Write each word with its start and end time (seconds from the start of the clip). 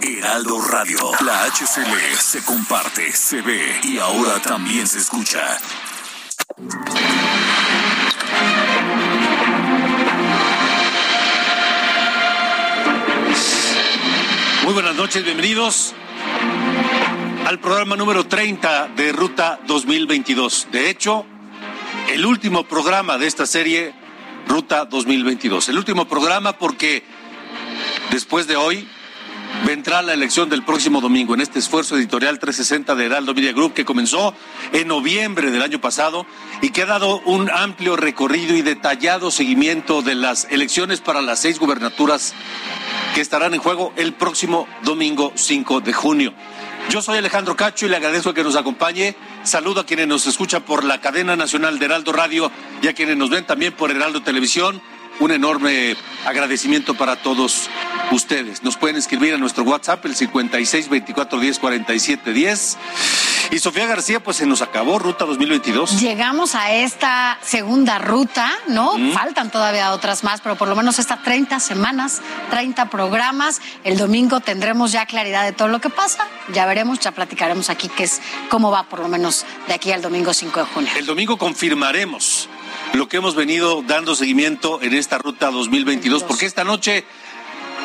Heraldo 0.00 0.60
Radio. 0.60 0.98
La 1.24 1.44
HCL 1.46 2.16
se 2.18 2.44
comparte, 2.44 3.12
se 3.12 3.42
ve 3.42 3.80
y 3.82 3.98
ahora 3.98 4.40
también 4.40 4.86
se 4.86 4.98
escucha. 4.98 5.58
Muy 14.64 14.72
buenas 14.72 14.94
noches, 14.94 15.24
bienvenidos 15.24 15.94
al 17.46 17.58
programa 17.58 17.96
número 17.96 18.26
30 18.26 18.88
de 18.88 19.12
Ruta 19.12 19.58
2022. 19.66 20.68
De 20.70 20.90
hecho, 20.90 21.26
el 22.08 22.24
último 22.24 22.64
programa 22.64 23.18
de 23.18 23.26
esta 23.26 23.46
serie, 23.46 23.94
Ruta 24.46 24.84
2022. 24.84 25.68
El 25.70 25.78
último 25.78 26.06
programa 26.06 26.52
porque 26.56 27.02
después 28.10 28.46
de 28.46 28.56
hoy 28.56 28.88
vendrá 29.66 30.02
la 30.02 30.14
elección 30.14 30.48
del 30.48 30.64
próximo 30.64 31.00
domingo 31.00 31.34
en 31.34 31.40
este 31.40 31.58
esfuerzo 31.58 31.96
editorial 31.96 32.38
360 32.38 32.94
de 32.94 33.06
Heraldo 33.06 33.34
Media 33.34 33.52
Group 33.52 33.74
que 33.74 33.84
comenzó 33.84 34.34
en 34.72 34.88
noviembre 34.88 35.50
del 35.50 35.62
año 35.62 35.80
pasado 35.80 36.26
y 36.62 36.70
que 36.70 36.82
ha 36.82 36.86
dado 36.86 37.20
un 37.26 37.50
amplio 37.50 37.96
recorrido 37.96 38.56
y 38.56 38.62
detallado 38.62 39.30
seguimiento 39.30 40.02
de 40.02 40.14
las 40.14 40.46
elecciones 40.50 41.00
para 41.00 41.22
las 41.22 41.40
seis 41.40 41.58
gubernaturas 41.58 42.34
que 43.14 43.20
estarán 43.20 43.54
en 43.54 43.60
juego 43.60 43.92
el 43.96 44.12
próximo 44.14 44.66
domingo 44.82 45.32
5 45.34 45.80
de 45.80 45.92
junio. 45.92 46.34
Yo 46.90 47.02
soy 47.02 47.18
Alejandro 47.18 47.54
Cacho 47.54 47.84
y 47.84 47.90
le 47.90 47.96
agradezco 47.96 48.32
que 48.32 48.42
nos 48.42 48.56
acompañe. 48.56 49.14
Saludo 49.42 49.80
a 49.82 49.86
quienes 49.86 50.08
nos 50.08 50.26
escuchan 50.26 50.62
por 50.62 50.84
la 50.84 51.00
cadena 51.02 51.36
nacional 51.36 51.78
de 51.78 51.84
Heraldo 51.84 52.12
Radio 52.12 52.50
y 52.80 52.88
a 52.88 52.94
quienes 52.94 53.16
nos 53.18 53.28
ven 53.28 53.46
también 53.46 53.74
por 53.74 53.90
Heraldo 53.90 54.22
Televisión. 54.22 54.80
Un 55.20 55.32
enorme 55.32 55.96
agradecimiento 56.24 56.94
para 56.94 57.16
todos 57.16 57.68
ustedes. 58.12 58.62
Nos 58.62 58.76
pueden 58.76 58.96
escribir 58.96 59.34
a 59.34 59.38
nuestro 59.38 59.64
WhatsApp, 59.64 60.04
el 60.06 60.14
56 60.14 60.88
24 60.88 61.40
10 61.40 61.58
47 61.58 62.32
10. 62.32 62.78
Y 63.50 63.58
Sofía 63.58 63.86
García, 63.86 64.20
pues 64.20 64.36
se 64.36 64.46
nos 64.46 64.60
acabó 64.60 64.98
Ruta 64.98 65.24
2022. 65.24 66.00
Llegamos 66.00 66.54
a 66.54 66.72
esta 66.72 67.38
segunda 67.42 67.98
ruta, 67.98 68.52
¿no? 68.68 68.98
Mm. 68.98 69.12
Faltan 69.12 69.50
todavía 69.50 69.92
otras 69.92 70.22
más, 70.22 70.40
pero 70.40 70.56
por 70.56 70.68
lo 70.68 70.76
menos 70.76 70.98
estas 70.98 71.22
30 71.22 71.58
semanas, 71.58 72.20
30 72.50 72.90
programas. 72.90 73.60
El 73.84 73.96
domingo 73.96 74.40
tendremos 74.40 74.92
ya 74.92 75.06
claridad 75.06 75.44
de 75.44 75.52
todo 75.52 75.68
lo 75.68 75.80
que 75.80 75.88
pasa. 75.88 76.26
Ya 76.52 76.66
veremos, 76.66 77.00
ya 77.00 77.12
platicaremos 77.12 77.70
aquí 77.70 77.88
qué 77.88 78.04
es, 78.04 78.20
cómo 78.50 78.70
va 78.70 78.84
por 78.84 79.00
lo 79.00 79.08
menos 79.08 79.46
de 79.66 79.74
aquí 79.74 79.92
al 79.92 80.02
domingo 80.02 80.34
5 80.34 80.60
de 80.60 80.66
junio. 80.66 80.90
El 80.96 81.06
domingo 81.06 81.38
confirmaremos 81.38 82.48
lo 82.94 83.08
que 83.08 83.18
hemos 83.18 83.34
venido 83.34 83.82
dando 83.86 84.14
seguimiento 84.14 84.80
en 84.82 84.94
esta 84.94 85.18
ruta 85.18 85.50
2022, 85.50 86.24
porque 86.24 86.46
esta 86.46 86.64
noche, 86.64 87.04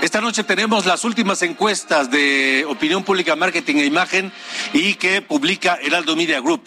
esta 0.02 0.22
noche 0.22 0.44
tenemos 0.44 0.86
las 0.86 1.04
últimas 1.04 1.42
encuestas 1.42 2.10
de 2.10 2.66
opinión 2.68 3.04
pública, 3.04 3.36
marketing 3.36 3.76
e 3.76 3.86
imagen 3.86 4.32
y 4.74 4.96
que 4.96 5.22
publica 5.22 5.78
Heraldo 5.82 6.16
Media 6.16 6.40
Group. 6.40 6.64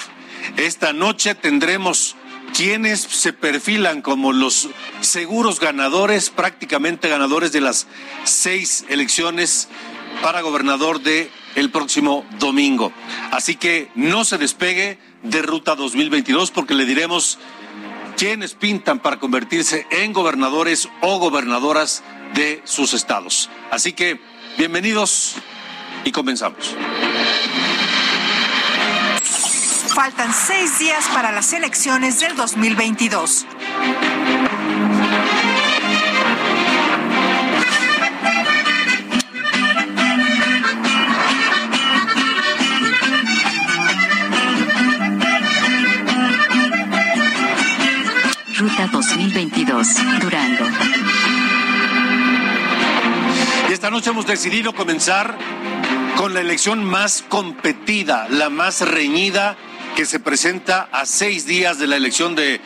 Esta 0.57 0.93
noche 0.93 1.35
tendremos 1.35 2.17
quienes 2.55 3.01
se 3.01 3.33
perfilan 3.33 4.03
como 4.03 4.33
los 4.33 4.69
seguros 5.01 5.61
ganadores, 5.61 6.31
prácticamente 6.31 7.09
ganadores 7.09 7.53
de 7.53 7.61
las 7.61 7.87
seis 8.25 8.85
elecciones 8.89 9.69
para 10.23 10.41
gobernador 10.41 11.01
de 11.01 11.31
el 11.55 11.71
próximo 11.71 12.25
domingo. 12.39 12.93
Así 13.31 13.57
que 13.57 13.91
no 13.95 14.25
se 14.25 14.39
despegue 14.39 14.99
de 15.23 15.43
Ruta 15.43 15.75
2022 15.75 16.51
porque 16.51 16.75
le 16.75 16.85
diremos 16.85 17.39
quienes 18.17 18.55
pintan 18.55 18.99
para 18.99 19.19
convertirse 19.19 19.87
en 19.91 20.13
gobernadores 20.13 20.89
o 21.03 21.19
gobernadoras 21.19 22.03
de 22.35 22.63
sus 22.65 22.95
estados. 22.95 23.51
Así 23.71 23.93
que 23.93 24.21
bienvenidos 24.59 25.37
y 26.05 26.13
comenzamos. 26.13 26.75
Faltan 29.95 30.33
seis 30.33 30.79
días 30.79 31.07
para 31.15 31.33
las 31.33 31.53
elecciones 31.53 32.21
del 32.21 32.37
2022. 32.37 33.47
2022, 49.09 49.89
Durango. 50.21 50.65
Y 53.69 53.73
esta 53.73 53.89
noche 53.89 54.11
hemos 54.11 54.27
decidido 54.27 54.75
comenzar 54.75 55.39
con 56.17 56.35
la 56.35 56.41
elección 56.41 56.85
más 56.85 57.23
competida, 57.29 58.27
la 58.31 58.51
más 58.51 58.81
reñida 58.81 59.57
que 59.95 60.07
se 60.07 60.19
presenta 60.19 60.89
a 60.91 61.07
seis 61.07 61.47
días 61.47 61.79
de 61.79 61.87
la 61.87 61.97
elección 61.97 62.35
de 62.35 62.61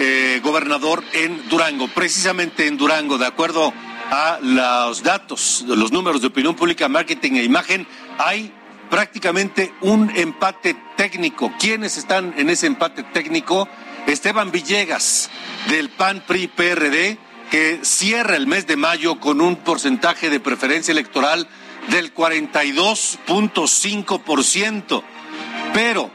eh, 0.00 0.40
gobernador 0.42 1.04
en 1.12 1.48
Durango. 1.48 1.86
Precisamente 1.88 2.66
en 2.66 2.76
Durango, 2.76 3.16
de 3.16 3.26
acuerdo 3.26 3.72
a 4.10 4.40
los 4.42 5.04
datos, 5.04 5.64
los 5.68 5.92
números 5.92 6.20
de 6.20 6.26
opinión 6.28 6.56
pública, 6.56 6.88
marketing 6.88 7.34
e 7.34 7.44
imagen, 7.44 7.86
hay 8.18 8.52
prácticamente 8.90 9.72
un 9.82 10.10
empate 10.16 10.76
técnico. 10.96 11.52
¿Quiénes 11.60 11.96
están 11.96 12.34
en 12.36 12.50
ese 12.50 12.66
empate 12.66 13.04
técnico? 13.04 13.68
Esteban 14.12 14.50
Villegas, 14.50 15.30
del 15.68 15.90
PAN 15.90 16.24
PRI 16.26 16.48
PRD, 16.48 17.18
que 17.50 17.80
cierra 17.82 18.36
el 18.36 18.46
mes 18.46 18.66
de 18.66 18.76
mayo 18.76 19.20
con 19.20 19.40
un 19.40 19.56
porcentaje 19.56 20.28
de 20.30 20.40
preferencia 20.40 20.92
electoral 20.92 21.48
del 21.90 22.14
42.5%. 22.14 25.02
Pero 25.72 26.10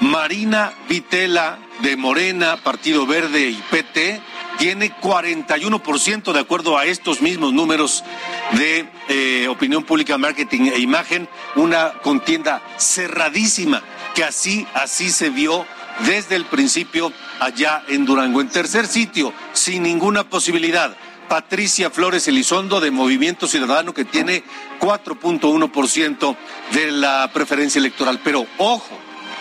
Marina 0.00 0.72
Vitela 0.88 1.58
de 1.80 1.96
Morena, 1.96 2.56
Partido 2.62 3.06
Verde 3.06 3.50
y 3.50 3.62
PT 3.70 4.20
tiene 4.58 4.94
41% 5.00 6.32
de 6.32 6.40
acuerdo 6.40 6.78
a 6.78 6.84
estos 6.84 7.22
mismos 7.22 7.52
números 7.52 8.04
de 8.52 8.88
eh, 9.08 9.48
opinión 9.48 9.82
pública, 9.84 10.18
marketing 10.18 10.70
e 10.72 10.78
imagen, 10.78 11.28
una 11.56 11.94
contienda 11.94 12.62
cerradísima 12.78 13.82
que 14.14 14.22
así, 14.24 14.66
así 14.74 15.10
se 15.10 15.30
vio 15.30 15.66
desde 16.00 16.36
el 16.36 16.46
principio 16.46 17.12
allá 17.40 17.82
en 17.88 18.04
Durango. 18.04 18.40
En 18.40 18.48
tercer 18.48 18.86
sitio, 18.86 19.32
sin 19.52 19.82
ninguna 19.82 20.24
posibilidad, 20.24 20.96
Patricia 21.28 21.90
Flores 21.90 22.28
Elizondo 22.28 22.80
de 22.80 22.90
Movimiento 22.90 23.46
Ciudadano 23.46 23.94
que 23.94 24.04
tiene 24.04 24.44
4.1% 24.80 26.36
de 26.72 26.90
la 26.90 27.30
preferencia 27.32 27.78
electoral. 27.78 28.20
Pero 28.22 28.46
ojo, 28.58 28.98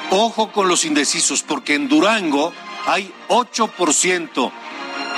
ojo 0.10 0.52
con 0.52 0.68
los 0.68 0.86
indecisos, 0.86 1.44
porque 1.44 1.76
en 1.76 1.90
Durango 1.90 2.54
hay 2.86 3.12
8% 3.28 4.52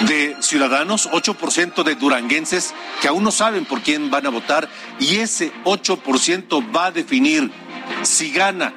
de 0.07 0.35
ciudadanos, 0.39 1.09
8% 1.11 1.83
de 1.83 1.95
duranguenses 1.95 2.73
que 3.01 3.07
aún 3.07 3.23
no 3.23 3.31
saben 3.31 3.65
por 3.65 3.81
quién 3.81 4.09
van 4.09 4.25
a 4.25 4.29
votar 4.29 4.67
y 4.99 5.17
ese 5.17 5.51
8% 5.65 6.75
va 6.75 6.87
a 6.87 6.91
definir 6.91 7.51
si 8.01 8.31
gana 8.31 8.73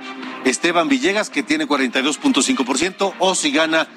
Esteban 0.46 0.88
Villegas, 0.88 1.28
que 1.28 1.42
tiene 1.42 1.66
42.5%, 1.66 3.14
o 3.18 3.34
si 3.34 3.50
gana 3.50 3.88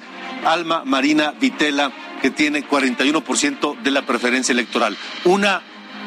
Alma 0.44 0.82
Marina 0.84 1.32
Vitela, 1.40 1.92
que 2.20 2.30
tiene 2.30 2.66
41% 2.66 3.80
de 3.80 3.90
la 3.90 4.02
preferencia 4.02 4.52
electoral. 4.52 4.96
Una 5.24 5.62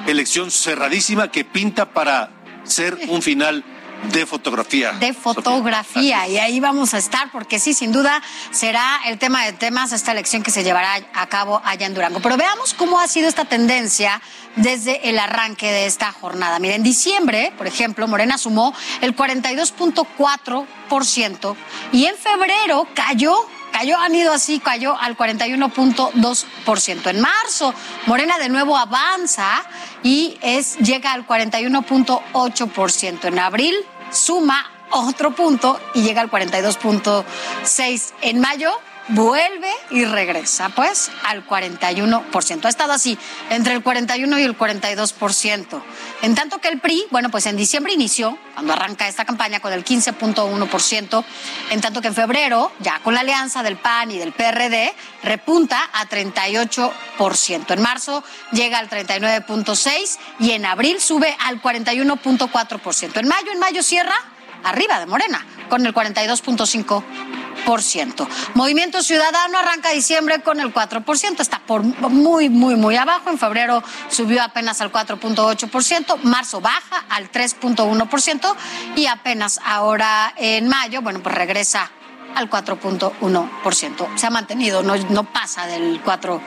elección 0.06 0.51
cerradísima 0.51 1.31
que 1.31 1.45
pinta 1.45 1.94
para 1.94 2.30
ser 2.63 2.98
un 3.07 3.22
final 3.22 3.63
de 4.11 4.25
fotografía. 4.25 4.91
de 4.94 5.13
fotografía 5.13 6.27
y 6.27 6.38
ahí 6.38 6.59
vamos 6.59 6.94
a 6.94 6.97
estar 6.97 7.31
porque 7.31 7.59
sí, 7.59 7.73
sin 7.73 7.91
duda 7.91 8.21
será 8.51 9.01
el 9.05 9.17
tema 9.17 9.45
de 9.45 9.53
temas 9.53 9.91
esta 9.91 10.11
elección 10.11 10.44
que 10.44 10.51
se 10.51 10.63
llevará 10.63 10.95
a 11.13 11.27
cabo 11.27 11.61
allá 11.63 11.88
en 11.88 11.94
Durango. 11.94 12.19
Pero 12.19 12.38
veamos 12.38 12.73
cómo 12.73 13.00
ha 13.00 13.07
sido 13.07 13.27
esta 13.27 13.45
tendencia 13.45 14.21
desde 14.55 15.09
el 15.09 15.19
arranque 15.19 15.71
de 15.71 15.85
esta 15.85 16.11
jornada. 16.11 16.59
Miren, 16.59 16.77
en 16.77 16.83
diciembre, 16.83 17.53
por 17.57 17.67
ejemplo, 17.67 18.07
Morena 18.07 18.38
sumó 18.38 18.73
el 19.01 19.15
42.4% 19.15 21.56
y 21.91 22.06
en 22.06 22.15
febrero 22.15 22.88
cayó 22.94 23.35
cayó, 23.73 23.97
han 23.97 24.15
ido 24.15 24.31
así, 24.31 24.59
cayó 24.59 24.97
al 24.97 25.17
41.2%. 25.17 27.09
En 27.09 27.19
marzo, 27.19 27.73
Morena 28.06 28.38
de 28.38 28.47
nuevo 28.47 28.77
avanza 28.77 29.63
y 30.03 30.38
es, 30.41 30.77
llega 30.77 31.11
al 31.11 31.27
41.8%. 31.27 33.25
En 33.25 33.39
abril, 33.39 33.75
suma 34.13 34.71
otro 34.92 35.36
punto 35.36 35.80
y 35.94 36.04
llega 36.04 36.21
al 36.21 36.30
42.6. 36.30 38.13
En 38.21 38.39
mayo, 38.39 38.71
vuelve 39.09 39.71
y 39.89 40.05
regresa 40.05 40.69
pues 40.69 41.11
al 41.25 41.45
41%. 41.45 42.65
Ha 42.65 42.69
estado 42.69 42.94
así, 42.94 43.17
entre 43.50 43.73
el 43.73 43.83
41 43.83 44.39
y 44.39 44.44
el 44.44 44.57
42%. 44.57 45.81
En 46.21 46.35
tanto 46.35 46.59
que 46.59 46.69
el 46.69 46.79
PRI, 46.79 47.05
bueno, 47.11 47.29
pues 47.29 47.45
en 47.45 47.57
diciembre 47.57 47.94
inició, 47.94 48.38
cuando 48.53 48.73
arranca 48.73 49.07
esta 49.07 49.25
campaña, 49.25 49.59
con 49.59 49.73
el 49.73 49.83
15.1%, 49.83 51.23
en 51.71 51.81
tanto 51.81 52.01
que 52.01 52.07
en 52.07 52.15
febrero, 52.15 52.71
ya 52.79 53.00
con 53.00 53.13
la 53.13 53.21
alianza 53.21 53.63
del 53.63 53.77
PAN 53.77 54.11
y 54.11 54.17
del 54.17 54.31
PRD, 54.31 54.94
repunta 55.23 55.89
a 55.94 56.07
38%. 56.07 57.71
En 57.71 57.81
marzo 57.81 58.23
llega 58.51 58.79
al 58.79 58.89
39.6% 58.89 60.17
y 60.39 60.51
en 60.51 60.65
abril 60.65 61.01
sube 61.01 61.35
al 61.39 61.61
41.4%. 61.61 63.17
En 63.17 63.27
mayo, 63.27 63.51
en 63.51 63.59
mayo 63.59 63.83
cierra 63.83 64.15
arriba 64.63 65.00
de 65.00 65.06
Morena, 65.06 65.45
con 65.69 65.86
el 65.86 65.94
42.5%. 65.94 68.27
Movimiento 68.56 69.01
Ciudadano 69.01 69.57
arranca 69.57 69.92
diciembre 69.92 70.42
con 70.42 70.60
el 70.60 70.74
4%, 70.74 71.39
está 71.39 71.60
por 71.60 71.83
muy, 71.83 72.50
muy, 72.50 72.75
muy 72.75 72.98
abajo. 72.98 73.30
En 73.30 73.38
febrero 73.38 73.81
subió 74.10 74.44
apenas 74.44 74.81
al 74.81 74.92
4.8%, 74.92 76.18
marzo 76.24 76.60
baja 76.62 77.06
al 77.10 77.31
3.1% 77.31 78.56
y 78.95 79.06
apenas 79.06 79.60
ahora 79.65 80.33
en 80.36 80.68
mayo, 80.68 81.01
bueno, 81.01 81.21
pues 81.21 81.36
regresa 81.36 81.89
al 82.36 82.50
4.1%. 82.50 84.18
Se 84.18 84.27
ha 84.27 84.30
mantenido, 84.30 84.83
no, 84.83 84.95
no 84.95 85.24
pasa 85.31 85.68
del 85.68 86.04
4%. 86.04 86.42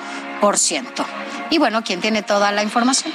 Y 1.50 1.58
bueno, 1.58 1.82
¿quién 1.84 2.00
tiene 2.00 2.22
toda 2.22 2.52
la 2.52 2.62
información? 2.62 3.12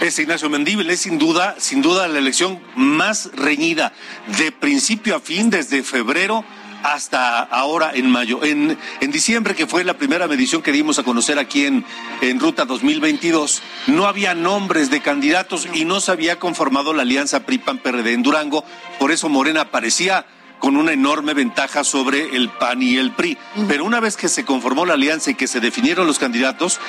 Es 0.00 0.18
Ignacio 0.18 0.50
Mendíbil, 0.50 0.90
es 0.90 1.00
sin 1.00 1.18
duda, 1.18 1.56
sin 1.58 1.80
duda 1.80 2.06
la 2.06 2.18
elección 2.18 2.60
más 2.76 3.30
reñida 3.34 3.92
de 4.38 4.52
principio 4.52 5.16
a 5.16 5.20
fin 5.20 5.48
desde 5.48 5.82
febrero 5.82 6.44
hasta 6.82 7.40
ahora 7.40 7.92
en 7.94 8.10
mayo. 8.10 8.44
En, 8.44 8.76
en 9.00 9.10
diciembre, 9.10 9.54
que 9.54 9.66
fue 9.66 9.84
la 9.84 9.94
primera 9.94 10.28
medición 10.28 10.60
que 10.62 10.70
dimos 10.70 10.98
a 10.98 11.02
conocer 11.02 11.38
aquí 11.38 11.64
en, 11.64 11.84
en 12.20 12.38
Ruta 12.38 12.66
2022, 12.66 13.62
no 13.86 14.06
había 14.06 14.34
nombres 14.34 14.90
de 14.90 15.00
candidatos 15.00 15.66
y 15.72 15.86
no 15.86 16.00
se 16.00 16.12
había 16.12 16.38
conformado 16.38 16.92
la 16.92 17.02
alianza 17.02 17.46
PRI-PAN-PRD 17.46 18.12
en 18.12 18.22
Durango. 18.22 18.64
Por 19.00 19.12
eso 19.12 19.30
Morena 19.30 19.62
aparecía 19.62 20.26
con 20.58 20.76
una 20.76 20.92
enorme 20.92 21.32
ventaja 21.32 21.84
sobre 21.84 22.36
el 22.36 22.50
PAN 22.50 22.82
y 22.82 22.98
el 22.98 23.12
PRI. 23.12 23.38
Pero 23.66 23.84
una 23.84 24.00
vez 24.00 24.16
que 24.16 24.28
se 24.28 24.44
conformó 24.44 24.84
la 24.84 24.94
alianza 24.94 25.30
y 25.30 25.34
que 25.34 25.48
se 25.48 25.60
definieron 25.60 26.06
los 26.06 26.18
candidatos, 26.18 26.80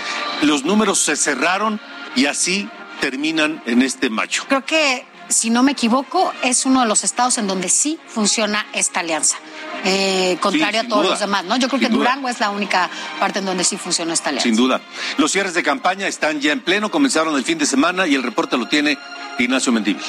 los 0.41 0.65
números 0.65 0.99
se 0.99 1.15
cerraron 1.15 1.79
y 2.15 2.25
así 2.25 2.69
terminan 2.99 3.61
en 3.65 3.81
este 3.81 4.09
macho. 4.09 4.45
Creo 4.47 4.65
que, 4.65 5.05
si 5.29 5.49
no 5.49 5.63
me 5.63 5.73
equivoco, 5.73 6.33
es 6.43 6.65
uno 6.65 6.81
de 6.81 6.87
los 6.87 7.03
estados 7.03 7.37
en 7.37 7.47
donde 7.47 7.69
sí 7.69 7.99
funciona 8.07 8.65
esta 8.73 9.01
alianza. 9.01 9.37
Eh, 9.83 10.37
contrario 10.41 10.81
Sí, 10.81 10.85
a 10.85 10.89
todos 10.89 11.05
los 11.05 11.19
demás, 11.19 11.45
¿no? 11.45 11.57
Yo 11.57 11.67
creo 11.67 11.79
que 11.79 11.89
duda. 11.89 11.99
Durango 11.99 12.29
es 12.29 12.39
la 12.39 12.49
única 12.49 12.89
parte 13.19 13.39
en 13.39 13.45
donde 13.45 13.63
sí 13.63 13.77
funciona 13.77 14.13
esta 14.13 14.29
alianza. 14.29 14.47
Sin 14.47 14.55
duda. 14.55 14.81
Los 15.17 15.31
cierres 15.31 15.53
de 15.53 15.63
campaña 15.63 16.07
están 16.07 16.39
ya 16.41 16.51
en 16.51 16.61
pleno, 16.61 16.89
comenzaron 16.91 17.35
el 17.35 17.43
fin 17.43 17.57
de 17.57 17.65
semana 17.65 18.07
y 18.07 18.15
el 18.15 18.23
reporte 18.23 18.57
lo 18.57 18.67
tiene 18.67 18.97
Ignacio 19.37 19.71
Mendívil. 19.71 20.03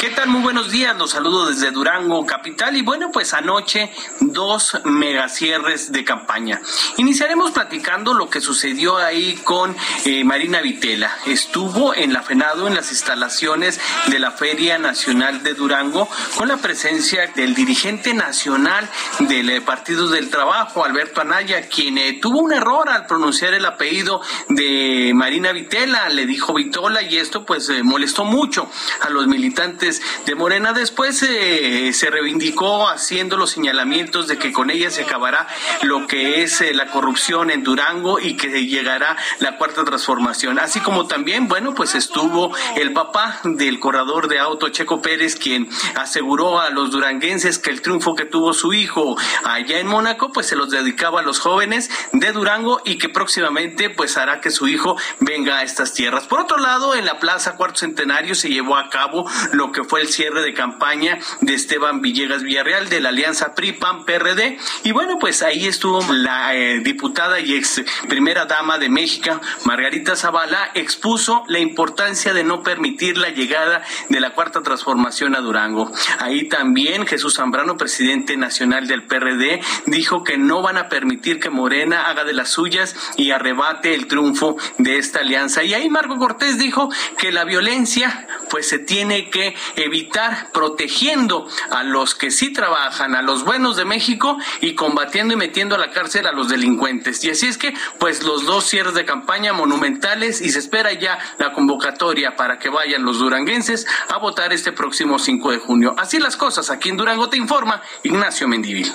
¿Qué 0.00 0.08
tal? 0.08 0.30
Muy 0.30 0.40
buenos 0.40 0.70
días. 0.70 0.96
Los 0.96 1.10
saludo 1.10 1.44
desde 1.44 1.70
Durango, 1.72 2.24
capital. 2.24 2.74
Y 2.74 2.80
bueno, 2.80 3.10
pues 3.12 3.34
anoche 3.34 3.92
dos 4.20 4.80
megacierres 4.84 5.92
de 5.92 6.04
campaña. 6.04 6.62
Iniciaremos 6.96 7.50
platicando 7.50 8.14
lo 8.14 8.30
que 8.30 8.40
sucedió 8.40 8.96
ahí 8.96 9.38
con 9.44 9.76
eh, 10.06 10.24
Marina 10.24 10.62
Vitela. 10.62 11.14
Estuvo 11.26 11.94
en 11.94 12.14
la 12.14 12.22
FENADO, 12.22 12.66
en 12.66 12.76
las 12.76 12.90
instalaciones 12.92 13.78
de 14.06 14.18
la 14.18 14.30
Feria 14.30 14.78
Nacional 14.78 15.42
de 15.42 15.52
Durango, 15.52 16.08
con 16.34 16.48
la 16.48 16.56
presencia 16.56 17.26
del 17.34 17.54
dirigente 17.54 18.14
nacional 18.14 18.88
del 19.18 19.50
eh, 19.50 19.60
Partido 19.60 20.08
del 20.08 20.30
Trabajo, 20.30 20.82
Alberto 20.82 21.20
Anaya, 21.20 21.68
quien 21.68 21.98
eh, 21.98 22.18
tuvo 22.22 22.38
un 22.38 22.54
error 22.54 22.88
al 22.88 23.04
pronunciar 23.04 23.52
el 23.52 23.66
apellido 23.66 24.22
de 24.48 25.12
Marina 25.14 25.52
Vitela. 25.52 26.08
Le 26.08 26.24
dijo 26.24 26.54
Vitola 26.54 27.02
y 27.02 27.18
esto 27.18 27.44
pues 27.44 27.70
molestó 27.84 28.24
mucho 28.24 28.70
a 29.02 29.10
los 29.10 29.26
militantes 29.26 29.89
de 30.26 30.34
Morena. 30.34 30.72
Después 30.72 31.22
eh, 31.22 31.92
se 31.92 32.10
reivindicó 32.10 32.88
haciendo 32.88 33.36
los 33.36 33.50
señalamientos 33.50 34.28
de 34.28 34.38
que 34.38 34.52
con 34.52 34.70
ella 34.70 34.90
se 34.90 35.02
acabará 35.02 35.46
lo 35.82 36.06
que 36.06 36.42
es 36.42 36.60
eh, 36.60 36.74
la 36.74 36.86
corrupción 36.86 37.50
en 37.50 37.62
Durango 37.62 38.20
y 38.20 38.36
que 38.36 38.66
llegará 38.66 39.16
la 39.38 39.56
cuarta 39.56 39.84
transformación. 39.84 40.58
Así 40.58 40.80
como 40.80 41.06
también, 41.06 41.48
bueno, 41.48 41.74
pues 41.74 41.94
estuvo 41.94 42.54
el 42.76 42.92
papá 42.92 43.40
del 43.44 43.80
corredor 43.80 44.28
de 44.28 44.38
auto 44.38 44.68
Checo 44.68 45.00
Pérez, 45.00 45.36
quien 45.36 45.68
aseguró 45.94 46.60
a 46.60 46.70
los 46.70 46.90
duranguenses 46.90 47.58
que 47.58 47.70
el 47.70 47.82
triunfo 47.82 48.14
que 48.14 48.24
tuvo 48.24 48.52
su 48.52 48.72
hijo 48.72 49.16
allá 49.44 49.78
en 49.78 49.86
Mónaco, 49.86 50.32
pues 50.32 50.46
se 50.46 50.56
los 50.56 50.70
dedicaba 50.70 51.20
a 51.20 51.22
los 51.22 51.38
jóvenes 51.38 51.90
de 52.12 52.32
Durango 52.32 52.80
y 52.84 52.98
que 52.98 53.08
próximamente 53.08 53.90
pues 53.90 54.16
hará 54.16 54.40
que 54.40 54.50
su 54.50 54.68
hijo 54.68 54.96
venga 55.20 55.58
a 55.58 55.62
estas 55.62 55.94
tierras. 55.94 56.26
Por 56.26 56.40
otro 56.40 56.58
lado, 56.58 56.94
en 56.94 57.04
la 57.04 57.18
Plaza 57.18 57.56
Cuarto 57.56 57.80
Centenario 57.80 58.34
se 58.34 58.48
llevó 58.48 58.76
a 58.76 58.88
cabo 58.88 59.28
lo 59.52 59.72
que 59.72 59.79
fue 59.84 60.00
el 60.00 60.08
cierre 60.08 60.42
de 60.42 60.54
campaña 60.54 61.18
de 61.40 61.54
Esteban 61.54 62.00
Villegas 62.00 62.42
Villarreal 62.42 62.88
de 62.88 63.00
la 63.00 63.10
alianza 63.10 63.54
PRI-PAN-PRD. 63.54 64.58
Y 64.84 64.92
bueno, 64.92 65.18
pues 65.18 65.42
ahí 65.42 65.66
estuvo 65.66 66.00
la 66.12 66.54
eh, 66.54 66.80
diputada 66.80 67.40
y 67.40 67.54
ex 67.54 67.82
primera 68.08 68.46
dama 68.46 68.78
de 68.78 68.88
México, 68.88 69.40
Margarita 69.64 70.16
Zavala, 70.16 70.70
expuso 70.74 71.44
la 71.48 71.58
importancia 71.58 72.32
de 72.32 72.44
no 72.44 72.62
permitir 72.62 73.18
la 73.18 73.30
llegada 73.30 73.82
de 74.08 74.20
la 74.20 74.30
cuarta 74.34 74.62
transformación 74.62 75.36
a 75.36 75.40
Durango. 75.40 75.92
Ahí 76.18 76.48
también 76.48 77.06
Jesús 77.06 77.34
Zambrano, 77.34 77.76
presidente 77.76 78.36
nacional 78.36 78.86
del 78.86 79.04
PRD, 79.04 79.60
dijo 79.86 80.24
que 80.24 80.38
no 80.38 80.62
van 80.62 80.76
a 80.76 80.88
permitir 80.88 81.40
que 81.40 81.50
Morena 81.50 82.08
haga 82.08 82.24
de 82.24 82.32
las 82.32 82.50
suyas 82.50 82.94
y 83.16 83.30
arrebate 83.30 83.94
el 83.94 84.06
triunfo 84.06 84.56
de 84.78 84.98
esta 84.98 85.20
alianza. 85.20 85.62
Y 85.62 85.74
ahí 85.74 85.88
Marco 85.88 86.16
Cortés 86.18 86.58
dijo 86.58 86.90
que 87.18 87.32
la 87.32 87.44
violencia 87.44 88.26
pues 88.50 88.68
se 88.68 88.78
tiene 88.78 89.30
que 89.30 89.54
evitar 89.76 90.50
protegiendo 90.52 91.48
a 91.70 91.82
los 91.82 92.14
que 92.14 92.30
sí 92.30 92.52
trabajan, 92.52 93.14
a 93.14 93.22
los 93.22 93.44
buenos 93.44 93.76
de 93.76 93.84
México 93.84 94.36
y 94.60 94.74
combatiendo 94.74 95.34
y 95.34 95.36
metiendo 95.36 95.76
a 95.76 95.78
la 95.78 95.90
cárcel 95.90 96.26
a 96.26 96.32
los 96.32 96.48
delincuentes. 96.48 97.24
Y 97.24 97.30
así 97.30 97.46
es 97.46 97.56
que 97.56 97.72
pues 97.98 98.22
los 98.22 98.44
dos 98.44 98.64
cierres 98.64 98.94
de 98.94 99.04
campaña 99.04 99.52
monumentales 99.52 100.40
y 100.40 100.50
se 100.50 100.58
espera 100.58 100.92
ya 100.92 101.18
la 101.38 101.52
convocatoria 101.52 102.36
para 102.36 102.58
que 102.58 102.68
vayan 102.68 103.04
los 103.04 103.18
duranguenses 103.18 103.86
a 104.08 104.18
votar 104.18 104.52
este 104.52 104.72
próximo 104.72 105.18
5 105.18 105.52
de 105.52 105.58
junio. 105.58 105.94
Así 105.96 106.18
las 106.18 106.36
cosas, 106.36 106.70
aquí 106.70 106.88
en 106.88 106.96
Durango 106.96 107.28
te 107.28 107.36
informa 107.36 107.82
Ignacio 108.02 108.48
Mendivil. 108.48 108.92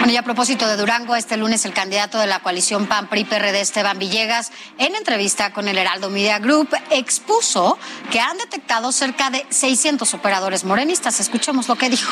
Bueno, 0.00 0.14
y 0.14 0.16
a 0.16 0.22
propósito 0.22 0.66
de 0.66 0.78
Durango, 0.78 1.14
este 1.14 1.36
lunes 1.36 1.66
el 1.66 1.74
candidato 1.74 2.18
de 2.18 2.26
la 2.26 2.40
coalición 2.40 2.86
PAN-PRI-PRD, 2.86 3.60
Esteban 3.60 3.98
Villegas, 3.98 4.50
en 4.78 4.94
entrevista 4.94 5.52
con 5.52 5.68
el 5.68 5.76
Heraldo 5.76 6.08
Media 6.08 6.38
Group, 6.38 6.70
expuso 6.90 7.78
que 8.10 8.18
han 8.18 8.38
detectado 8.38 8.92
cerca 8.92 9.28
de 9.28 9.44
600 9.50 10.14
operadores 10.14 10.64
morenistas. 10.64 11.20
Escuchemos 11.20 11.68
lo 11.68 11.76
que 11.76 11.90
dijo. 11.90 12.10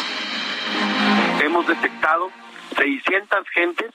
hemos 1.40 1.66
detectado 1.66 2.30
600 2.76 3.49
gentes, 3.54 3.95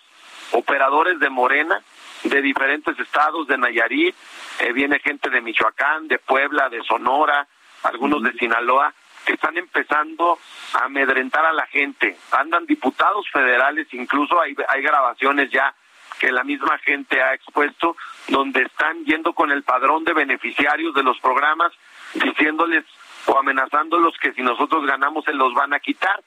operadores 0.53 1.19
de 1.19 1.29
Morena, 1.29 1.79
de 2.23 2.41
diferentes 2.41 2.97
estados, 2.97 3.47
de 3.47 3.59
Nayarit, 3.59 4.15
eh, 4.57 4.73
viene 4.73 4.97
gente 5.01 5.29
de 5.29 5.39
Michoacán, 5.39 6.07
de 6.07 6.17
Puebla, 6.17 6.67
de 6.69 6.81
Sonora, 6.81 7.47
algunos 7.83 8.23
de 8.23 8.33
Sinaloa, 8.39 8.91
que 9.25 9.33
están 9.33 9.57
empezando 9.57 10.37
a 10.73 10.85
amedrentar 10.85 11.45
a 11.45 11.53
la 11.53 11.65
gente. 11.67 12.17
Andan 12.31 12.65
diputados 12.65 13.25
federales, 13.31 13.87
incluso 13.93 14.39
hay, 14.39 14.55
hay 14.67 14.81
grabaciones 14.81 15.49
ya 15.51 15.73
que 16.19 16.31
la 16.31 16.43
misma 16.43 16.77
gente 16.79 17.21
ha 17.21 17.33
expuesto, 17.33 17.95
donde 18.27 18.61
están 18.61 19.03
yendo 19.05 19.33
con 19.33 19.51
el 19.51 19.63
padrón 19.63 20.03
de 20.03 20.13
beneficiarios 20.13 20.93
de 20.93 21.03
los 21.03 21.19
programas, 21.19 21.71
diciéndoles 22.13 22.85
o 23.25 23.37
amenazándolos 23.37 24.13
que 24.21 24.33
si 24.33 24.41
nosotros 24.41 24.85
ganamos 24.85 25.25
se 25.25 25.33
los 25.33 25.53
van 25.53 25.73
a 25.73 25.79
quitar. 25.79 26.23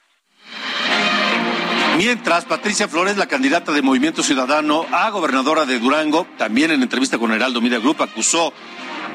Mientras, 1.97 2.45
Patricia 2.45 2.87
Flores, 2.87 3.17
la 3.17 3.27
candidata 3.27 3.71
de 3.71 3.81
Movimiento 3.81 4.21
Ciudadano 4.21 4.85
a 4.91 5.09
gobernadora 5.09 5.65
de 5.65 5.79
Durango, 5.79 6.27
también 6.37 6.69
en 6.69 6.83
entrevista 6.83 7.17
con 7.17 7.31
Heraldo 7.31 7.59
Media 7.59 7.79
Group, 7.79 8.03
acusó 8.03 8.53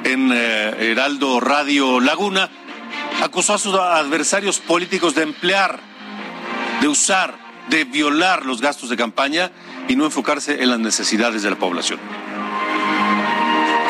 en 0.03 0.33
eh, 0.33 0.91
Heraldo 0.91 1.39
Radio 1.39 2.01
Laguna, 2.01 2.51
acusó 3.23 3.55
a 3.55 3.59
sus 3.59 3.75
adversarios 3.75 4.59
políticos 4.59 5.15
de 5.15 5.23
emplear, 5.23 5.81
de 6.81 6.89
usar, 6.89 7.35
de 7.69 7.85
violar 7.85 8.45
los 8.45 8.61
gastos 8.61 8.89
de 8.89 8.97
campaña 8.97 9.51
y 9.89 9.97
no 9.97 10.05
enfocarse 10.05 10.63
en 10.63 10.71
las 10.71 10.79
necesidades 10.79 11.43
de 11.43 11.51
la 11.51 11.57
población. 11.57 12.01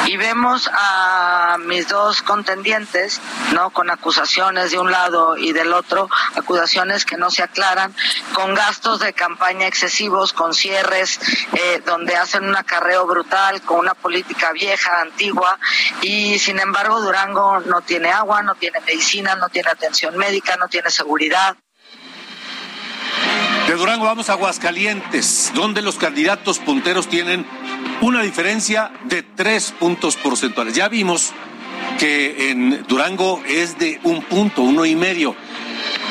Y 0.06 0.16
vemos 0.16 0.68
a 0.72 1.56
mis 1.60 1.88
dos 1.88 2.22
contendientes, 2.22 3.20
¿no? 3.52 3.70
Con 3.70 3.90
acusaciones 3.90 4.70
de 4.70 4.78
un 4.78 4.90
lado 4.90 5.36
y 5.36 5.52
del 5.52 5.72
otro, 5.72 6.08
acusaciones 6.34 7.04
que 7.04 7.16
no 7.16 7.30
se 7.30 7.42
aclaran, 7.42 7.94
con 8.32 8.54
gastos 8.54 9.00
de 9.00 9.12
campaña 9.12 9.66
excesivos, 9.66 10.32
con 10.32 10.54
cierres 10.54 11.20
eh, 11.52 11.82
donde 11.84 12.16
hacen 12.16 12.44
un 12.44 12.56
acarreo 12.56 13.06
brutal, 13.06 13.62
con 13.62 13.78
una 13.78 13.94
política 13.94 14.52
vieja, 14.52 15.00
antigua, 15.00 15.58
y 16.00 16.38
sin 16.38 16.58
embargo 16.58 17.00
Durango 17.00 17.60
no 17.60 17.80
tiene 17.82 18.10
agua, 18.10 18.42
no 18.42 18.54
tiene 18.54 18.80
medicina, 18.80 19.34
no 19.36 19.48
tiene 19.48 19.70
atención 19.70 20.16
médica, 20.16 20.56
no 20.56 20.68
tiene 20.68 20.90
seguridad. 20.90 21.56
De 23.66 23.74
Durango 23.74 24.06
vamos 24.06 24.28
a 24.28 24.32
Aguascalientes, 24.32 25.52
donde 25.54 25.82
los 25.82 25.96
candidatos 25.96 26.58
punteros 26.58 27.08
tienen 27.08 27.46
una 28.02 28.22
diferencia 28.22 28.90
de 29.04 29.22
tres 29.22 29.72
puntos 29.78 30.16
porcentuales. 30.16 30.74
Ya 30.74 30.88
vimos 30.88 31.32
que 32.00 32.50
en 32.50 32.84
Durango 32.88 33.40
es 33.46 33.78
de 33.78 34.00
un 34.02 34.22
punto, 34.22 34.62
uno 34.62 34.84
y 34.84 34.96
medio. 34.96 35.36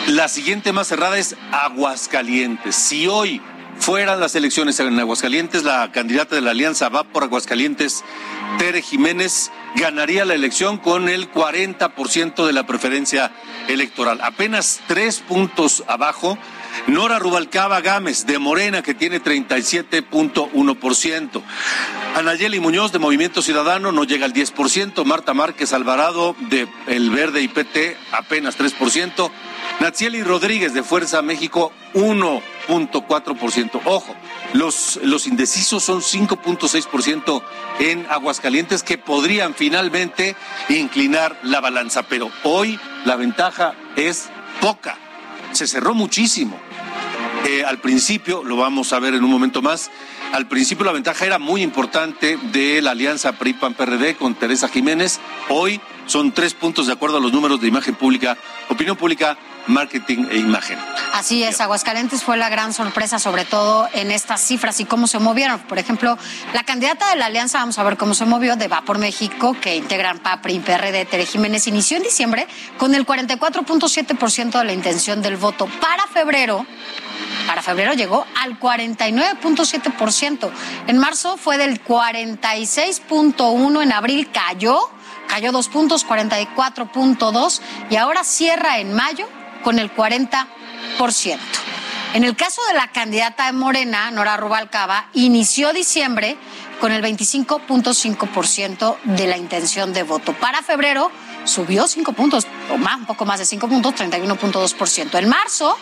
La 0.08 0.30
siguiente 0.30 0.72
más 0.72 0.88
cerrada 0.88 1.18
es 1.20 1.36
Aguascalientes. 1.52 2.76
Si 2.76 3.08
hoy 3.08 3.42
fueran 3.78 4.22
las 4.22 4.36
elecciones 4.36 4.80
en 4.80 4.98
Aguascalientes, 4.98 5.64
la 5.64 5.92
candidata 5.92 6.34
de 6.34 6.42
la 6.42 6.52
alianza 6.52 6.88
va 6.88 7.04
por 7.04 7.24
Aguascalientes, 7.24 8.06
Tere 8.58 8.82
Jiménez, 8.82 9.52
ganaría 9.76 10.24
la 10.24 10.34
elección 10.34 10.78
con 10.78 11.10
el 11.10 11.30
40% 11.30 12.46
de 12.46 12.54
la 12.54 12.66
preferencia 12.66 13.34
electoral. 13.68 14.22
Apenas 14.24 14.80
tres 14.88 15.20
puntos 15.20 15.84
abajo 15.88 16.38
Nora 16.88 17.20
Rubalcaba 17.20 17.82
Gámez 17.82 18.26
de 18.26 18.40
Morena, 18.40 18.82
que 18.82 18.94
tiene 18.94 19.22
37.1%. 19.22 21.42
Anayeli 22.16 22.60
Muñoz 22.60 22.92
de 22.92 23.00
Movimiento 23.00 23.42
Ciudadano 23.42 23.92
no 23.92 24.04
llega 24.04 24.26
al 24.26 24.34
10%. 24.34 25.06
Marta 25.06 25.34
Márquez 25.34 25.74
Alvarado 25.74 26.36
de 26.50 26.68
El 26.88 27.10
Verde 27.10 27.42
y 27.42 27.48
PT 27.48 27.98
apenas 28.12 28.58
3%. 28.58 29.32
Natsieli 29.80 30.24
Rodríguez 30.24 30.74
de 30.74 30.84
Fuerza 30.84 31.22
México 31.22 31.72
1.4%. 31.94 33.82
Ojo, 33.86 34.16
los, 34.54 35.00
los 35.04 35.28
indecisos 35.28 35.84
son 35.84 36.02
5.6% 36.02 37.42
en 37.80 38.06
Aguascalientes 38.10 38.84
que 38.84 38.98
podrían 38.98 39.56
finalmente 39.56 40.36
inclinar 40.70 41.38
la 41.44 41.62
balanza, 41.62 42.04
pero 42.04 42.30
hoy 42.44 42.80
la 43.06 43.16
ventaja 43.16 43.74
es 43.96 44.30
poca 44.60 44.98
se 45.54 45.68
cerró 45.68 45.94
muchísimo. 45.94 46.58
Eh, 47.48 47.64
al 47.66 47.80
principio, 47.80 48.44
lo 48.44 48.56
vamos 48.56 48.94
a 48.94 49.00
ver 49.00 49.16
en 49.16 49.24
un 49.24 49.32
momento 49.32 49.62
más, 49.62 49.90
al 50.32 50.48
principio 50.48 50.86
la 50.86 50.92
ventaja 50.92 51.26
era 51.26 51.40
muy 51.40 51.62
importante 51.62 52.38
de 52.54 52.82
la 52.82 52.92
alianza 52.92 53.34
PRI-PAN-PRD 53.34 54.16
con 54.16 54.36
Teresa 54.36 54.70
Jiménez. 54.70 55.20
Hoy 55.50 55.82
son 56.06 56.32
tres 56.32 56.54
puntos 56.54 56.88
de 56.88 56.94
acuerdo 56.94 57.18
a 57.18 57.20
los 57.20 57.34
números 57.34 57.60
de 57.60 57.68
imagen 57.68 57.96
pública, 57.96 58.38
opinión 58.70 58.96
pública, 58.96 59.38
marketing 59.68 60.26
e 60.32 60.38
imagen. 60.38 60.80
Así 61.14 61.44
es, 61.44 61.62
Aguascalientes 61.62 62.24
fue 62.24 62.38
la 62.38 62.50
gran 62.50 62.74
sorpresa, 62.74 63.20
sobre 63.20 63.46
todo 63.46 63.88
en 63.94 64.10
estas 64.12 64.42
cifras 64.42 64.80
y 64.80 64.86
cómo 64.86 65.06
se 65.08 65.20
movieron. 65.20 65.60
Por 65.62 65.80
ejemplo, 65.80 66.18
la 66.54 66.64
candidata 66.64 67.10
de 67.10 67.16
la 67.18 67.28
alianza, 67.28 67.60
vamos 67.60 67.80
a 67.80 67.84
ver 67.84 67.98
cómo 67.98 68.14
se 68.14 68.26
movió, 68.26 68.56
de 68.56 68.68
Va 68.68 68.82
por 68.82 68.98
México, 68.98 69.56
que 69.60 69.76
integran 69.76 70.20
PAPRI 70.20 70.56
y 70.56 70.60
PRD, 70.60 71.06
Tere 71.06 71.26
Jiménez, 71.26 71.68
inició 71.68 71.98
en 71.98 72.04
diciembre 72.04 72.48
con 72.78 72.96
el 72.96 73.06
44.7% 73.06 74.60
de 74.60 74.64
la 74.64 74.74
intención 74.74 75.22
del 75.22 75.38
voto. 75.38 75.68
Para 75.80 76.08
febrero, 76.08 76.66
para 77.48 77.62
febrero 77.62 77.94
llegó 77.94 78.26
al 78.42 78.60
49.7%. 78.60 80.50
En 80.88 80.98
marzo 80.98 81.38
fue 81.38 81.58
del 81.58 81.82
46.1%, 81.84 83.84
en 83.84 83.92
abril 83.92 84.30
cayó, 84.32 84.80
cayó 85.28 85.52
dos 85.52 85.68
puntos, 85.68 86.08
44.2%, 86.08 87.60
y 87.90 87.98
ahora 87.98 88.24
cierra 88.24 88.80
en 88.80 88.94
mayo 88.94 89.28
con 89.64 89.80
el 89.80 89.94
40%. 89.94 90.48
En 92.14 92.26
el 92.26 92.36
caso 92.36 92.62
de 92.68 92.74
la 92.74 92.92
candidata 92.92 93.46
de 93.46 93.54
Morena, 93.54 94.12
Nora 94.12 94.36
Rubalcaba, 94.36 95.08
inició 95.14 95.72
diciembre 95.72 96.38
con 96.82 96.92
el 96.92 97.02
25.5% 97.04 98.98
de 99.04 99.28
la 99.28 99.38
intención 99.38 99.94
de 99.94 100.04
voto. 100.04 100.34
Para 100.34 100.62
febrero 100.62 101.10
subió 101.46 101.88
5 101.88 102.12
puntos, 102.14 102.48
o 102.70 102.78
más, 102.78 102.98
un 102.98 103.06
poco 103.06 103.26
más 103.26 103.40
de 103.40 103.46
5 103.46 103.70
puntos, 103.70 103.96
31.2%. 103.96 105.18
En 105.20 105.30
marzo, 105.30 105.78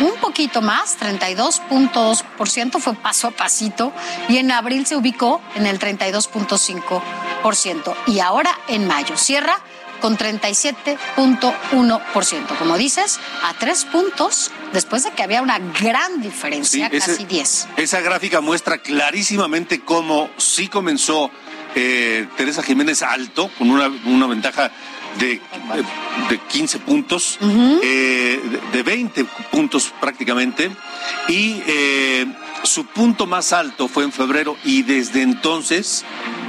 un 0.00 0.12
poquito 0.20 0.60
más, 0.60 0.98
32.2%, 0.98 2.78
fue 2.78 2.92
paso 2.94 3.28
a 3.28 3.30
pasito, 3.30 3.92
y 4.28 4.36
en 4.38 4.50
abril 4.50 4.86
se 4.86 4.96
ubicó 4.96 5.40
en 5.54 5.66
el 5.66 5.78
32.5%. 5.78 7.94
Y 8.08 8.20
ahora 8.20 8.50
en 8.68 8.86
mayo 8.86 9.16
cierra 9.16 9.58
con 10.00 10.18
37.1%. 10.18 12.58
Como 12.58 12.76
dices, 12.76 13.20
a 13.44 13.54
tres 13.54 13.84
puntos 13.84 14.50
después 14.72 15.04
de 15.04 15.12
que 15.12 15.22
había 15.22 15.42
una 15.42 15.58
gran 15.58 16.20
diferencia, 16.20 16.90
casi 16.90 17.24
10. 17.24 17.68
Esa 17.76 18.00
gráfica 18.00 18.40
muestra 18.40 18.78
clarísimamente 18.78 19.80
cómo 19.80 20.30
sí 20.38 20.68
comenzó 20.68 21.30
eh, 21.74 22.26
Teresa 22.36 22.62
Jiménez 22.62 23.02
alto, 23.02 23.50
con 23.58 23.70
una, 23.70 23.88
una 24.06 24.26
ventaja 24.26 24.70
de, 25.18 25.40
de 26.28 26.38
15 26.38 26.78
puntos, 26.80 27.38
eh, 27.82 28.40
de, 28.72 28.82
20 28.82 29.24
puntos 29.50 29.92
prácticamente, 30.00 30.70
y 31.28 31.62
eh, 31.66 32.26
su 32.64 32.86
punto 32.86 33.26
más 33.26 33.52
alto 33.52 33.88
fue 33.88 34.04
en 34.04 34.12
febrero 34.12 34.56
y 34.64 34.82
desde 34.82 35.22
entonces 35.22 36.04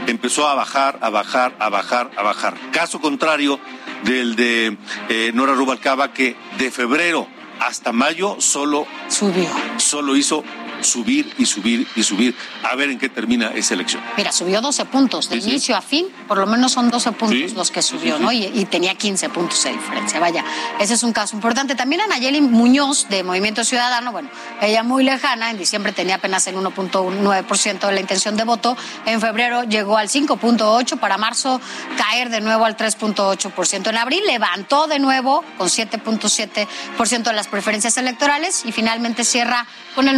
empezó 0.07 0.47
a 0.47 0.55
bajar, 0.55 0.99
a 1.01 1.09
bajar, 1.09 1.55
a 1.59 1.69
bajar, 1.69 2.11
a 2.17 2.23
bajar. 2.23 2.55
Caso 2.71 2.99
contrario 2.99 3.59
del 4.03 4.35
de 4.35 4.77
eh, 5.09 5.31
Nora 5.33 5.53
Rubalcaba 5.53 6.13
que 6.13 6.35
de 6.57 6.71
febrero 6.71 7.27
hasta 7.59 7.91
mayo 7.91 8.37
solo 8.39 8.87
subió. 9.07 9.49
Solo 9.77 10.15
hizo 10.15 10.43
subir 10.83 11.33
y 11.37 11.45
subir 11.45 11.87
y 11.95 12.03
subir 12.03 12.35
a 12.63 12.75
ver 12.75 12.89
en 12.89 12.99
qué 12.99 13.09
termina 13.09 13.51
esa 13.55 13.73
elección. 13.73 14.01
Mira, 14.17 14.31
subió 14.31 14.61
12 14.61 14.85
puntos 14.85 15.29
de 15.29 15.37
inicio 15.37 15.75
a 15.75 15.81
fin, 15.81 16.07
por 16.27 16.37
lo 16.37 16.47
menos 16.47 16.71
son 16.71 16.89
12 16.89 17.11
puntos 17.13 17.53
los 17.53 17.71
que 17.71 17.81
subió, 17.81 18.19
¿no? 18.19 18.31
Y, 18.31 18.65
tenía 18.71 18.95
15 18.95 19.29
puntos 19.29 19.63
de 19.63 19.73
diferencia. 19.73 20.19
Vaya, 20.19 20.45
ese 20.79 20.93
es 20.93 21.03
un 21.03 21.11
caso 21.11 21.35
importante. 21.35 21.75
También 21.75 22.01
Anayeli 22.01 22.41
Muñoz 22.41 23.07
de 23.09 23.23
Movimiento 23.23 23.63
Ciudadano, 23.63 24.11
bueno, 24.11 24.29
ella 24.61 24.83
muy 24.83 25.03
lejana, 25.03 25.51
en 25.51 25.57
diciembre 25.57 25.91
tenía 25.91 26.15
apenas 26.15 26.47
el 26.47 26.55
1.9% 26.55 27.87
de 27.87 27.91
la 27.91 27.99
intención 27.99 28.37
de 28.37 28.43
voto, 28.43 28.77
en 29.05 29.19
febrero 29.19 29.63
llegó 29.63 29.97
al 29.97 30.07
5.8%, 30.09 30.99
para 30.99 31.17
marzo 31.17 31.59
caer 31.97 32.29
de 32.29 32.41
nuevo 32.41 32.65
al 32.65 32.77
3.8%. 32.77 33.89
En 33.89 33.97
abril 33.97 34.23
levantó 34.25 34.87
de 34.87 34.99
nuevo 34.99 35.43
con 35.57 35.67
7.7% 35.67 37.23
de 37.23 37.33
las 37.33 37.47
preferencias 37.47 37.97
electorales 37.97 38.63
y 38.65 38.71
finalmente 38.71 39.23
cierra 39.23 39.65
con 39.95 40.07
el 40.07 40.17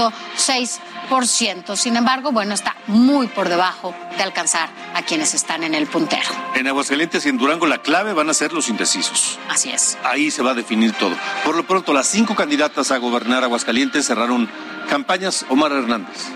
9.6%. 0.00 1.76
Sin 1.76 1.96
embargo, 1.96 2.32
bueno, 2.32 2.54
está 2.54 2.76
muy 2.86 3.26
por 3.26 3.48
debajo 3.48 3.94
de 4.16 4.22
alcanzar 4.22 4.70
a 4.94 5.02
quienes 5.02 5.34
están 5.34 5.62
en 5.64 5.74
el 5.74 5.86
puntero. 5.86 6.28
En 6.54 6.66
Aguascalientes 6.66 7.26
y 7.26 7.28
en 7.28 7.38
Durango 7.38 7.66
la 7.66 7.78
clave 7.78 8.12
van 8.12 8.30
a 8.30 8.34
ser 8.34 8.52
los 8.52 8.68
indecisos. 8.68 9.38
Así 9.48 9.70
es. 9.70 9.98
Ahí 10.04 10.30
se 10.30 10.42
va 10.42 10.52
a 10.52 10.54
definir 10.54 10.92
todo. 10.92 11.14
Por 11.44 11.56
lo 11.56 11.66
pronto, 11.66 11.92
las 11.92 12.06
cinco 12.06 12.34
candidatas 12.34 12.90
a 12.90 12.98
gobernar 12.98 13.44
Aguascalientes 13.44 14.06
cerraron 14.06 14.48
campañas. 14.88 15.44
Omar 15.48 15.72
Hernández. 15.72 16.28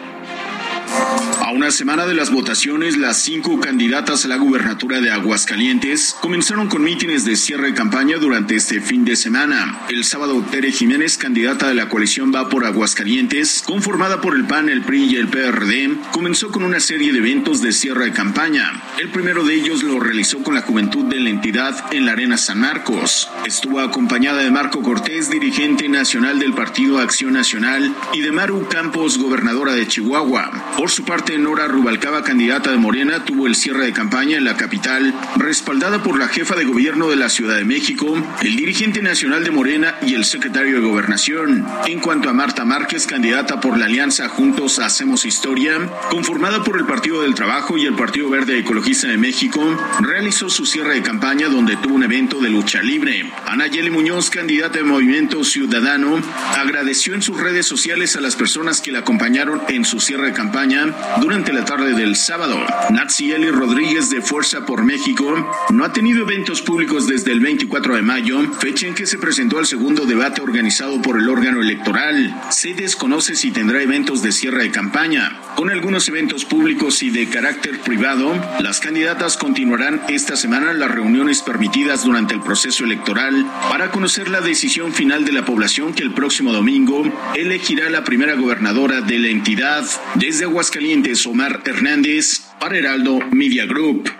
A 1.44 1.50
una 1.50 1.70
semana 1.70 2.06
de 2.06 2.14
las 2.14 2.30
votaciones, 2.30 2.96
las 2.96 3.18
cinco 3.18 3.60
candidatas 3.60 4.24
a 4.24 4.28
la 4.28 4.38
gubernatura 4.38 5.02
de 5.02 5.10
Aguascalientes 5.10 6.16
comenzaron 6.22 6.68
con 6.68 6.82
mítines 6.82 7.26
de 7.26 7.36
cierre 7.36 7.66
de 7.66 7.74
campaña 7.74 8.16
durante 8.16 8.56
este 8.56 8.80
fin 8.80 9.04
de 9.04 9.14
semana. 9.14 9.82
El 9.90 10.04
sábado, 10.04 10.42
Tere 10.50 10.72
Jiménez, 10.72 11.18
candidata 11.18 11.68
de 11.68 11.74
la 11.74 11.90
coalición 11.90 12.32
Va 12.34 12.48
por 12.48 12.64
Aguascalientes, 12.64 13.62
conformada 13.62 14.22
por 14.22 14.34
el 14.34 14.46
PAN, 14.46 14.70
el 14.70 14.80
PRI 14.84 15.04
y 15.04 15.16
el 15.16 15.28
PRD, 15.28 15.90
comenzó 16.12 16.50
con 16.50 16.62
una 16.62 16.80
serie 16.80 17.12
de 17.12 17.18
eventos 17.18 17.60
de 17.60 17.72
cierre 17.72 18.06
de 18.06 18.12
campaña. 18.12 18.82
El 18.98 19.10
primero 19.10 19.44
de 19.44 19.52
ellos 19.52 19.82
lo 19.82 20.00
realizó 20.00 20.42
con 20.42 20.54
la 20.54 20.62
juventud 20.62 21.04
de 21.04 21.20
la 21.20 21.28
entidad 21.28 21.92
en 21.92 22.06
la 22.06 22.12
Arena 22.12 22.38
San 22.38 22.60
Marcos. 22.60 23.28
Estuvo 23.44 23.80
acompañada 23.80 24.40
de 24.42 24.50
Marco 24.50 24.80
Cortés, 24.80 25.28
dirigente 25.28 25.90
nacional 25.90 26.38
del 26.38 26.54
Partido 26.54 27.00
Acción 27.00 27.34
Nacional, 27.34 27.94
y 28.14 28.22
de 28.22 28.32
Maru 28.32 28.66
Campos, 28.70 29.18
gobernadora 29.18 29.74
de 29.74 29.86
Chihuahua. 29.86 30.72
Por 30.78 30.90
su 30.90 31.04
parte, 31.04 31.33
Nora 31.38 31.66
Rubalcaba, 31.68 32.22
candidata 32.22 32.70
de 32.70 32.76
Morena, 32.76 33.24
tuvo 33.24 33.46
el 33.46 33.54
cierre 33.54 33.86
de 33.86 33.92
campaña 33.92 34.36
en 34.36 34.44
la 34.44 34.56
capital, 34.56 35.14
respaldada 35.36 36.02
por 36.02 36.18
la 36.18 36.28
jefa 36.28 36.54
de 36.54 36.64
gobierno 36.64 37.08
de 37.08 37.16
la 37.16 37.28
Ciudad 37.28 37.56
de 37.56 37.64
México, 37.64 38.16
el 38.42 38.56
dirigente 38.56 39.02
nacional 39.02 39.44
de 39.44 39.50
Morena 39.50 39.96
y 40.02 40.14
el 40.14 40.24
secretario 40.24 40.76
de 40.76 40.86
Gobernación. 40.86 41.66
En 41.86 42.00
cuanto 42.00 42.28
a 42.28 42.32
Marta 42.32 42.64
Márquez, 42.64 43.06
candidata 43.06 43.60
por 43.60 43.78
la 43.78 43.86
alianza 43.86 44.28
Juntos 44.28 44.78
Hacemos 44.78 45.24
Historia, 45.24 45.78
conformada 46.10 46.62
por 46.62 46.78
el 46.78 46.86
Partido 46.86 47.22
del 47.22 47.34
Trabajo 47.34 47.76
y 47.76 47.86
el 47.86 47.94
Partido 47.94 48.30
Verde 48.30 48.58
Ecologista 48.58 49.08
de 49.08 49.16
México, 49.16 49.76
realizó 50.00 50.48
su 50.50 50.66
cierre 50.66 50.94
de 50.94 51.02
campaña 51.02 51.48
donde 51.48 51.76
tuvo 51.76 51.94
un 51.94 52.04
evento 52.04 52.40
de 52.40 52.50
lucha 52.50 52.82
libre. 52.82 53.30
Anayeli 53.46 53.90
Muñoz, 53.90 54.30
candidata 54.30 54.78
de 54.78 54.84
Movimiento 54.84 55.42
Ciudadano, 55.44 56.20
agradeció 56.56 57.14
en 57.14 57.22
sus 57.22 57.40
redes 57.40 57.66
sociales 57.66 58.16
a 58.16 58.20
las 58.20 58.36
personas 58.36 58.80
que 58.80 58.92
la 58.92 59.00
acompañaron 59.00 59.62
en 59.68 59.84
su 59.84 60.00
cierre 60.00 60.28
de 60.28 60.32
campaña 60.32 60.94
Durante 61.24 61.54
la 61.54 61.64
tarde 61.64 61.94
del 61.94 62.16
sábado, 62.16 62.54
Natsieli 62.90 63.50
Rodríguez 63.50 64.10
de 64.10 64.20
Fuerza 64.20 64.66
por 64.66 64.84
México 64.84 65.24
no 65.70 65.82
ha 65.82 65.90
tenido 65.90 66.20
eventos 66.20 66.60
públicos 66.60 67.06
desde 67.06 67.32
el 67.32 67.40
24 67.40 67.96
de 67.96 68.02
mayo, 68.02 68.42
fecha 68.60 68.86
en 68.86 68.94
que 68.94 69.06
se 69.06 69.16
presentó 69.16 69.58
al 69.58 69.64
segundo 69.64 70.04
debate 70.04 70.42
organizado 70.42 71.00
por 71.00 71.18
el 71.18 71.30
órgano 71.30 71.62
electoral. 71.62 72.38
Se 72.50 72.74
desconoce 72.74 73.36
si 73.36 73.52
tendrá 73.52 73.80
eventos 73.80 74.20
de 74.20 74.32
cierre 74.32 74.64
de 74.64 74.70
campaña. 74.70 75.40
Con 75.56 75.70
algunos 75.70 76.06
eventos 76.08 76.44
públicos 76.44 77.02
y 77.02 77.08
de 77.08 77.26
carácter 77.30 77.80
privado, 77.80 78.34
las 78.60 78.80
candidatas 78.80 79.38
continuarán 79.38 80.02
esta 80.08 80.36
semana 80.36 80.74
las 80.74 80.90
reuniones 80.90 81.40
permitidas 81.40 82.04
durante 82.04 82.34
el 82.34 82.42
proceso 82.42 82.84
electoral 82.84 83.50
para 83.70 83.90
conocer 83.90 84.28
la 84.28 84.42
decisión 84.42 84.92
final 84.92 85.24
de 85.24 85.32
la 85.32 85.46
población 85.46 85.94
que 85.94 86.02
el 86.02 86.12
próximo 86.12 86.52
domingo 86.52 87.02
elegirá 87.34 87.88
la 87.88 88.04
primera 88.04 88.34
gobernadora 88.34 89.00
de 89.00 89.18
la 89.18 89.28
entidad. 89.28 89.86
Desde 90.16 90.44
Aguascalientes, 90.44 91.13
Omar 91.26 91.62
Hernández, 91.64 92.40
para 92.58 92.76
Heraldo 92.76 93.18
Media 93.30 93.66
Group. 93.66 94.10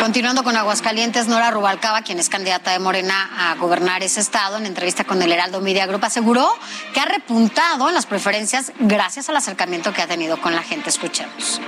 Continuando 0.00 0.42
con 0.42 0.56
Aguascalientes, 0.56 1.28
Nora 1.28 1.50
Rubalcaba, 1.50 2.02
quien 2.02 2.18
es 2.18 2.28
candidata 2.28 2.72
de 2.72 2.78
Morena 2.78 3.30
a 3.38 3.54
gobernar 3.54 4.02
ese 4.02 4.20
estado, 4.20 4.58
en 4.58 4.66
entrevista 4.66 5.04
con 5.04 5.22
el 5.22 5.32
Heraldo 5.32 5.60
Media 5.60 5.86
Group, 5.86 6.04
aseguró 6.04 6.46
que 6.92 7.00
ha 7.00 7.06
repuntado 7.06 7.88
en 7.88 7.94
las 7.94 8.04
preferencias 8.04 8.72
gracias 8.80 9.28
al 9.28 9.36
acercamiento 9.36 9.92
que 9.92 10.02
ha 10.02 10.06
tenido 10.06 10.36
con 10.40 10.54
la 10.54 10.62
gente. 10.62 10.90
Escuchemos. 10.90 11.60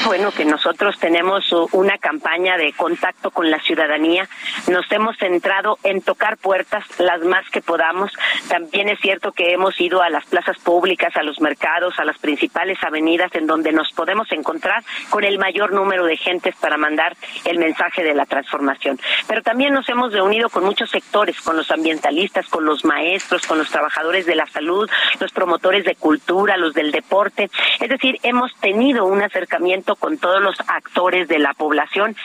Bueno, 0.10 0.32
que 0.32 0.44
nosotros 0.44 0.98
tenemos 0.98 1.52
una 1.72 1.96
campaña 1.98 2.56
de 2.56 2.72
contacto 2.72 3.30
con 3.30 3.50
la 3.50 3.60
ciudadanía. 3.60 4.28
Nos 4.68 4.90
hemos 4.90 5.16
centrado 5.18 5.78
en 5.84 6.02
tocar 6.02 6.36
puertas 6.36 6.84
las 6.98 7.20
más 7.20 7.48
que 7.50 7.60
podamos. 7.60 8.10
También 8.48 8.88
es 8.88 8.98
cierto 9.00 9.32
que 9.32 9.52
hemos 9.52 9.80
ido 9.80 10.02
a 10.02 10.10
las 10.10 10.24
plazas 10.26 10.58
públicas, 10.58 11.14
a 11.16 11.22
los 11.22 11.40
mercados, 11.40 11.98
a 11.98 12.04
las 12.04 12.18
principales 12.18 12.78
avenidas 12.82 13.32
en 13.34 13.46
donde 13.46 13.72
nos 13.72 13.92
podemos 13.92 14.30
encontrar 14.32 14.82
con 15.10 15.22
el 15.22 15.38
mayor 15.38 15.72
número 15.72 16.04
de 16.06 16.16
gentes 16.16 16.56
para 16.56 16.76
mandar 16.76 17.16
el 17.44 17.58
mensaje 17.58 18.02
de 18.02 18.14
la 18.14 18.26
transformación. 18.26 18.98
Pero 19.28 19.42
también 19.42 19.72
nos 19.72 19.88
hemos 19.88 20.12
reunido 20.12 20.48
con 20.48 20.64
muchos 20.64 20.90
sectores, 20.90 21.40
con 21.40 21.56
los 21.56 21.70
ambientalistas, 21.70 22.48
con 22.48 22.64
los 22.64 22.84
maestros, 22.84 23.46
con 23.46 23.58
los 23.58 23.70
trabajadores 23.70 24.26
de 24.26 24.34
la 24.34 24.46
salud, 24.46 24.90
los 25.20 25.30
promotores 25.30 25.84
de 25.84 25.94
cultura, 25.94 26.56
los 26.56 26.74
del 26.74 26.90
deporte. 26.90 27.50
Es 27.78 27.88
decir, 27.88 28.18
hemos 28.22 28.52
tenido 28.56 29.04
un 29.04 29.22
acercamiento 29.22 29.89
con 29.96 30.18
todos 30.18 30.40
los 30.40 30.56
actores 30.66 31.28
de 31.28 31.38
la 31.38 31.54
población. 31.54 32.16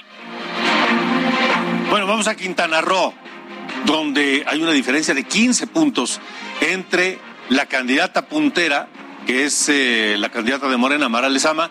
Bueno, 1.89 2.07
vamos 2.07 2.27
a 2.27 2.35
Quintana 2.35 2.81
Roo, 2.81 3.13
donde 3.85 4.43
hay 4.47 4.61
una 4.61 4.71
diferencia 4.71 5.13
de 5.13 5.23
15 5.23 5.67
puntos 5.67 6.19
entre 6.61 7.19
la 7.49 7.67
candidata 7.67 8.27
puntera, 8.27 8.87
que 9.25 9.45
es 9.45 9.69
eh, 9.69 10.15
la 10.17 10.29
candidata 10.29 10.67
de 10.67 10.77
Morena, 10.77 11.09
Mara 11.09 11.29
Lezama, 11.29 11.69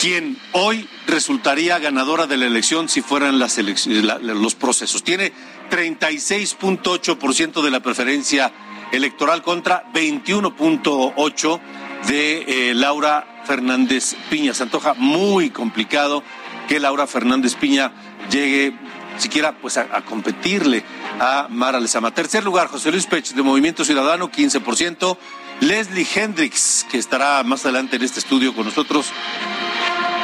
quien 0.00 0.38
hoy 0.52 0.88
resultaría 1.06 1.78
ganadora 1.78 2.26
de 2.26 2.36
la 2.36 2.46
elección 2.46 2.88
si 2.88 3.02
fueran 3.02 3.38
los 3.38 4.54
procesos. 4.54 5.02
Tiene 5.02 5.32
36.8% 5.70 7.62
de 7.62 7.70
la 7.70 7.80
preferencia 7.80 8.52
electoral 8.92 9.42
contra 9.42 9.84
21.8% 9.92 11.60
de 12.06 12.70
eh, 12.70 12.74
Laura 12.74 13.31
Fernández 13.44 14.16
Piña. 14.30 14.54
Se 14.54 14.62
antoja 14.62 14.94
muy 14.94 15.50
complicado 15.50 16.22
que 16.68 16.80
Laura 16.80 17.06
Fernández 17.06 17.54
Piña 17.54 17.92
llegue 18.30 18.74
siquiera 19.18 19.52
pues 19.52 19.76
a, 19.76 19.86
competirle 20.02 20.84
a 21.20 21.46
Mara 21.50 21.80
Lezama. 21.80 22.12
Tercer 22.12 22.44
lugar, 22.44 22.68
José 22.68 22.90
Luis 22.90 23.06
Pech 23.06 23.32
de 23.32 23.42
Movimiento 23.42 23.84
Ciudadano, 23.84 24.30
15%. 24.30 25.16
Leslie 25.60 26.06
Hendricks, 26.14 26.86
que 26.90 26.98
estará 26.98 27.42
más 27.44 27.64
adelante 27.64 27.96
en 27.96 28.02
este 28.02 28.18
estudio 28.18 28.54
con 28.54 28.64
nosotros, 28.64 29.12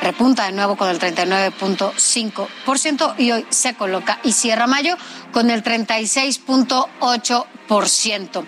repunta 0.00 0.46
de 0.46 0.52
nuevo 0.52 0.76
con 0.76 0.88
el 0.88 1.00
39.5% 1.00 3.14
y 3.18 3.32
hoy 3.32 3.44
se 3.50 3.74
coloca 3.74 4.20
y 4.22 4.30
cierra 4.32 4.68
mayo 4.68 4.96
con 5.32 5.50
el 5.50 5.64
36.8%. 5.64 8.46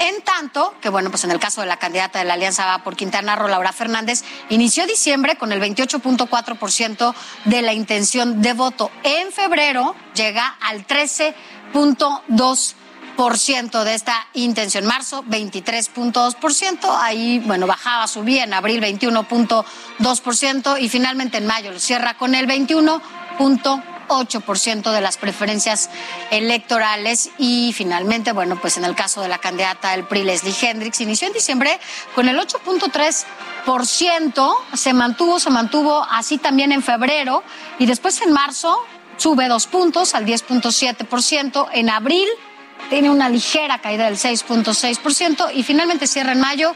En 0.00 0.20
tanto 0.22 0.74
que, 0.80 0.90
bueno, 0.90 1.10
pues 1.10 1.24
en 1.24 1.30
el 1.30 1.38
caso 1.38 1.62
de 1.62 1.66
la 1.66 1.78
candidata 1.78 2.18
de 2.18 2.26
la 2.26 2.34
Alianza 2.34 2.66
Va 2.66 2.82
por 2.82 2.96
Quintana 2.96 3.36
Roo, 3.36 3.48
Laura 3.48 3.72
Fernández, 3.72 4.22
inició 4.50 4.86
diciembre 4.86 5.36
con 5.36 5.52
el 5.52 5.62
28.4% 5.62 7.14
de 7.46 7.62
la 7.62 7.72
intención 7.72 8.42
de 8.42 8.52
voto. 8.52 8.90
En 9.02 9.32
febrero 9.32 9.94
llega 10.14 10.58
al 10.60 10.86
13.2% 10.86 12.74
de 13.20 13.94
esta 13.94 14.26
intención. 14.32 14.86
Marzo, 14.86 15.22
23.2%. 15.24 16.78
Ahí, 17.00 17.42
bueno, 17.44 17.66
bajaba, 17.66 18.06
subía. 18.06 18.44
En 18.44 18.54
abril, 18.54 18.80
21.2%. 18.80 20.80
Y 20.80 20.88
finalmente 20.88 21.36
en 21.36 21.46
mayo 21.46 21.70
lo 21.70 21.78
cierra 21.78 22.14
con 22.14 22.34
el 22.34 22.48
21.8% 22.48 24.90
de 24.90 25.02
las 25.02 25.18
preferencias 25.18 25.90
electorales 26.30 27.28
y 27.36 27.74
finalmente, 27.74 28.32
bueno, 28.32 28.58
pues 28.60 28.78
en 28.78 28.84
el 28.84 28.94
caso 28.94 29.20
de 29.20 29.28
la 29.28 29.36
candidata 29.38 29.90
del 29.90 30.04
PRI, 30.04 30.24
Leslie 30.24 30.54
Hendricks, 30.60 31.02
inició 31.02 31.28
en 31.28 31.34
diciembre 31.34 31.78
con 32.14 32.26
el 32.28 32.38
8.3%, 32.38 34.56
se 34.72 34.94
mantuvo, 34.94 35.38
se 35.38 35.50
mantuvo 35.50 36.02
así 36.10 36.38
también 36.38 36.72
en 36.72 36.82
febrero 36.82 37.42
y 37.78 37.84
después 37.84 38.22
en 38.22 38.32
marzo 38.32 38.78
sube 39.18 39.48
dos 39.48 39.66
puntos 39.66 40.14
al 40.14 40.24
10.7%, 40.24 41.68
en 41.74 41.90
abril 41.90 42.26
tiene 42.90 43.08
una 43.08 43.28
ligera 43.28 43.78
caída 43.78 44.04
del 44.04 44.18
6.6% 44.18 45.50
y 45.54 45.62
finalmente 45.62 46.06
cierra 46.06 46.32
en 46.32 46.40
mayo 46.40 46.74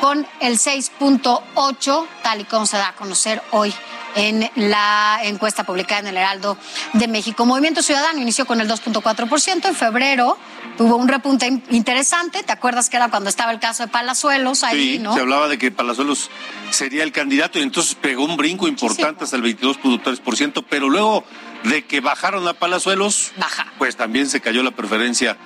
con 0.00 0.26
el 0.40 0.58
6.8, 0.58 2.06
tal 2.24 2.40
y 2.40 2.44
como 2.44 2.66
se 2.66 2.76
da 2.76 2.88
a 2.88 2.94
conocer 2.96 3.40
hoy 3.52 3.72
en 4.16 4.50
la 4.56 5.20
encuesta 5.22 5.64
publicada 5.64 6.00
en 6.00 6.06
el 6.08 6.16
Heraldo 6.16 6.58
de 6.94 7.06
México. 7.06 7.46
Movimiento 7.46 7.82
Ciudadano 7.82 8.20
inició 8.20 8.44
con 8.44 8.60
el 8.60 8.68
2.4%, 8.68 9.68
en 9.68 9.74
febrero 9.76 10.36
tuvo 10.76 10.96
un 10.96 11.06
repunte 11.06 11.46
interesante, 11.70 12.42
¿te 12.42 12.52
acuerdas 12.52 12.90
que 12.90 12.96
era 12.96 13.10
cuando 13.10 13.28
estaba 13.28 13.52
el 13.52 13.60
caso 13.60 13.84
de 13.84 13.90
Palazuelos 13.90 14.64
ahí, 14.64 14.98
sí, 14.98 15.04
se 15.14 15.20
hablaba 15.20 15.46
de 15.46 15.58
que 15.58 15.70
Palazuelos 15.70 16.30
sería 16.70 17.04
el 17.04 17.12
candidato 17.12 17.58
y 17.58 17.62
entonces 17.62 17.94
pegó 17.94 18.24
un 18.24 18.36
brinco 18.36 18.66
importante 18.66 19.24
hasta 19.24 19.36
el 19.36 19.42
22.3%, 19.42 20.64
pero 20.68 20.88
luego 20.88 21.24
de 21.64 21.84
que 21.84 22.00
bajaron 22.00 22.46
a 22.48 22.54
Palazuelos, 22.54 23.32
Baja. 23.36 23.66
pues 23.78 23.96
también 23.96 24.28
se 24.28 24.40
cayó 24.40 24.62
la 24.62 24.72
preferencia 24.72 25.36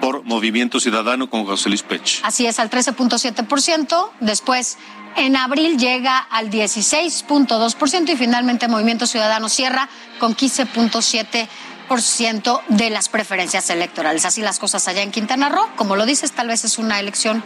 por 0.00 0.24
Movimiento 0.24 0.80
Ciudadano 0.80 1.30
con 1.30 1.44
José 1.44 1.68
Luis 1.68 1.82
Pech. 1.82 2.20
Así 2.22 2.46
es, 2.46 2.58
al 2.58 2.70
13.7%. 2.70 4.10
Después, 4.20 4.78
en 5.16 5.36
abril 5.36 5.78
llega 5.78 6.18
al 6.18 6.50
16.2% 6.50 8.10
y 8.10 8.16
finalmente 8.16 8.68
Movimiento 8.68 9.06
Ciudadano 9.06 9.48
cierra 9.48 9.88
con 10.18 10.36
15.7% 10.36 12.60
de 12.68 12.90
las 12.90 13.08
preferencias 13.08 13.70
electorales. 13.70 14.24
Así 14.24 14.42
las 14.42 14.58
cosas 14.58 14.86
allá 14.88 15.02
en 15.02 15.10
Quintana 15.10 15.48
Roo. 15.48 15.66
Como 15.76 15.96
lo 15.96 16.06
dices, 16.06 16.32
tal 16.32 16.48
vez 16.48 16.64
es 16.64 16.78
una 16.78 17.00
elección 17.00 17.42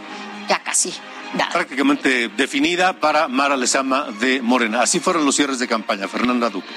ya 0.47 0.59
casi 0.63 0.93
dada. 1.33 1.51
Prácticamente 1.51 2.29
definida 2.29 2.99
para 2.99 3.27
Mara 3.27 3.55
Lezama 3.55 4.07
de 4.19 4.41
Morena. 4.41 4.81
Así 4.81 4.99
fueron 4.99 5.25
los 5.25 5.35
cierres 5.35 5.59
de 5.59 5.67
campaña. 5.67 6.07
Fernanda 6.07 6.49
Duque. 6.49 6.67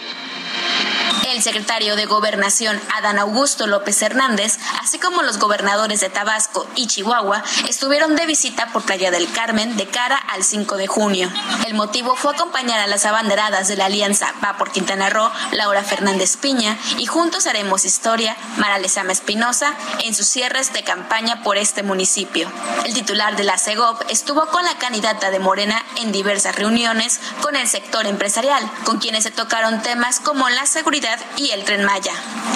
El 1.33 1.43
secretario 1.43 1.97
de 1.97 2.05
Gobernación, 2.05 2.79
Adán 2.95 3.19
Augusto 3.19 3.67
López 3.67 4.03
Hernández, 4.03 4.59
así 4.83 4.99
como 4.99 5.23
los 5.23 5.39
gobernadores 5.39 6.01
de 6.01 6.11
Tabasco 6.11 6.69
y 6.77 6.87
Chihuahua, 6.87 7.43
estuvieron 7.69 8.17
de 8.17 8.27
visita 8.27 8.71
por 8.73 8.83
Playa 8.83 9.11
del 9.11 9.33
Carmen 9.33 9.77
de 9.77 9.87
cara 9.87 10.17
al 10.17 10.45
5 10.45 10.77
de 10.77 10.87
junio. 10.87 11.33
El 11.67 11.75
motivo 11.75 12.17
fue 12.17 12.35
acompañar 12.35 12.81
a 12.81 12.87
las 12.87 13.07
abanderadas 13.07 13.67
de 13.67 13.77
la 13.77 13.87
alianza 13.87 14.33
Va 14.45 14.59
por 14.59 14.73
Quintana 14.73 15.09
Roo, 15.09 15.31
Laura 15.53 15.83
Fernández 15.83 16.37
Piña, 16.37 16.77
y 16.99 17.07
Juntos 17.07 17.47
Haremos 17.47 17.87
Historia, 17.87 18.37
Mara 18.59 18.79
Lezama 18.79 19.13
Espinosa, 19.13 19.75
en 20.05 20.15
sus 20.15 20.27
cierres 20.27 20.73
de 20.73 20.85
campaña 20.85 21.43
por 21.43 21.57
este 21.57 21.83
municipio. 21.83 22.53
El 22.85 22.93
titular 22.93 23.37
de 23.37 23.45
la 23.45 23.59
CEGOP 23.59 24.03
estuvo 24.11 24.47
con 24.47 24.65
la 24.65 24.77
candidata 24.77 25.31
de 25.31 25.39
Morena 25.39 25.83
en 25.97 26.13
diversas 26.13 26.57
reuniones 26.57 27.21
con 27.41 27.57
el 27.57 27.69
sector 27.69 28.07
empresarial, 28.07 28.63
con 28.85 28.99
quienes 28.99 29.25
se 29.25 29.31
tocaron 29.31 29.83
temas 29.83 30.21
como 30.21 30.49
la 30.51 30.62
seguridad 30.67 31.19
y 31.37 31.51
el 31.51 31.65
tren 31.65 31.85
Maya. 31.85 32.13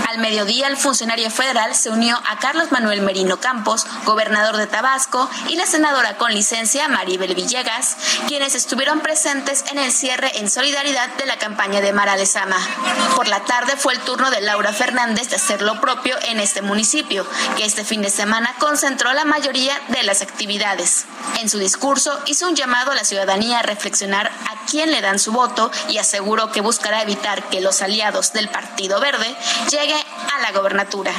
Al 0.08 0.18
mediodía, 0.18 0.68
el 0.68 0.76
funcionario 0.76 1.30
federal 1.30 1.74
se 1.74 1.90
unió 1.90 2.16
a 2.28 2.38
Carlos 2.38 2.70
Manuel 2.70 3.02
Merino 3.02 3.40
Campos, 3.40 3.86
gobernador 4.04 4.56
de 4.56 4.66
Tabasco, 4.66 5.28
y 5.48 5.56
la 5.56 5.66
senadora 5.66 6.16
con 6.16 6.32
licencia 6.32 6.88
Maribel 6.88 7.34
Villegas, 7.34 7.96
quienes 8.28 8.54
estuvieron 8.54 9.00
presentes 9.00 9.64
en 9.72 9.78
el 9.78 9.92
cierre 9.92 10.38
en 10.38 10.48
solidaridad 10.48 11.08
de 11.16 11.26
la 11.26 11.38
campaña 11.38 11.80
de 11.80 11.92
Mara 11.92 12.16
Lezama. 12.16 12.56
Por 13.16 13.26
la 13.26 13.44
tarde 13.44 13.76
fue 13.76 13.94
el 13.94 14.00
turno 14.00 14.30
de 14.30 14.40
Laura 14.40 14.72
Fernández 14.72 15.28
de 15.28 15.36
hacer 15.36 15.60
lo 15.60 15.80
propio 15.80 16.16
en 16.28 16.38
este 16.38 16.62
municipio, 16.62 17.26
que 17.56 17.64
este 17.64 17.84
fin 17.84 18.02
de 18.02 18.10
semana 18.10 18.54
concentró 18.58 19.12
la 19.12 19.24
mayoría 19.24 19.74
de 19.88 20.04
las 20.04 20.22
actividades. 20.22 21.06
En 21.40 21.48
su 21.48 21.58
discurso 21.58 22.18
hizo 22.26 22.46
un 22.46 22.54
llamado 22.54 22.92
a 22.92 22.94
la 22.94 23.04
ciudadanía 23.04 23.58
a 23.58 23.62
reflexionar 23.62 24.28
a 24.28 24.66
quién 24.70 24.90
le 24.90 25.00
dan 25.00 25.18
su 25.18 25.32
voto 25.32 25.70
y 25.88 25.98
aseguró 25.98 26.52
que 26.52 26.60
buscará 26.60 27.02
evitar 27.02 27.42
que 27.48 27.60
los 27.60 27.82
aliados 27.82 27.95
del 27.96 28.50
Partido 28.50 29.00
Verde 29.00 29.34
lleguen 29.70 29.96
a 30.34 30.38
la 30.42 30.52
gobernatura. 30.52 31.12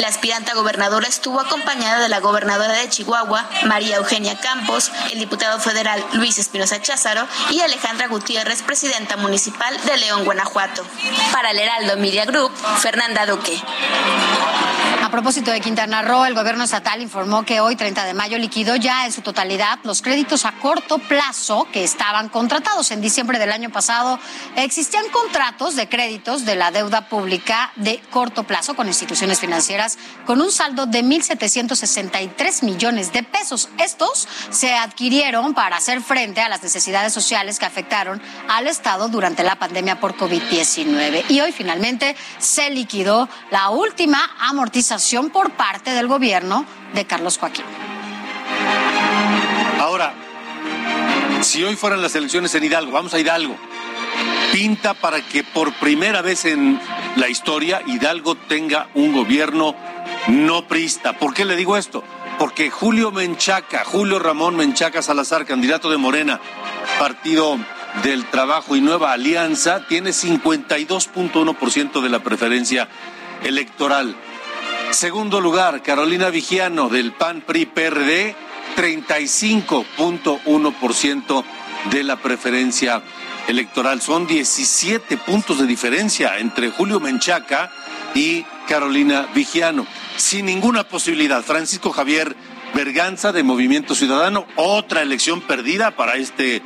La 0.00 0.08
aspirante 0.08 0.52
gobernadora 0.52 1.06
estuvo 1.06 1.38
acompañada 1.38 2.00
de 2.00 2.08
la 2.08 2.18
gobernadora 2.18 2.74
de 2.74 2.88
Chihuahua, 2.88 3.48
María 3.66 3.98
Eugenia 3.98 4.36
Campos, 4.40 4.90
el 5.12 5.20
diputado 5.20 5.60
federal 5.60 6.04
Luis 6.14 6.38
Espinosa 6.38 6.82
Cházaro 6.82 7.28
y 7.50 7.60
Alejandra 7.60 8.08
Gutiérrez, 8.08 8.62
presidenta 8.62 9.16
municipal 9.16 9.80
de 9.84 9.96
León, 9.96 10.24
Guanajuato. 10.24 10.84
Para 11.30 11.52
el 11.52 11.58
Heraldo 11.60 11.96
Media 11.98 12.24
Group, 12.24 12.50
Fernanda 12.80 13.26
Duque. 13.26 13.62
A 15.14 15.16
propósito 15.16 15.52
de 15.52 15.60
Quintana 15.60 16.02
Roo, 16.02 16.24
el 16.24 16.34
gobierno 16.34 16.64
estatal 16.64 17.00
informó 17.00 17.44
que 17.44 17.60
hoy, 17.60 17.76
30 17.76 18.04
de 18.04 18.14
mayo, 18.14 18.36
liquidó 18.36 18.74
ya 18.74 19.06
en 19.06 19.12
su 19.12 19.20
totalidad 19.20 19.78
los 19.84 20.02
créditos 20.02 20.44
a 20.44 20.50
corto 20.58 20.98
plazo 20.98 21.68
que 21.72 21.84
estaban 21.84 22.28
contratados. 22.28 22.90
En 22.90 23.00
diciembre 23.00 23.38
del 23.38 23.52
año 23.52 23.70
pasado 23.70 24.18
existían 24.56 25.08
contratos 25.10 25.76
de 25.76 25.88
créditos 25.88 26.44
de 26.44 26.56
la 26.56 26.72
deuda 26.72 27.08
pública 27.08 27.70
de 27.76 28.00
corto 28.10 28.42
plazo 28.42 28.74
con 28.74 28.88
instituciones 28.88 29.38
financieras 29.38 29.98
con 30.26 30.40
un 30.40 30.50
saldo 30.50 30.86
de 30.86 31.04
1.763 31.04 32.64
millones 32.64 33.12
de 33.12 33.22
pesos. 33.22 33.68
Estos 33.78 34.26
se 34.50 34.74
adquirieron 34.74 35.54
para 35.54 35.76
hacer 35.76 36.00
frente 36.00 36.40
a 36.40 36.48
las 36.48 36.64
necesidades 36.64 37.12
sociales 37.12 37.60
que 37.60 37.66
afectaron 37.66 38.20
al 38.48 38.66
Estado 38.66 39.08
durante 39.08 39.44
la 39.44 39.60
pandemia 39.60 40.00
por 40.00 40.16
COVID-19. 40.16 41.26
Y 41.28 41.40
hoy 41.40 41.52
finalmente 41.52 42.16
se 42.38 42.68
liquidó 42.70 43.28
la 43.52 43.70
última 43.70 44.18
amortización 44.40 45.03
por 45.32 45.50
parte 45.50 45.90
del 45.90 46.08
gobierno 46.08 46.64
de 46.94 47.04
Carlos 47.04 47.36
Joaquín. 47.36 47.66
Ahora, 49.78 50.14
si 51.42 51.62
hoy 51.62 51.76
fueran 51.76 52.00
las 52.00 52.14
elecciones 52.14 52.54
en 52.54 52.64
Hidalgo, 52.64 52.90
vamos 52.90 53.12
a 53.12 53.20
Hidalgo, 53.20 53.54
pinta 54.50 54.94
para 54.94 55.20
que 55.20 55.44
por 55.44 55.74
primera 55.74 56.22
vez 56.22 56.46
en 56.46 56.80
la 57.16 57.28
historia 57.28 57.82
Hidalgo 57.86 58.34
tenga 58.34 58.88
un 58.94 59.12
gobierno 59.12 59.76
no 60.28 60.66
prista. 60.66 61.18
¿Por 61.18 61.34
qué 61.34 61.44
le 61.44 61.54
digo 61.54 61.76
esto? 61.76 62.02
Porque 62.38 62.70
Julio 62.70 63.10
Menchaca, 63.10 63.84
Julio 63.84 64.18
Ramón 64.18 64.56
Menchaca 64.56 65.02
Salazar, 65.02 65.44
candidato 65.44 65.90
de 65.90 65.98
Morena, 65.98 66.40
Partido 66.98 67.58
del 68.02 68.24
Trabajo 68.24 68.74
y 68.74 68.80
Nueva 68.80 69.12
Alianza, 69.12 69.86
tiene 69.86 70.10
52.1% 70.10 72.00
de 72.00 72.08
la 72.08 72.20
preferencia 72.20 72.88
electoral. 73.42 74.16
Segundo 74.94 75.40
lugar, 75.40 75.82
Carolina 75.82 76.30
Vigiano 76.30 76.88
del 76.88 77.12
PAN 77.14 77.42
PRI 77.44 77.66
PRD, 77.66 78.36
35.1% 78.76 81.44
de 81.90 82.04
la 82.04 82.14
preferencia 82.14 83.02
electoral. 83.48 84.00
Son 84.00 84.28
17 84.28 85.16
puntos 85.16 85.58
de 85.58 85.66
diferencia 85.66 86.38
entre 86.38 86.70
Julio 86.70 87.00
Menchaca 87.00 87.72
y 88.14 88.44
Carolina 88.68 89.26
Vigiano. 89.34 89.84
Sin 90.16 90.46
ninguna 90.46 90.84
posibilidad. 90.84 91.42
Francisco 91.42 91.90
Javier 91.90 92.36
Berganza 92.72 93.32
de 93.32 93.42
Movimiento 93.42 93.96
Ciudadano, 93.96 94.46
otra 94.54 95.02
elección 95.02 95.40
perdida 95.40 95.96
para 95.96 96.14
este 96.14 96.62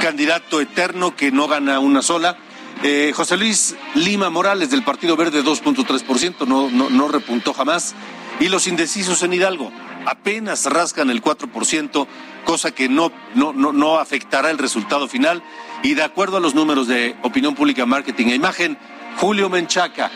candidato 0.00 0.62
eterno 0.62 1.16
que 1.16 1.30
no 1.30 1.48
gana 1.48 1.80
una 1.80 2.00
sola. 2.00 2.38
Eh, 2.84 3.12
José 3.14 3.36
Luis 3.36 3.76
Lima 3.94 4.28
Morales 4.28 4.70
del 4.70 4.82
Partido 4.82 5.16
Verde 5.16 5.44
2.3%, 5.44 6.46
no, 6.48 6.68
no, 6.68 6.90
no 6.90 7.08
repuntó 7.08 7.54
jamás. 7.54 7.94
Y 8.40 8.48
los 8.48 8.66
indecisos 8.66 9.22
en 9.22 9.32
Hidalgo 9.32 9.70
apenas 10.04 10.66
rascan 10.66 11.08
el 11.10 11.22
4%, 11.22 12.06
cosa 12.44 12.72
que 12.72 12.88
no, 12.88 13.12
no, 13.36 13.52
no, 13.52 13.72
no 13.72 13.98
afectará 14.00 14.50
el 14.50 14.58
resultado 14.58 15.06
final. 15.06 15.44
Y 15.84 15.94
de 15.94 16.02
acuerdo 16.02 16.38
a 16.38 16.40
los 16.40 16.56
números 16.56 16.88
de 16.88 17.14
Opinión 17.22 17.54
Pública, 17.54 17.86
Marketing 17.86 18.26
e 18.26 18.34
Imagen, 18.34 18.76
Julio 19.18 19.48
Menchaca 19.48 20.10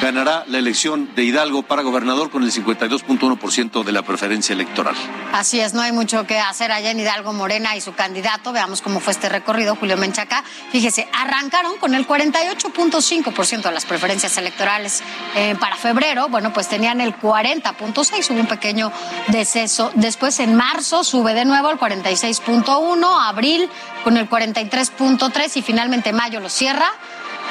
ganará 0.00 0.44
la 0.46 0.58
elección 0.58 1.14
de 1.14 1.24
Hidalgo 1.24 1.62
para 1.62 1.82
gobernador 1.82 2.30
con 2.30 2.42
el 2.42 2.52
52.1% 2.52 3.84
de 3.84 3.92
la 3.92 4.02
preferencia 4.02 4.52
electoral. 4.52 4.94
Así 5.32 5.60
es, 5.60 5.74
no 5.74 5.82
hay 5.82 5.92
mucho 5.92 6.26
que 6.26 6.38
hacer 6.38 6.72
allá 6.72 6.90
en 6.90 7.00
Hidalgo 7.00 7.32
Morena 7.32 7.76
y 7.76 7.80
su 7.80 7.94
candidato. 7.94 8.52
Veamos 8.52 8.82
cómo 8.82 9.00
fue 9.00 9.12
este 9.12 9.28
recorrido, 9.28 9.76
Julio 9.76 9.96
Menchaca. 9.96 10.44
Fíjese, 10.70 11.08
arrancaron 11.12 11.78
con 11.78 11.94
el 11.94 12.06
48.5% 12.06 13.62
de 13.62 13.72
las 13.72 13.84
preferencias 13.84 14.36
electorales 14.36 15.02
eh, 15.34 15.54
para 15.58 15.76
febrero. 15.76 16.28
Bueno, 16.28 16.52
pues 16.52 16.68
tenían 16.68 17.00
el 17.00 17.16
40.6, 17.16 18.30
hubo 18.30 18.40
un 18.40 18.46
pequeño 18.46 18.92
deceso. 19.28 19.90
Después 19.94 20.40
en 20.40 20.54
marzo 20.54 21.04
sube 21.04 21.34
de 21.34 21.44
nuevo 21.44 21.68
al 21.68 21.78
46.1, 21.78 23.28
abril 23.28 23.68
con 24.04 24.16
el 24.16 24.28
43.3 24.28 25.56
y 25.56 25.62
finalmente 25.62 26.12
mayo 26.12 26.40
lo 26.40 26.48
cierra 26.48 26.90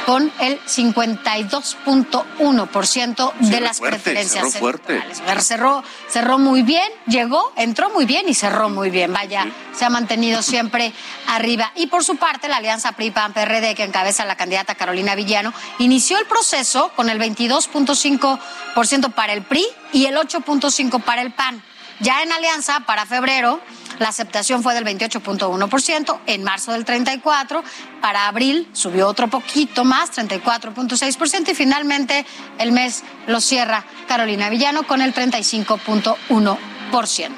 con 0.06 0.32
el 0.39 0.62
52.1% 0.62 3.34
de 3.39 3.60
las 3.60 3.80
preferencias 3.80 4.52
cerró 4.52 4.60
fuerte. 4.60 5.04
Cerró, 5.39 5.84
cerró 6.08 6.38
muy 6.38 6.62
bien, 6.62 6.88
llegó, 7.08 7.52
entró 7.56 7.89
muy 7.89 8.06
bien 8.06 8.30
y 8.30 8.36
cerró 8.36 8.70
muy 8.70 8.91
bien. 8.91 9.12
Vaya, 9.12 9.48
se 9.76 9.86
ha 9.86 9.89
mantenido 9.89 10.41
siempre 10.41 10.94
arriba. 11.28 11.72
Y 11.76 11.88
por 11.88 12.04
su 12.04 12.18
parte, 12.18 12.48
la 12.48 12.58
alianza 12.58 12.91
PRI-PAN-PRD, 12.91 13.74
que 13.76 13.84
encabeza 13.84 14.26
la 14.26 14.36
candidata 14.36 14.76
Carolina 14.76 15.15
Villano, 15.15 15.54
inició 15.80 16.20
el 16.20 16.26
proceso 16.26 16.91
con 16.96 17.10
el 17.10 17.20
22.5% 17.20 19.13
para 19.13 19.34
el 19.34 19.41
PRI 19.41 19.65
y 19.91 20.06
el 20.06 20.18
8.5% 20.18 21.02
para 21.02 21.24
el 21.24 21.32
PAN. 21.32 21.63
Ya 22.00 22.22
en 22.24 22.32
alianza, 22.32 22.80
para 22.82 23.06
febrero, 23.06 23.60
la 23.99 24.10
aceptación 24.10 24.63
fue 24.63 24.73
del 24.73 24.84
28.1%, 24.86 26.19
en 26.25 26.43
marzo 26.43 26.73
del 26.73 26.86
34%, 26.86 27.63
para 28.01 28.27
abril 28.27 28.67
subió 28.73 29.08
otro 29.08 29.29
poquito 29.29 29.84
más, 29.84 30.12
34.6%, 30.12 31.49
y 31.49 31.55
finalmente 31.55 32.25
el 32.60 32.71
mes 32.71 33.03
lo 33.27 33.41
cierra 33.41 33.84
Carolina 34.08 34.49
Villano 34.49 34.88
con 34.88 35.01
el 35.01 35.13
35.1%. 35.13 37.29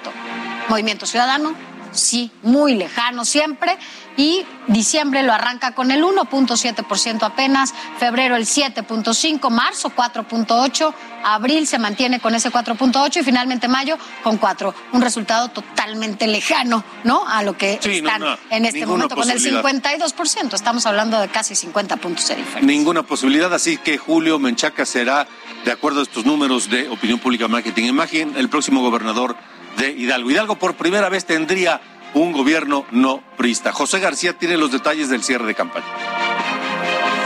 Movimiento 0.70 1.06
Ciudadano, 1.06 1.56
sí, 1.98 2.32
muy 2.44 2.76
lejano 2.76 3.26
siempre, 3.26 3.78
y 4.18 4.46
diciembre 4.68 5.24
lo 5.24 5.34
arranca 5.34 5.74
con 5.76 5.92
el 5.92 6.04
1.7% 6.04 7.24
apenas, 7.24 7.74
febrero 8.00 8.36
el 8.36 8.46
7.5%, 8.46 9.50
marzo 9.50 9.92
4.8%, 9.96 10.94
abril 11.24 11.68
se 11.68 11.78
mantiene 11.78 12.20
con 12.20 12.34
ese 12.36 12.52
4.8% 12.52 13.22
y 13.22 13.24
finalmente 13.24 13.68
mayo 13.68 13.98
con 14.24 14.40
4%. 14.40 14.74
Un 14.94 15.02
resultado 15.02 15.50
totalmente 15.50 16.28
lejano, 16.28 16.84
¿no? 17.04 17.28
A 17.28 17.44
lo 17.44 17.58
que 17.58 17.80
están 17.82 18.24
en 18.50 18.66
este 18.66 18.86
momento 18.86 19.16
con 19.16 19.30
el 19.30 19.40
52%. 19.40 20.54
Estamos 20.54 20.86
hablando 20.86 21.20
de 21.20 21.28
casi 21.28 21.56
50 21.56 21.98
puntos 21.98 22.28
de 22.28 22.38
diferencia. 22.38 22.62
Ninguna 22.62 23.04
posibilidad, 23.04 23.54
así 23.54 23.78
que 23.78 23.98
Julio 23.98 24.40
Menchaca 24.40 24.86
será, 24.86 25.28
de 25.66 25.72
acuerdo 25.72 26.00
a 26.00 26.04
estos 26.04 26.26
números 26.26 26.70
de 26.70 26.90
Opinión 26.90 27.20
Pública 27.20 27.48
Marketing 27.48 27.86
Imagen, 27.86 28.36
el 28.38 28.50
próximo 28.50 28.82
gobernador 28.82 29.36
de 29.78 29.92
Hidalgo. 29.92 30.32
Hidalgo 30.32 30.56
por 30.58 30.76
primera 30.76 31.10
vez 31.10 31.26
tendría 31.26 31.82
un 32.14 32.32
gobierno 32.32 32.86
no 32.92 33.24
prista. 33.38 33.72
José 33.72 34.00
García 34.00 34.34
tiene 34.34 34.58
los 34.58 34.72
detalles 34.72 35.10
del 35.10 35.24
cierre 35.24 35.46
de 35.46 35.56
campaña. 35.56 35.86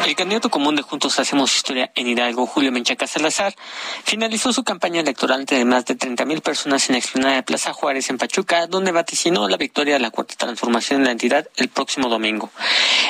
El 0.06 0.16
candidato 0.16 0.50
común 0.50 0.76
de 0.76 0.82
Juntos 0.82 1.20
Hacemos 1.20 1.56
Historia 1.56 1.92
en 1.94 2.08
Hidalgo, 2.08 2.48
Julio 2.48 2.72
Menchaca 2.72 3.06
Salazar, 3.06 3.54
finalizó 4.04 4.52
su 4.52 4.64
campaña 4.64 5.02
electoral 5.02 5.42
ante 5.42 5.64
más 5.64 5.86
de 5.86 5.96
30.000 5.96 6.42
personas 6.42 6.90
en 6.90 6.94
la 6.94 7.00
explanada 7.00 7.36
de 7.36 7.44
Plaza 7.44 7.72
Juárez 7.72 8.10
en 8.10 8.18
Pachuca, 8.18 8.66
donde 8.66 8.92
vaticinó 8.92 9.48
la 9.48 9.58
victoria 9.58 9.94
de 9.94 10.00
la 10.00 10.10
cuarta 10.10 10.36
transformación 10.36 11.02
de 11.02 11.06
la 11.06 11.12
entidad 11.12 11.48
el 11.56 11.70
próximo 11.70 12.10
domingo. 12.10 12.50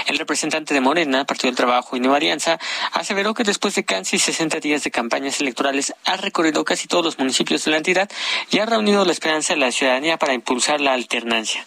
El 0.06 0.17
representante 0.17 0.73
de 0.73 0.82
Morena, 0.82 1.23
Partido 1.23 1.49
del 1.49 1.56
Trabajo 1.56 1.95
y 1.95 2.01
Nueva 2.01 2.17
Alianza, 2.17 2.60
aseveró 2.91 3.34
que 3.34 3.43
después 3.43 3.73
de 3.75 3.86
casi 3.86 4.19
60 4.19 4.60
días 4.60 4.84
de 4.84 4.91
campañas 4.91 5.39
electorales 5.39 5.93
ha 6.04 6.17
recorrido 6.17 6.65
casi 6.65 6.88
todos 6.88 7.06
los 7.06 7.17
municipios 7.17 7.63
de 7.63 7.71
la 7.71 7.77
entidad 7.77 8.10
y 8.51 8.60
ha 8.60 8.65
reunido 8.65 9.06
la 9.06 9.13
esperanza 9.13 9.54
de 9.54 9.60
la 9.60 9.71
ciudadanía 9.71 10.17
para 10.17 10.34
impulsar 10.34 10.82
la 10.82 10.91
alternancia. 10.91 11.65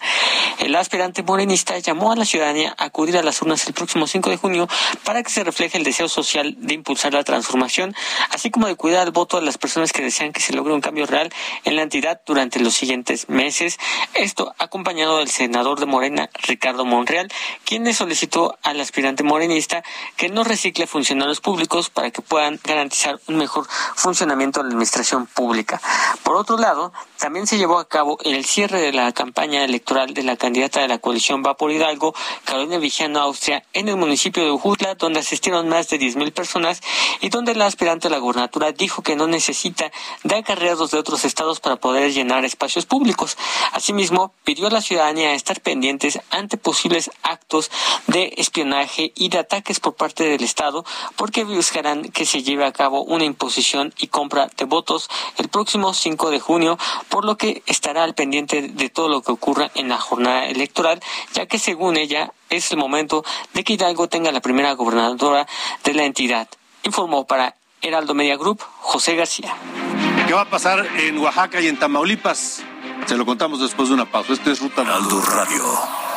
El 0.59 0.77
aspirante 0.77 1.23
morenista 1.23 1.79
llamó 1.79 2.13
a 2.13 2.17
la 2.17 2.27
ciudadanía 2.27 2.75
a 2.77 2.85
acudir 2.85 3.17
a 3.17 3.23
las 3.23 3.41
urnas 3.41 3.67
el 3.67 3.73
próximo 3.73 4.07
5 4.07 4.31
de 4.31 4.37
junio 4.37 4.69
para 5.15 5.23
que 5.23 5.31
se 5.31 5.45
refleje 5.45 5.79
el 5.79 5.85
deseo 5.85 6.09
social 6.09 6.57
de 6.59 6.75
impulsar 6.75 7.15
la 7.15 7.23
transformación, 7.23 7.95
así 8.31 8.51
como 8.51 8.67
de 8.67 8.75
cuidar 8.75 9.07
el 9.07 9.13
voto 9.13 9.39
de 9.39 9.47
las 9.47 9.59
personas 9.59 9.93
que 9.93 10.03
desean 10.03 10.33
que 10.33 10.41
se 10.41 10.53
logre 10.53 10.75
un 10.75 10.81
cambio 10.81 11.07
real 11.07 11.33
en 11.63 11.77
la 11.77 11.83
entidad 11.83 12.21
durante 12.27 12.59
los 12.59 12.75
siguientes 12.75 13.29
meses. 13.29 13.79
Esto 14.15 14.53
acompañado 14.59 15.19
del 15.19 15.29
senador 15.29 15.79
de 15.79 15.87
Morena, 15.87 16.31
Ricardo 16.43 16.85
Monreal, 16.85 17.31
quien 17.65 17.85
le 17.85 17.95
solicitó 17.95 18.59
al 18.65 18.81
aspirante 18.81 19.23
morenista 19.23 19.85
que 20.17 20.31
no 20.31 20.43
recicle 20.43 20.89
funcionarios 20.89 21.41
públicos 21.41 21.91
para 21.91 22.11
que 22.11 22.21
puedan 22.21 22.59
garantizar 22.65 23.21
un 23.29 23.37
mejor 23.37 23.69
funcionamiento 23.95 24.59
de 24.59 24.65
la 24.65 24.71
administración 24.71 25.27
pública. 25.27 25.81
Por 26.25 26.35
otro 26.35 26.59
lado, 26.59 26.93
también 27.21 27.47
se 27.47 27.57
llevó 27.57 27.79
a 27.79 27.87
cabo 27.87 28.19
el 28.25 28.45
cierre 28.45 28.81
de 28.81 28.93
la 28.93 29.13
campaña 29.13 29.63
electoral 29.63 30.13
de 30.13 30.25
la 30.25 30.37
candidata 30.37 30.81
de 30.81 30.89
la 30.89 30.99
coalición 30.99 31.45
Va 31.47 31.57
por 31.57 31.71
Hidalgo, 31.71 32.17
Carolina 32.45 32.79
Vigiano 32.79 33.21
Austria, 33.21 33.63
en 33.73 33.89
el 33.89 33.97
municipio 33.97 34.45
de 34.45 34.51
Ujutla, 34.51 34.97
donde 35.05 35.21
asistieron 35.21 35.69
más 35.69 35.89
de 35.91 36.01
10.000 36.01 36.33
personas 36.33 36.81
y 37.21 37.29
donde 37.29 37.55
la 37.55 37.67
aspirante 37.67 38.09
a 38.09 38.11
la 38.11 38.19
gubernatura 38.19 38.73
dijo 38.73 39.03
que 39.03 39.17
no 39.17 39.27
necesita 39.27 39.93
de 40.23 40.35
acarreados 40.35 40.91
de 40.91 40.99
otros 40.99 41.27
estados 41.27 41.61
para 41.61 41.77
poder 41.77 42.11
llenar 42.13 42.47
espacios 42.47 42.87
públicos. 42.87 43.37
Asimismo, 43.73 44.33
pidió 44.45 44.69
a 44.69 44.71
la 44.71 44.81
ciudadanía 44.81 45.35
estar 45.35 45.61
pendientes 45.61 46.21
ante 46.31 46.57
posibles 46.57 47.11
actos 47.23 47.71
de 48.07 48.33
espionaje 48.39 49.13
y 49.15 49.29
de 49.29 49.39
ataques 49.39 49.79
por 49.79 49.95
parte 49.95 50.25
del 50.25 50.43
Estado, 50.43 50.87
porque 51.17 51.45
buscarán 51.45 52.05
que 52.05 52.25
se 52.25 52.43
lleve 52.43 52.65
a 52.65 52.73
cabo 52.73 53.03
una 53.03 53.25
imposición 53.25 53.93
y 53.99 54.07
compra 54.07 54.49
de 54.57 54.65
votos 54.65 55.11
el 55.37 55.49
próximo 55.49 55.93
5 55.93 56.31
de 56.31 56.41
junio, 56.41 56.79
por 57.11 57.27
lo 57.27 57.37
que 57.37 57.63
estará 57.67 58.05
al 58.05 58.15
pendiente 58.15 58.63
de 58.63 58.89
todo 58.89 59.09
lo 59.09 59.21
que 59.21 59.33
ocurra 59.33 59.71
en 59.75 59.91
la 59.91 59.99
jornada 59.99 60.47
electoral, 60.47 61.03
ya 61.35 61.45
que 61.45 61.59
según 61.59 61.99
ella 61.99 62.33
es 62.51 62.71
el 62.73 62.79
momento 62.79 63.25
de 63.53 63.65
que 63.65 63.75
Hidalgo 63.75 64.09
tenga 64.09 64.33
la 64.33 64.41
primera 64.41 64.73
gobernadora 64.73 65.47
de 65.85 65.95
la 65.95 66.05
entidad. 66.05 66.49
Informó 66.83 67.27
para 67.27 67.57
Heraldo 67.83 68.15
Media 68.15 68.37
Group 68.37 68.63
José 68.81 69.17
García. 69.17 69.55
¿Qué 70.27 70.33
va 70.33 70.43
a 70.43 70.51
pasar 70.51 70.87
en 70.99 71.19
Oaxaca 71.19 71.61
y 71.61 71.69
en 71.69 71.79
Tamaulipas? 71.79 72.63
Se 73.07 73.17
lo 73.17 73.27
contamos 73.27 73.61
después 73.61 73.89
de 73.89 73.95
una 73.95 74.11
pausa. 74.11 74.33
Este 74.33 74.53
es 74.53 74.61
Ruta 74.61 74.83
Heraldo 74.83 75.21
Radio. 75.21 76.14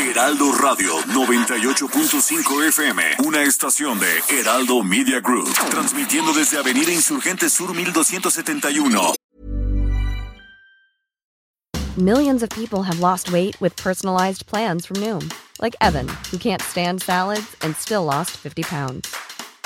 Heraldo 0.00 0.52
Radio 0.52 0.94
98.5 1.08 2.68
FM, 2.68 3.02
una 3.26 3.42
estación 3.42 3.98
de 3.98 4.06
Heraldo 4.30 4.84
Media 4.84 5.20
Group, 5.20 5.52
transmitiendo 5.70 6.32
desde 6.32 6.56
Avenida 6.56 6.92
Insurgente 6.92 7.50
Sur 7.50 7.74
1271. 7.74 9.16
Millions 11.96 12.44
of 12.44 12.50
people 12.50 12.84
have 12.84 13.00
lost 13.00 13.32
weight 13.32 13.60
with 13.60 13.74
personalized 13.74 14.46
plans 14.46 14.86
from 14.86 14.98
Noom, 14.98 15.34
like 15.60 15.74
Evan, 15.80 16.06
who 16.30 16.38
can't 16.38 16.62
stand 16.62 17.02
salads 17.02 17.56
and 17.62 17.74
still 17.74 18.04
lost 18.04 18.36
50 18.36 18.62
pounds. 18.62 19.12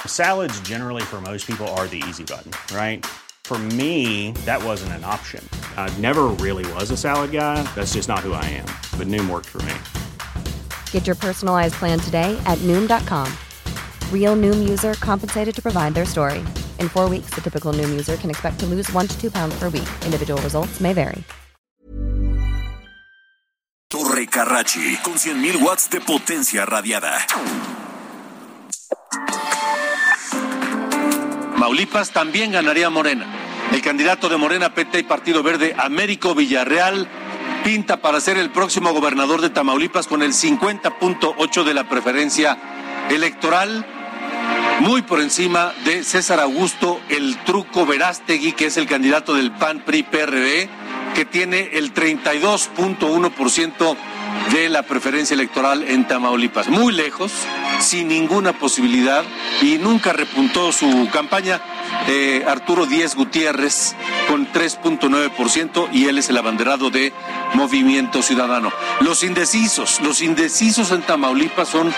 Salads 0.07 0.59
generally 0.61 1.03
for 1.03 1.21
most 1.21 1.47
people 1.47 1.68
are 1.77 1.87
the 1.88 2.03
easy 2.09 2.25
button, 2.25 2.53
right? 2.75 3.05
For 3.45 3.59
me, 3.59 4.33
that 4.47 4.64
wasn't 4.64 4.92
an 4.92 5.05
option. 5.05 5.47
I 5.77 5.95
never 5.99 6.29
really 6.40 6.64
was 6.73 6.90
a 6.90 6.97
salad 6.97 7.33
guy. 7.33 7.62
That's 7.75 7.92
just 7.92 8.09
not 8.09 8.21
who 8.21 8.33
I 8.33 8.45
am. 8.47 8.66
But 8.97 9.09
Noom 9.09 9.29
worked 9.29 9.49
for 9.51 9.61
me. 9.62 9.75
Get 10.92 11.07
your 11.07 11.16
personalized 11.16 11.74
plan 11.74 11.98
today 11.98 12.40
at 12.46 12.59
Noom.com. 12.59 13.28
Real 14.11 14.37
Noom 14.37 14.66
user 14.66 14.94
compensated 14.94 15.55
to 15.55 15.61
provide 15.61 15.92
their 15.92 16.07
story. 16.07 16.38
In 16.78 16.88
four 16.88 17.11
weeks, 17.11 17.35
the 17.35 17.42
typical 17.42 17.74
Noom 17.74 17.90
user 17.90 18.16
can 18.16 18.31
expect 18.31 18.59
to 18.61 18.66
lose 18.66 18.90
one 18.92 19.07
to 19.07 19.20
two 19.20 19.31
pounds 19.31 19.55
per 19.59 19.68
week. 19.68 19.88
Individual 20.07 20.40
results 20.40 20.81
may 20.81 20.94
vary. 20.94 21.22
Torre 23.88 24.26
Carrachi, 24.26 24.96
con 25.02 25.18
100.000 25.18 25.61
watts 25.61 25.90
de 25.90 26.00
potencia 26.00 26.64
radiada. 26.64 27.12
Maulipas 31.59 32.11
también 32.11 32.52
ganaría 32.52 32.88
Morena. 32.88 33.26
El 33.70 33.83
candidato 33.83 34.28
de 34.31 34.37
Morena, 34.38 34.74
PT 34.74 35.00
y 35.00 35.02
Partido 35.02 35.42
Verde, 35.42 35.74
Américo 35.78 36.35
Villarreal, 36.35 37.07
pinta 37.62 37.98
para 37.98 38.20
ser 38.20 38.38
el 38.38 38.51
próximo 38.51 38.92
gobernador 38.92 39.40
de 39.40 39.51
Tamaulipas 39.51 40.09
con 40.09 40.22
el 40.22 40.33
50.8 40.33 41.64
de 41.64 41.75
la 41.75 41.88
preferencia 41.88 42.59
electoral, 43.09 43.87
muy 44.81 45.03
por 45.03 45.20
encima 45.20 45.72
de 45.85 46.03
César 46.03 46.40
Augusto, 46.40 47.01
el 47.09 47.37
truco 47.44 47.87
Verástegui, 47.87 48.51
que 48.53 48.66
es 48.66 48.77
el 48.77 48.87
candidato 48.87 49.35
del 49.35 49.53
PAN 49.53 49.85
PRI 49.85 50.03
PRD, 50.03 50.68
que 51.14 51.25
tiene 51.25 51.70
el 51.75 51.94
32.1% 51.94 53.96
de 54.50 54.68
la 54.68 54.83
preferencia 54.83 55.35
electoral 55.35 55.85
en 55.88 56.07
Tamaulipas. 56.07 56.68
Muy 56.68 56.92
lejos, 56.92 57.33
sin 57.81 58.09
ninguna 58.09 58.52
posibilidad 58.52 59.24
y 59.61 59.78
nunca 59.78 60.12
repuntó 60.12 60.72
su 60.72 61.09
campaña. 61.12 61.61
Eh, 62.09 62.44
Arturo 62.48 62.87
Díez 62.87 63.14
Gutiérrez 63.14 63.94
con 64.28 64.50
3.9% 64.50 65.88
y 65.92 66.07
él 66.07 66.18
es 66.18 66.28
el 66.31 66.37
abanderado 66.37 66.90
de 66.90 67.12
Movimiento 67.55 68.22
Ciudadano. 68.22 68.72
Los 69.00 69.22
indecisos, 69.22 70.00
los 70.00 70.20
indecisos 70.22 70.90
en 70.90 71.02
Tamaulipas 71.02 71.68
son 71.68 71.92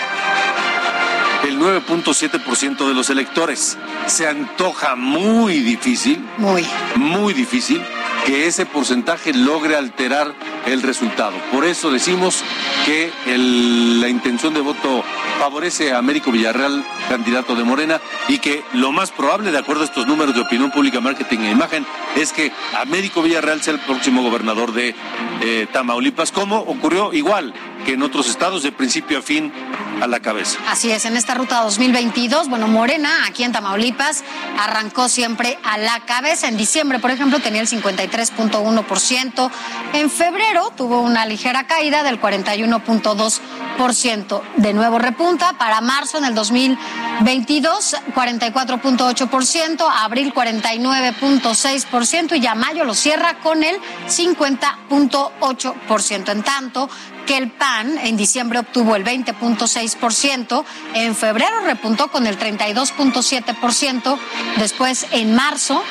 el 1.47 1.59
9.7% 1.59 2.87
de 2.87 2.93
los 2.93 3.09
electores. 3.09 3.77
Se 4.07 4.27
antoja 4.27 4.95
muy 4.95 5.59
difícil, 5.59 6.23
muy, 6.37 6.65
muy 6.95 7.33
difícil 7.33 7.81
que 8.25 8.47
ese 8.47 8.65
porcentaje 8.65 9.33
logre 9.33 9.75
alterar 9.75 10.33
el 10.65 10.81
resultado. 10.81 11.37
Por 11.51 11.63
eso 11.63 11.91
decimos 11.91 12.43
que 12.85 13.11
la 13.27 14.09
intención 14.09 14.53
de 14.53 14.61
voto 14.61 15.03
favorece 15.39 15.93
a 15.93 15.99
Américo 15.99 16.31
Villarreal, 16.31 16.83
candidato 17.07 17.55
de 17.55 17.63
Morena, 17.63 18.01
y 18.27 18.39
que 18.39 18.63
lo 18.73 18.91
más 18.91 19.11
probable, 19.11 19.51
de 19.51 19.59
acuerdo 19.59 19.83
a 19.83 19.85
estos 19.85 20.07
números 20.07 20.33
de 20.33 20.41
opinión 20.41 20.71
pública, 20.71 20.99
marketing 20.99 21.39
e 21.39 21.51
imagen, 21.51 21.85
es 22.15 22.33
que 22.33 22.51
Américo 22.79 23.21
Villarreal 23.21 23.61
sea 23.61 23.75
el 23.75 23.79
próximo 23.81 24.23
gobernador 24.23 24.73
de 24.73 24.95
eh, 25.41 25.67
Tamaulipas, 25.71 26.31
como 26.31 26.57
ocurrió 26.57 27.13
igual 27.13 27.53
que 27.85 27.93
en 27.93 28.01
otros 28.01 28.27
estados, 28.27 28.63
de 28.63 28.71
principio 28.71 29.19
a 29.19 29.21
fin 29.21 29.53
a 30.01 30.07
la 30.07 30.19
cabeza. 30.19 30.57
Así 30.67 30.89
es, 30.91 31.05
en 31.05 31.15
esta 31.15 31.35
ruta 31.35 31.61
2022, 31.61 32.49
bueno, 32.49 32.67
Morena, 32.67 33.27
aquí 33.27 33.43
en 33.43 33.51
Tamaulipas, 33.51 34.23
arrancó 34.59 35.07
siempre 35.07 35.59
a 35.63 35.77
la 35.77 35.99
cabeza. 36.01 36.47
En 36.47 36.57
diciembre, 36.57 36.97
por 36.99 37.11
ejemplo, 37.11 37.37
tenía 37.39 37.61
el 37.61 37.67
53.1%. 37.67 39.51
En 39.93 40.09
febrero 40.09 40.73
tuvo 40.75 41.01
una 41.01 41.23
ligera 41.25 41.67
caída 41.67 42.01
del 42.03 42.19
41.2%. 42.19 44.41
De 44.57 44.73
nuevo 44.73 44.99
repunta 44.99 45.57
para 45.57 45.81
marzo 45.81 46.17
en 46.17 46.23
el 46.25 46.33
2022, 46.33 47.97
44.8%, 48.15 49.85
abril 49.97 50.33
49.6% 50.33 52.37
y 52.37 52.39
ya 52.39 52.55
mayo 52.55 52.85
lo 52.85 52.93
cierra 52.93 53.39
con 53.39 53.63
el 53.63 53.75
50.8%. 54.07 56.31
En 56.31 56.43
tanto, 56.43 56.89
que 57.25 57.37
el 57.37 57.51
PAN 57.51 57.97
en 57.97 58.17
diciembre 58.17 58.59
obtuvo 58.59 58.95
el 58.95 59.03
20.6%, 59.03 60.63
en 60.93 61.15
febrero 61.15 61.61
repuntó 61.65 62.09
con 62.09 62.27
el 62.27 62.37
32.7%, 62.37 64.17
después 64.57 65.07
en 65.11 65.35
marzo 65.35 65.81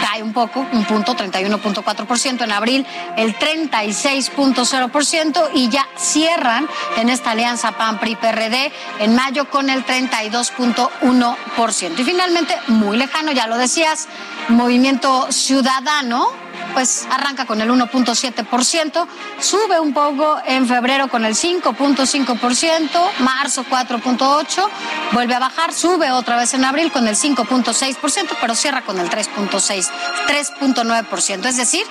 cae 0.00 0.22
un 0.22 0.32
poco, 0.32 0.64
un 0.72 0.84
punto, 0.84 1.16
31.4%, 1.16 2.42
en 2.42 2.52
abril 2.52 2.86
el 3.16 3.36
36.0% 3.36 5.50
y 5.54 5.68
ya 5.68 5.88
cierran 5.96 6.68
en 6.96 7.08
esta 7.08 7.32
alianza 7.32 7.72
PAN-PRI-PRD 7.72 8.70
en 9.00 9.14
mayo 9.14 9.50
con 9.50 9.70
el 9.70 9.84
32.1%. 9.84 11.98
Y 11.98 12.04
finalmente, 12.04 12.56
muy 12.68 12.96
lejano, 12.96 13.32
ya 13.32 13.46
lo 13.46 13.56
decías, 13.56 14.08
Movimiento 14.48 15.30
Ciudadano, 15.30 16.32
pues 16.78 17.08
arranca 17.10 17.44
con 17.44 17.60
el 17.60 17.68
1.7%, 17.72 19.06
sube 19.40 19.80
un 19.80 19.92
poco 19.92 20.38
en 20.46 20.64
febrero 20.68 21.08
con 21.08 21.24
el 21.24 21.34
5.5%, 21.34 22.88
marzo 23.18 23.64
4.8%, 23.68 24.68
vuelve 25.10 25.34
a 25.34 25.40
bajar, 25.40 25.72
sube 25.74 26.12
otra 26.12 26.36
vez 26.36 26.54
en 26.54 26.64
abril 26.64 26.92
con 26.92 27.08
el 27.08 27.16
5.6%, 27.16 28.28
pero 28.40 28.54
cierra 28.54 28.82
con 28.82 29.00
el 29.00 29.10
3.6, 29.10 29.88
3.9%, 30.28 31.46
es 31.46 31.56
decir, 31.56 31.82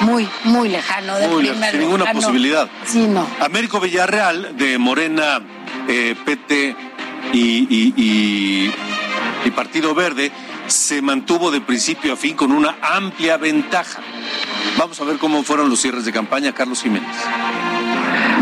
muy, 0.00 0.26
muy 0.44 0.70
lejano 0.70 1.16
del 1.18 1.28
Muy 1.30 1.46
primer 1.50 1.72
sin 1.72 1.80
ninguna 1.80 2.10
posibilidad. 2.10 2.66
Sí, 2.86 3.06
no. 3.06 3.26
Américo 3.40 3.78
Villarreal, 3.78 4.56
de 4.56 4.78
Morena, 4.78 5.42
eh, 5.86 6.16
PT 6.24 6.74
y, 7.34 7.38
y- 7.68 7.92
y- 7.94 8.74
y 9.44 9.50
Partido 9.50 9.94
Verde, 9.94 10.32
se 10.70 11.02
mantuvo 11.02 11.50
de 11.50 11.60
principio 11.60 12.12
a 12.12 12.16
fin 12.16 12.36
con 12.36 12.52
una 12.52 12.78
amplia 12.82 13.36
ventaja. 13.36 14.00
Vamos 14.78 15.00
a 15.00 15.04
ver 15.04 15.18
cómo 15.18 15.42
fueron 15.42 15.68
los 15.68 15.80
cierres 15.80 16.04
de 16.04 16.12
campaña, 16.12 16.52
Carlos 16.52 16.82
Jiménez. 16.82 17.10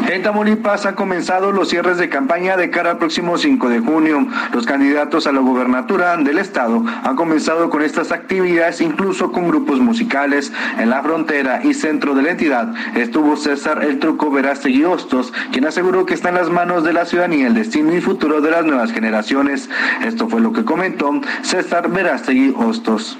En 0.08 0.22
Tamaulipas 0.22 0.86
han 0.86 0.94
comenzado 0.94 1.52
los 1.52 1.68
cierres 1.68 1.98
de 1.98 2.08
campaña 2.08 2.56
de 2.56 2.70
cara 2.70 2.92
al 2.92 2.98
próximo 2.98 3.36
5 3.36 3.68
de 3.68 3.80
junio. 3.80 4.26
Los 4.54 4.64
candidatos 4.64 5.26
a 5.26 5.32
la 5.32 5.40
gobernatura 5.40 6.16
del 6.16 6.38
estado 6.38 6.82
han 7.04 7.14
comenzado 7.14 7.68
con 7.68 7.82
estas 7.82 8.10
actividades, 8.10 8.80
incluso 8.80 9.32
con 9.32 9.48
grupos 9.48 9.80
musicales. 9.80 10.50
En 10.78 10.88
la 10.88 11.02
frontera 11.02 11.60
y 11.62 11.74
centro 11.74 12.14
de 12.14 12.22
la 12.22 12.30
entidad 12.30 12.74
estuvo 12.96 13.36
César 13.36 13.84
El 13.84 13.98
Truco 13.98 14.30
Verástegui 14.30 14.82
Hostos, 14.84 15.30
quien 15.52 15.66
aseguró 15.66 16.06
que 16.06 16.14
está 16.14 16.30
en 16.30 16.36
las 16.36 16.48
manos 16.48 16.84
de 16.84 16.94
la 16.94 17.04
ciudadanía 17.04 17.46
el 17.46 17.54
destino 17.54 17.94
y 17.94 18.00
futuro 18.00 18.40
de 18.40 18.50
las 18.50 18.64
nuevas 18.64 18.92
generaciones. 18.92 19.68
Esto 20.06 20.26
fue 20.26 20.40
lo 20.40 20.54
que 20.54 20.64
comentó 20.64 21.20
César 21.42 21.90
Verástegui 21.90 22.54
Hostos. 22.56 23.18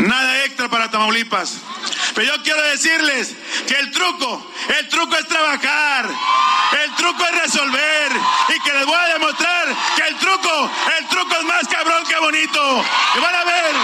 Nada 0.00 0.44
extra 0.44 0.68
para 0.68 0.90
Tamaulipas. 0.90 1.62
Pero 2.16 2.34
yo 2.34 2.42
quiero 2.42 2.62
decirles 2.70 3.34
que 3.68 3.74
el 3.74 3.90
truco, 3.90 4.46
el 4.78 4.88
truco 4.88 5.16
es 5.16 5.26
trabajar, 5.26 6.06
el 6.82 6.94
truco 6.94 7.22
es 7.24 7.42
resolver 7.42 8.12
y 8.48 8.60
que 8.60 8.72
les 8.72 8.86
voy 8.86 8.96
a 8.96 9.12
demostrar 9.14 9.66
que 9.96 10.08
el 10.08 10.16
truco, 10.16 10.70
el 10.98 11.06
truco 11.06 11.34
es 11.38 11.44
más 11.44 11.68
cabrón 11.68 12.04
que 12.08 12.18
bonito. 12.18 12.84
Y 13.16 13.20
van 13.20 13.34
a 13.34 13.44
ver. 13.44 13.74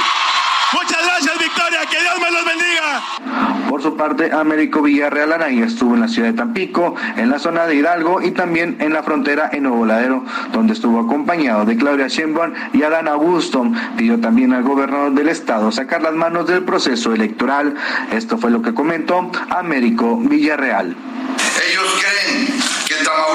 Muchas 0.72 1.04
gracias, 1.04 1.38
Victoria. 1.38 1.80
Que 1.90 2.00
Dios 2.00 2.14
me 2.18 2.30
los 2.30 2.44
bendiga. 2.44 3.68
Por 3.68 3.82
su 3.82 3.96
parte, 3.96 4.32
Américo 4.32 4.82
Villarreal 4.82 5.32
Anaya 5.32 5.66
estuvo 5.66 5.94
en 5.94 6.00
la 6.00 6.08
ciudad 6.08 6.28
de 6.28 6.34
Tampico, 6.34 6.94
en 7.16 7.30
la 7.30 7.38
zona 7.38 7.66
de 7.66 7.74
Hidalgo 7.74 8.20
y 8.22 8.32
también 8.32 8.76
en 8.80 8.92
la 8.92 9.02
frontera 9.02 9.48
en 9.52 9.64
Nuevo 9.64 9.86
Ladero, 9.86 10.24
donde 10.52 10.72
estuvo 10.72 11.00
acompañado 11.00 11.64
de 11.64 11.76
Claudia 11.76 12.08
Sheinbaum 12.08 12.52
y 12.72 12.82
Adán 12.82 13.08
Augusto. 13.08 13.66
Pidió 13.96 14.20
también 14.20 14.52
al 14.52 14.62
gobernador 14.62 15.12
del 15.12 15.28
estado 15.28 15.72
sacar 15.72 16.02
las 16.02 16.14
manos 16.14 16.46
del 16.46 16.64
proceso 16.64 17.12
electoral. 17.12 17.74
Esto 18.12 18.38
fue 18.38 18.50
lo 18.50 18.62
que 18.62 18.74
comentó 18.74 19.30
Américo 19.50 20.16
Villarreal. 20.18 20.96
Ellos 21.68 22.02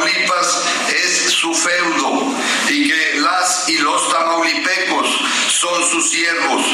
Tamaulipas 0.07 0.65
es 0.89 1.31
su 1.31 1.53
feudo 1.53 2.33
y 2.69 2.87
que 2.87 3.19
las 3.19 3.67
y 3.69 3.77
los 3.79 4.09
tamaulipecos 4.09 5.07
son 5.49 5.83
sus 5.83 6.09
siervos. 6.09 6.65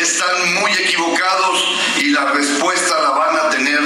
Están 0.00 0.54
muy 0.60 0.70
equivocados 0.72 1.78
y 2.00 2.10
la 2.10 2.32
respuesta 2.32 2.94
la 3.02 3.10
van 3.10 3.36
a 3.36 3.50
tener 3.50 3.80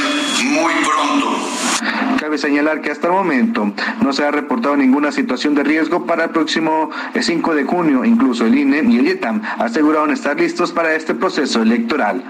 muy 0.45 0.73
pronto. 0.85 2.19
Cabe 2.21 2.39
señalar 2.39 2.81
que 2.83 2.91
hasta 2.91 3.09
el 3.09 3.15
momento 3.15 3.73
no 4.01 4.13
se 4.13 4.25
ha 4.25 4.31
reportado 4.31 4.77
ninguna 4.77 5.11
situación 5.13 5.55
de 5.55 5.65
riesgo 5.65 6.07
para 6.07 6.25
el 6.25 6.31
próximo 6.31 6.91
5 7.21 7.55
de 7.55 7.65
junio. 7.65 8.05
Incluso 8.05 8.47
el 8.47 8.57
INE 8.57 8.85
y 8.89 8.99
el 8.99 9.07
IETAM 9.09 9.43
aseguraron 9.59 10.13
estar 10.13 10.39
listos 10.39 10.73
para 10.73 10.95
este 10.95 11.15
proceso 11.15 11.63
electoral. 11.63 12.23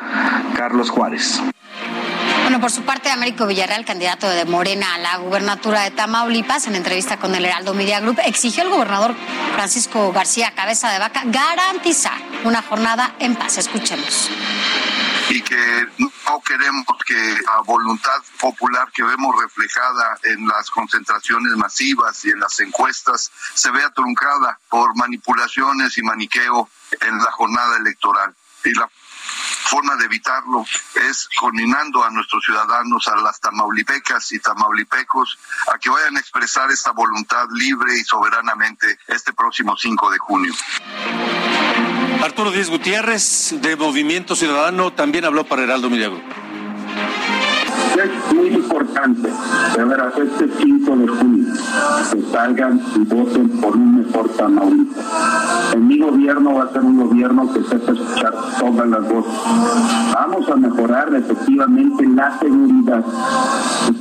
Carlos 0.57 0.90
Juárez. 0.90 1.42
Bueno, 2.55 2.67
por 2.67 2.71
su 2.71 2.85
parte, 2.85 3.11
Américo 3.11 3.49
Villarreal, 3.49 3.85
candidato 3.85 4.29
de 4.29 4.45
Morena 4.45 4.95
a 4.95 4.99
la 4.99 5.17
gubernatura 5.17 5.83
de 5.83 5.90
Tamaulipas, 5.90 6.69
en 6.69 6.77
entrevista 6.77 7.19
con 7.19 7.35
el 7.35 7.45
Heraldo 7.45 7.75
Media 7.75 7.99
Group, 7.99 8.21
exigió 8.25 8.62
al 8.62 8.69
gobernador 8.71 9.17
Francisco 9.55 10.12
García 10.12 10.55
Cabeza 10.55 10.88
de 10.93 11.01
Vaca 11.01 11.23
garantizar 11.25 12.17
una 12.45 12.62
jornada 12.62 13.17
en 13.19 13.35
paz. 13.35 13.59
Escuchemos 13.59 14.31
y 15.31 15.43
que 15.43 15.87
no 15.99 16.40
queremos 16.47 16.85
que 17.05 17.38
la 17.45 17.61
voluntad 17.67 18.23
popular 18.38 18.88
que 18.95 19.03
vemos 19.03 19.35
reflejada 19.43 20.21
en 20.23 20.47
las 20.47 20.71
concentraciones 20.71 21.57
masivas 21.57 22.25
y 22.25 22.31
en 22.31 22.38
las 22.38 22.61
encuestas 22.61 23.33
se 23.55 23.73
vea 23.73 23.90
truncada 23.90 24.61
por 24.69 24.97
manipulaciones 24.97 25.99
y 25.99 26.03
maniqueo 26.03 26.69
en 27.01 27.19
la 27.19 27.33
jornada 27.33 27.79
electoral. 27.79 28.33
Y 28.64 28.71
la 28.75 28.88
forma 29.64 29.96
de 29.96 30.05
evitarlo 30.05 30.64
es 31.09 31.29
coordinando 31.38 32.05
a 32.05 32.11
nuestros 32.11 32.44
ciudadanos, 32.44 33.09
a 33.09 33.16
las 33.16 33.40
tamaulipecas 33.40 34.33
y 34.33 34.38
tamaulipecos, 34.38 35.38
a 35.72 35.79
que 35.79 35.90
vayan 35.90 36.16
a 36.16 36.20
expresar 36.20 36.70
esta 36.70 36.92
voluntad 36.92 37.46
libre 37.53 37.98
y 37.98 38.05
soberanamente 38.05 38.98
este 39.09 39.33
próximo 39.33 39.77
5 39.77 40.11
de 40.11 40.18
junio. 40.18 40.55
Arturo 42.22 42.50
Díaz 42.50 42.70
Gutiérrez, 42.70 43.55
de 43.61 43.77
Movimiento 43.77 44.37
Ciudadano, 44.37 44.92
también 44.92 45.24
habló 45.24 45.44
para 45.44 45.62
Heraldo 45.62 45.90
Milagro. 45.90 46.44
Es 47.95 48.35
muy 48.35 48.49
importante, 48.49 49.29
de 49.77 49.85
veras, 49.85 50.19
este 50.19 50.49
5 50.49 50.97
de 50.97 51.07
junio, 51.07 51.53
que 52.13 52.23
salgan 52.33 52.81
y 52.97 52.99
voten 53.05 53.49
por 53.61 53.77
un 53.77 54.01
mejor 54.01 54.29
Tamaulipas. 54.31 55.05
En 55.75 55.87
mi 55.87 56.01
gobierno 56.01 56.55
va 56.55 56.65
a 56.65 56.73
ser 56.73 56.83
un 56.83 56.97
gobierno 56.97 57.53
que 57.53 57.63
sepa 57.63 57.93
escuchar 57.93 58.35
todas 58.59 58.89
las 58.89 59.09
voces. 59.09 59.33
Vamos 60.13 60.49
a 60.49 60.57
mejorar 60.57 61.15
efectivamente 61.15 62.07
la 62.09 62.37
seguridad. 62.41 63.05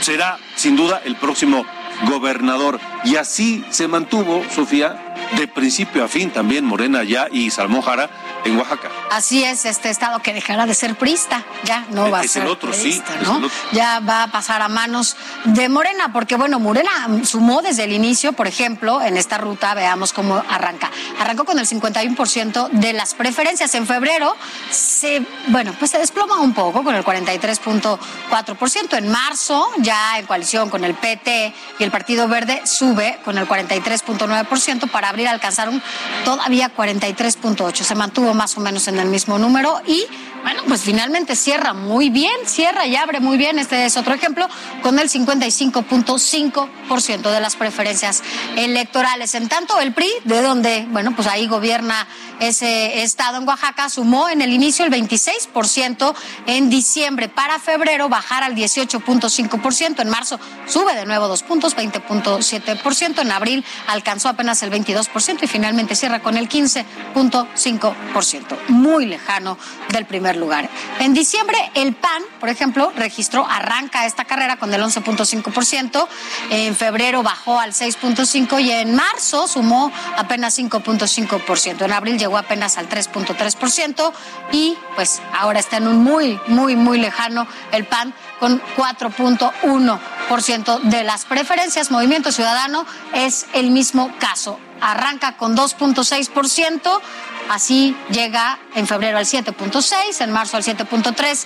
será 0.00 0.38
sin 0.56 0.76
duda 0.76 1.02
el 1.04 1.16
próximo 1.16 1.64
gobernador. 2.08 2.80
Y 3.04 3.16
así 3.16 3.64
se 3.70 3.88
mantuvo, 3.88 4.44
Sofía, 4.50 5.14
de 5.36 5.48
principio 5.48 6.04
a 6.04 6.08
fin 6.08 6.30
también 6.30 6.64
Morena 6.64 7.00
allá 7.00 7.28
y 7.30 7.50
Salomón 7.50 7.82
Jara 7.82 8.10
en 8.44 8.58
Oaxaca. 8.58 8.90
Así 9.10 9.44
es, 9.44 9.64
este 9.64 9.90
estado 9.90 10.20
que 10.20 10.32
dejará 10.32 10.66
de 10.66 10.74
ser 10.74 10.96
prista, 10.96 11.44
ya 11.64 11.86
no 11.90 12.10
va 12.10 12.20
a 12.20 12.24
ser 12.24 12.42
el 12.42 12.48
otro, 12.48 12.70
priista, 12.70 13.12
sí, 13.12 13.24
¿no? 13.24 13.40
Ya 13.72 14.00
va 14.00 14.24
a 14.24 14.26
pasar 14.28 14.62
a 14.62 14.68
manos 14.68 15.16
de 15.44 15.68
Morena, 15.68 16.12
porque 16.12 16.36
bueno, 16.36 16.58
Morena 16.58 16.90
sumó 17.24 17.62
desde 17.62 17.84
el 17.84 17.92
inicio, 17.92 18.32
por 18.32 18.46
ejemplo, 18.46 19.02
en 19.02 19.16
esta 19.16 19.38
ruta, 19.38 19.74
veamos 19.74 20.12
cómo 20.12 20.42
arranca. 20.48 20.90
Arrancó 21.18 21.44
con 21.44 21.58
el 21.58 21.66
51% 21.66 22.70
de 22.70 22.92
las 22.92 23.14
preferencias. 23.14 23.74
En 23.74 23.86
febrero 23.86 24.36
se, 24.70 25.22
bueno, 25.48 25.74
pues 25.78 25.90
se 25.90 25.98
desploma 25.98 26.40
un 26.40 26.54
poco 26.54 26.82
con 26.82 26.94
el 26.94 27.04
43.4%. 27.04 28.96
En 28.96 29.08
marzo, 29.08 29.68
ya 29.78 30.18
en 30.18 30.26
coalición 30.26 30.70
con 30.70 30.84
el 30.84 30.94
PT 30.94 31.54
y 31.78 31.84
el 31.84 31.90
Partido 31.90 32.28
Verde, 32.28 32.62
sube 32.64 33.18
con 33.24 33.38
el 33.38 33.46
43.9% 33.46 34.90
para 34.90 35.08
abrir 35.08 35.28
a 35.28 35.32
alcanzar 35.32 35.68
un 35.68 35.82
todavía 36.24 36.74
43.8%. 36.74 37.82
Se 37.82 37.94
mantuvo 37.94 38.31
más 38.34 38.56
o 38.56 38.60
menos 38.60 38.88
en 38.88 38.98
el 38.98 39.08
mismo 39.08 39.38
número 39.38 39.80
y 39.86 40.06
bueno, 40.42 40.62
pues 40.66 40.82
finalmente 40.82 41.36
cierra 41.36 41.72
muy 41.72 42.10
bien, 42.10 42.32
cierra 42.46 42.84
y 42.86 42.96
abre 42.96 43.20
muy 43.20 43.36
bien, 43.36 43.58
este 43.58 43.84
es 43.84 43.96
otro 43.96 44.14
ejemplo, 44.14 44.48
con 44.82 44.98
el 44.98 45.08
55.5% 45.08 47.30
de 47.30 47.40
las 47.40 47.54
preferencias 47.56 48.22
electorales. 48.56 49.34
En 49.34 49.48
tanto, 49.48 49.80
el 49.80 49.94
PRI, 49.94 50.10
de 50.24 50.42
donde, 50.42 50.86
bueno, 50.90 51.14
pues 51.14 51.28
ahí 51.28 51.46
gobierna 51.46 52.06
ese 52.40 53.02
estado 53.02 53.38
en 53.38 53.46
Oaxaca, 53.46 53.88
sumó 53.88 54.28
en 54.28 54.42
el 54.42 54.52
inicio 54.52 54.84
el 54.84 54.90
26% 54.90 56.12
en 56.46 56.70
diciembre, 56.70 57.28
para 57.28 57.60
febrero 57.60 58.08
bajar 58.08 58.42
al 58.42 58.56
18.5%, 58.56 60.00
en 60.00 60.08
marzo 60.08 60.40
sube 60.66 60.92
de 60.94 61.06
nuevo 61.06 61.28
dos 61.28 61.44
puntos, 61.44 61.76
20.7%, 61.76 63.20
en 63.20 63.30
abril 63.30 63.64
alcanzó 63.86 64.28
apenas 64.28 64.64
el 64.64 64.72
22% 64.72 65.42
y 65.42 65.46
finalmente 65.46 65.94
cierra 65.94 66.20
con 66.20 66.36
el 66.36 66.48
15.5%, 66.48 68.56
muy 68.68 69.06
lejano 69.06 69.56
del 69.90 70.04
primer 70.06 70.31
lugar. 70.36 70.68
En 70.98 71.14
diciembre, 71.14 71.56
el 71.74 71.94
PAN, 71.94 72.22
por 72.40 72.48
ejemplo, 72.48 72.92
registró, 72.96 73.46
arranca 73.48 74.06
esta 74.06 74.24
carrera 74.24 74.56
con 74.56 74.72
el 74.72 74.82
11.5%, 74.82 76.06
en 76.50 76.76
febrero 76.76 77.22
bajó 77.22 77.60
al 77.60 77.72
6.5% 77.72 78.62
y 78.62 78.70
en 78.70 78.94
marzo 78.94 79.46
sumó 79.46 79.92
apenas 80.16 80.58
5.5%. 80.58 81.84
En 81.84 81.92
abril 81.92 82.18
llegó 82.18 82.38
apenas 82.38 82.78
al 82.78 82.88
3.3% 82.88 84.12
y 84.52 84.76
pues 84.94 85.20
ahora 85.38 85.60
está 85.60 85.78
en 85.78 85.88
un 85.88 86.02
muy, 86.02 86.38
muy, 86.48 86.76
muy 86.76 86.98
lejano 86.98 87.46
el 87.72 87.84
PAN 87.84 88.14
con 88.38 88.60
4.1%. 88.76 90.00
4% 90.28 90.80
de 90.82 91.04
las 91.04 91.24
preferencias. 91.24 91.90
Movimiento 91.90 92.32
Ciudadano 92.32 92.86
es 93.14 93.46
el 93.52 93.70
mismo 93.70 94.12
caso. 94.18 94.58
Arranca 94.82 95.36
con 95.36 95.56
2.6%, 95.56 97.00
así 97.48 97.96
llega 98.10 98.58
en 98.74 98.86
febrero 98.86 99.18
al 99.18 99.24
7.6%, 99.24 100.20
en 100.20 100.30
marzo 100.32 100.56
al 100.56 100.64
7.3%, 100.64 101.44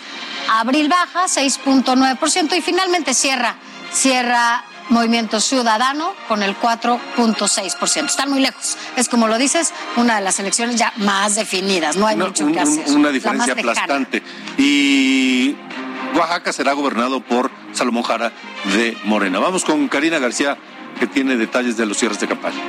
abril 0.50 0.88
baja 0.88 1.26
6.9% 1.26 2.56
y 2.56 2.60
finalmente 2.62 3.14
cierra, 3.14 3.56
cierra 3.92 4.64
Movimiento 4.88 5.40
Ciudadano 5.40 6.14
con 6.28 6.42
el 6.42 6.56
4.6%. 6.56 8.06
Están 8.06 8.30
muy 8.30 8.40
lejos. 8.40 8.76
Es 8.96 9.08
como 9.08 9.26
lo 9.26 9.36
dices, 9.36 9.72
una 9.96 10.16
de 10.16 10.20
las 10.22 10.38
elecciones 10.38 10.76
ya 10.76 10.92
más 10.98 11.34
definidas. 11.34 11.96
No 11.96 12.06
hay 12.06 12.16
mucho 12.16 12.46
que 12.46 12.60
hacer. 12.60 12.88
Una 12.90 13.10
diferencia 13.10 13.54
aplastante. 13.54 14.22
Y 14.58 15.56
Oaxaca 16.14 16.52
será 16.52 16.72
gobernado 16.72 17.20
por 17.20 17.50
Salomón 17.72 18.04
Jara 18.04 18.32
de 18.76 18.96
Morena. 19.04 19.38
Vamos 19.40 19.64
con 19.64 19.88
Karina 19.88 20.18
García, 20.18 20.56
que 21.00 21.06
tiene 21.06 21.36
detalles 21.36 21.76
de 21.76 21.86
los 21.86 21.98
cierres 21.98 22.20
de 22.20 22.28
campaña. 22.28 22.62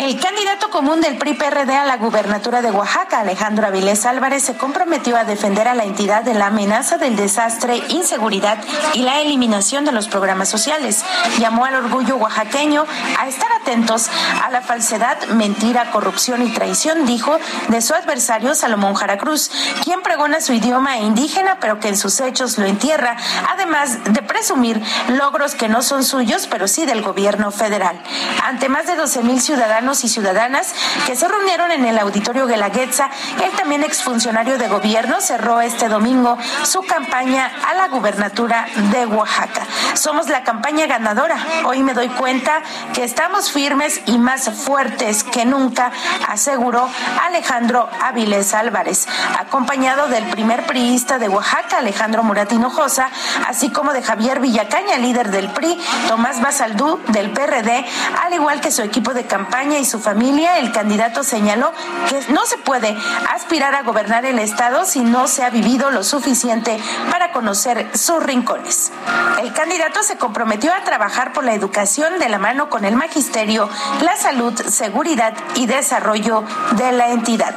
El 0.00 0.18
candidato 0.18 0.70
común 0.70 1.02
del 1.02 1.18
PRI-PRD 1.18 1.76
a 1.76 1.84
la 1.84 1.98
gubernatura 1.98 2.62
de 2.62 2.70
Oaxaca, 2.70 3.20
Alejandro 3.20 3.66
Avilés 3.66 4.06
Álvarez, 4.06 4.42
se 4.42 4.56
comprometió 4.56 5.14
a 5.18 5.24
defender 5.24 5.68
a 5.68 5.74
la 5.74 5.84
entidad 5.84 6.22
de 6.22 6.32
la 6.32 6.46
amenaza 6.46 6.96
del 6.96 7.16
desastre, 7.16 7.82
inseguridad 7.90 8.56
y 8.94 9.02
la 9.02 9.20
eliminación 9.20 9.84
de 9.84 9.92
los 9.92 10.08
programas 10.08 10.48
sociales. 10.48 11.04
Llamó 11.38 11.66
al 11.66 11.74
orgullo 11.74 12.16
oaxaqueño 12.16 12.86
a 13.18 13.28
estar 13.28 13.52
atentos 13.60 14.08
a 14.42 14.50
la 14.50 14.62
falsedad, 14.62 15.22
mentira, 15.34 15.90
corrupción 15.90 16.40
y 16.40 16.50
traición, 16.50 17.04
dijo, 17.04 17.38
de 17.68 17.82
su 17.82 17.92
adversario 17.92 18.54
Salomón 18.54 18.94
Jaracruz, 18.94 19.50
quien 19.84 20.00
pregona 20.00 20.40
su 20.40 20.54
idioma 20.54 20.96
indígena, 20.96 21.58
pero 21.60 21.78
que 21.78 21.88
en 21.88 21.98
sus 21.98 22.20
hechos 22.20 22.56
lo 22.56 22.64
entierra, 22.64 23.18
además 23.50 24.02
de 24.04 24.22
presumir 24.22 24.82
logros 25.08 25.54
que 25.54 25.68
no 25.68 25.82
son 25.82 26.04
suyos, 26.04 26.46
pero 26.46 26.68
sí 26.68 26.86
del 26.86 27.02
gobierno 27.02 27.50
federal. 27.50 28.00
Ante 28.44 28.70
más 28.70 28.86
de 28.86 28.96
12 28.96 29.24
mil 29.24 29.42
ciudadanos 29.42 29.89
y 29.90 30.08
ciudadanas 30.08 30.72
que 31.04 31.16
se 31.16 31.26
reunieron 31.26 31.72
en 31.72 31.84
el 31.84 31.98
auditorio 31.98 32.46
Guelaguetza. 32.46 33.10
El 33.42 33.50
también 33.52 33.82
exfuncionario 33.82 34.56
de 34.56 34.68
gobierno 34.68 35.20
cerró 35.20 35.60
este 35.60 35.88
domingo 35.88 36.38
su 36.62 36.82
campaña 36.82 37.50
a 37.68 37.74
la 37.74 37.88
gubernatura 37.88 38.66
de 38.92 39.06
Oaxaca. 39.06 39.66
Somos 39.94 40.28
la 40.28 40.44
campaña 40.44 40.86
ganadora. 40.86 41.36
Hoy 41.64 41.82
me 41.82 41.92
doy 41.92 42.08
cuenta 42.08 42.62
que 42.94 43.02
estamos 43.02 43.50
firmes 43.50 44.00
y 44.06 44.18
más 44.18 44.48
fuertes 44.50 45.24
que 45.24 45.44
nunca, 45.44 45.90
aseguró 46.28 46.88
Alejandro 47.26 47.88
Avilés 48.00 48.54
Álvarez, 48.54 49.08
acompañado 49.38 50.06
del 50.06 50.24
primer 50.26 50.66
priista 50.66 51.18
de 51.18 51.28
Oaxaca, 51.28 51.78
Alejandro 51.78 52.22
Murat 52.22 52.52
Hinojosa, 52.52 53.10
así 53.48 53.70
como 53.70 53.92
de 53.92 54.02
Javier 54.02 54.38
Villacaña, 54.38 54.98
líder 54.98 55.32
del 55.32 55.50
PRI, 55.50 55.76
Tomás 56.06 56.40
Basaldú 56.40 57.00
del 57.08 57.32
PRD, 57.32 57.84
al 58.22 58.34
igual 58.34 58.60
que 58.60 58.70
su 58.70 58.82
equipo 58.82 59.14
de 59.14 59.24
campaña 59.24 59.79
y 59.80 59.84
su 59.84 59.98
familia, 59.98 60.58
el 60.58 60.72
candidato 60.72 61.24
señaló 61.24 61.72
que 62.08 62.32
no 62.32 62.44
se 62.46 62.58
puede 62.58 62.96
aspirar 63.34 63.74
a 63.74 63.82
gobernar 63.82 64.24
el 64.24 64.38
Estado 64.38 64.84
si 64.84 65.00
no 65.00 65.26
se 65.26 65.42
ha 65.42 65.50
vivido 65.50 65.90
lo 65.90 66.04
suficiente 66.04 66.78
para 67.10 67.32
conocer 67.32 67.90
sus 67.96 68.22
rincones. 68.22 68.92
El 69.40 69.52
candidato 69.52 70.02
se 70.02 70.18
comprometió 70.18 70.72
a 70.72 70.84
trabajar 70.84 71.32
por 71.32 71.44
la 71.44 71.54
educación 71.54 72.18
de 72.18 72.28
la 72.28 72.38
mano 72.38 72.68
con 72.68 72.84
el 72.84 72.96
magisterio, 72.96 73.68
la 74.02 74.16
salud, 74.16 74.54
seguridad 74.68 75.34
y 75.54 75.66
desarrollo 75.66 76.44
de 76.72 76.92
la 76.92 77.10
entidad. 77.10 77.54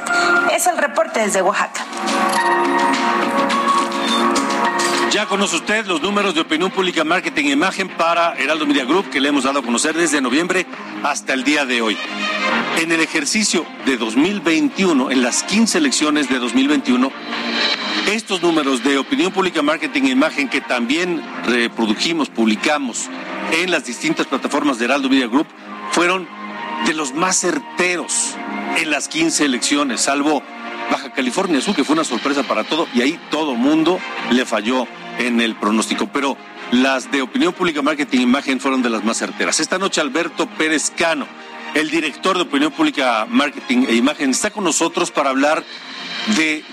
Es 0.50 0.66
el 0.66 0.78
reporte 0.78 1.20
desde 1.20 1.42
Oaxaca. 1.42 1.84
Ya 5.14 5.26
conoce 5.26 5.54
usted 5.54 5.86
los 5.86 6.02
números 6.02 6.34
de 6.34 6.40
opinión 6.40 6.72
pública, 6.72 7.04
marketing 7.04 7.44
e 7.44 7.50
imagen 7.50 7.88
para 7.88 8.32
Heraldo 8.32 8.66
Media 8.66 8.84
Group 8.84 9.10
que 9.10 9.20
le 9.20 9.28
hemos 9.28 9.44
dado 9.44 9.60
a 9.60 9.62
conocer 9.62 9.94
desde 9.94 10.20
noviembre 10.20 10.66
hasta 11.04 11.34
el 11.34 11.44
día 11.44 11.64
de 11.64 11.82
hoy. 11.82 11.96
En 12.80 12.90
el 12.90 12.98
ejercicio 12.98 13.64
de 13.86 13.96
2021, 13.96 15.12
en 15.12 15.22
las 15.22 15.44
15 15.44 15.78
elecciones 15.78 16.28
de 16.28 16.40
2021, 16.40 17.12
estos 18.10 18.42
números 18.42 18.82
de 18.82 18.98
opinión 18.98 19.30
pública, 19.30 19.62
marketing 19.62 20.02
e 20.02 20.10
imagen 20.10 20.48
que 20.48 20.60
también 20.60 21.22
reprodujimos, 21.46 22.28
publicamos 22.28 23.08
en 23.52 23.70
las 23.70 23.84
distintas 23.84 24.26
plataformas 24.26 24.80
de 24.80 24.86
Heraldo 24.86 25.08
Media 25.08 25.28
Group 25.28 25.46
fueron 25.92 26.26
de 26.86 26.92
los 26.92 27.14
más 27.14 27.36
certeros 27.36 28.34
en 28.78 28.90
las 28.90 29.06
15 29.06 29.44
elecciones, 29.44 30.00
salvo 30.00 30.42
Baja 30.90 31.12
California 31.12 31.60
Sur, 31.60 31.76
que 31.76 31.84
fue 31.84 31.94
una 31.94 32.04
sorpresa 32.04 32.42
para 32.42 32.64
todo, 32.64 32.88
y 32.92 33.00
ahí 33.00 33.18
todo 33.30 33.54
mundo 33.54 34.00
le 34.32 34.44
falló 34.44 34.88
en 35.18 35.40
el 35.40 35.56
pronóstico, 35.56 36.08
pero 36.12 36.36
las 36.72 37.10
de 37.10 37.22
opinión 37.22 37.52
pública, 37.52 37.82
marketing 37.82 38.20
imagen 38.20 38.60
fueron 38.60 38.82
de 38.82 38.90
las 38.90 39.04
más 39.04 39.18
certeras. 39.18 39.60
Esta 39.60 39.78
noche 39.78 40.00
Alberto 40.00 40.48
Pérez 40.58 40.92
Cano, 40.96 41.26
el 41.74 41.90
director 41.90 42.36
de 42.36 42.42
opinión 42.42 42.72
pública, 42.72 43.26
marketing 43.28 43.86
e 43.88 43.94
imagen, 43.94 44.30
está 44.30 44.50
con 44.50 44.64
nosotros 44.64 45.10
para 45.10 45.30
hablar 45.30 45.64
de, 46.36 46.64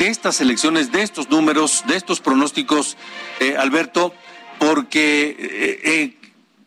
estas 0.00 0.40
elecciones, 0.40 0.92
de 0.92 1.02
estos 1.02 1.30
números, 1.30 1.84
de 1.86 1.96
estos 1.96 2.20
pronósticos, 2.20 2.96
eh, 3.40 3.56
Alberto, 3.56 4.14
porque 4.58 5.36
eh, 5.38 5.80
eh, 5.84 6.16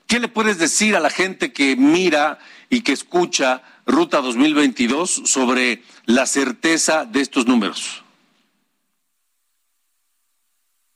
¿qué 0.08 0.20
le 0.20 0.28
puedes 0.28 0.58
decir 0.58 0.96
a 0.96 1.00
la 1.00 1.10
gente 1.10 1.52
que 1.52 1.76
mira 1.76 2.40
y 2.70 2.82
que 2.82 2.94
escucha 2.94 3.62
Ruta 3.86 4.22
2022 4.22 5.24
sobre 5.26 5.84
la 6.06 6.26
certeza 6.26 7.06
de 7.06 7.22
estos 7.22 7.46
números? 7.46 8.04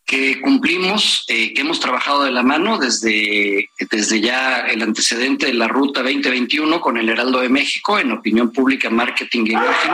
Que 0.05 0.39
cumplimos, 0.39 1.25
eh, 1.27 1.53
que 1.53 1.61
hemos 1.61 1.79
trabajado 1.79 2.23
de 2.23 2.31
la 2.31 2.43
mano 2.43 2.77
desde, 2.77 3.71
desde 3.89 4.21
ya 4.21 4.59
el 4.67 4.83
antecedente 4.83 5.47
de 5.47 5.53
la 5.53 5.67
Ruta 5.67 6.03
2021 6.03 6.79
con 6.79 6.97
el 6.97 7.09
Heraldo 7.09 7.39
de 7.39 7.49
México 7.49 7.97
en 7.97 8.11
opinión 8.11 8.51
pública, 8.51 8.89
marketing 8.91 9.45
y 9.47 9.51
imagen. 9.53 9.93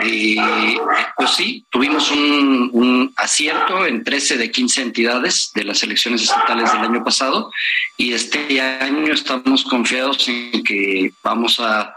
Eh, 0.00 0.76
pues 1.16 1.30
sí, 1.30 1.64
tuvimos 1.70 2.10
un, 2.10 2.70
un, 2.72 3.12
acierto 3.16 3.86
en 3.86 4.02
13 4.02 4.36
de 4.36 4.50
15 4.50 4.82
entidades 4.82 5.52
de 5.54 5.62
las 5.62 5.82
elecciones 5.84 6.22
estatales 6.22 6.72
del 6.72 6.82
año 6.82 7.04
pasado 7.04 7.52
y 7.96 8.12
este 8.12 8.60
año 8.60 9.12
estamos 9.12 9.62
confiados 9.64 10.28
en 10.28 10.64
que 10.64 11.12
vamos 11.22 11.60
a, 11.60 11.94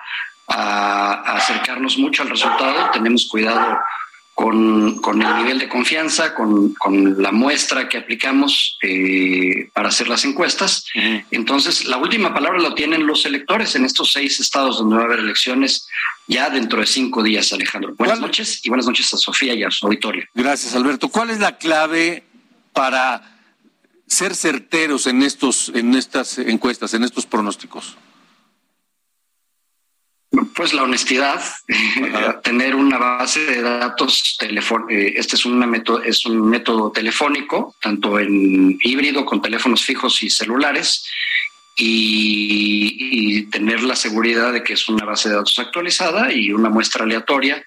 a 0.47 1.37
acercarnos 1.37 1.97
mucho 1.97 2.21
al 2.21 2.29
resultado. 2.29 2.91
Tenemos 2.91 3.27
cuidado 3.27 3.79
con, 4.37 4.99
con, 4.99 5.19
el 5.23 5.35
nivel 5.37 5.57
de 5.57 5.67
confianza, 5.67 6.35
con, 6.35 6.75
con 6.75 7.19
la 7.19 7.31
muestra 7.31 7.89
que 7.89 7.97
aplicamos 7.97 8.77
eh, 8.83 9.71
para 9.73 9.89
hacer 9.89 10.07
las 10.07 10.25
encuestas. 10.25 10.85
Entonces, 11.31 11.85
la 11.85 11.97
última 11.97 12.35
palabra 12.35 12.59
lo 12.59 12.75
tienen 12.75 13.07
los 13.07 13.25
electores 13.25 13.75
en 13.75 13.83
estos 13.83 14.13
seis 14.13 14.39
estados 14.39 14.77
donde 14.77 14.95
va 14.95 15.01
a 15.01 15.05
haber 15.05 15.21
elecciones 15.21 15.87
ya 16.27 16.51
dentro 16.51 16.81
de 16.81 16.85
cinco 16.85 17.23
días, 17.23 17.51
Alejandro. 17.51 17.95
Buenas 17.97 18.19
noches 18.19 18.63
y 18.63 18.69
buenas 18.69 18.85
noches 18.85 19.11
a 19.11 19.17
Sofía 19.17 19.55
y 19.55 19.63
a 19.63 19.71
su 19.71 19.87
auditorio. 19.87 20.25
Gracias, 20.35 20.75
Alberto. 20.75 21.09
¿Cuál 21.09 21.31
es 21.31 21.39
la 21.39 21.57
clave 21.57 22.23
para 22.73 23.39
ser 24.05 24.35
certeros 24.35 25.07
en, 25.07 25.23
estos, 25.23 25.71
en 25.73 25.95
estas 25.95 26.37
encuestas, 26.37 26.93
en 26.93 27.03
estos 27.03 27.25
pronósticos? 27.25 27.97
Pues 30.53 30.73
la 30.73 30.83
honestidad, 30.83 31.41
tener 32.43 32.75
una 32.75 32.97
base 32.97 33.39
de 33.39 33.61
datos 33.61 34.37
eh, 34.41 35.13
este 35.15 35.35
es, 35.35 35.45
una 35.45 35.65
método, 35.65 36.03
es 36.03 36.25
un 36.25 36.49
método 36.49 36.91
telefónico, 36.91 37.75
tanto 37.81 38.19
en 38.19 38.77
híbrido 38.81 39.25
con 39.25 39.41
teléfonos 39.41 39.83
fijos 39.83 40.21
y 40.23 40.29
celulares, 40.29 41.07
y, 41.75 43.43
tener 43.51 43.83
la 43.83 43.95
seguridad 43.95 44.51
de 44.51 44.63
que 44.63 44.73
es 44.73 44.89
una 44.89 45.05
base 45.05 45.29
de 45.29 45.35
datos 45.35 45.57
actualizada 45.59 46.33
y 46.33 46.51
una 46.51 46.69
muestra 46.69 47.05
aleatoria 47.05 47.63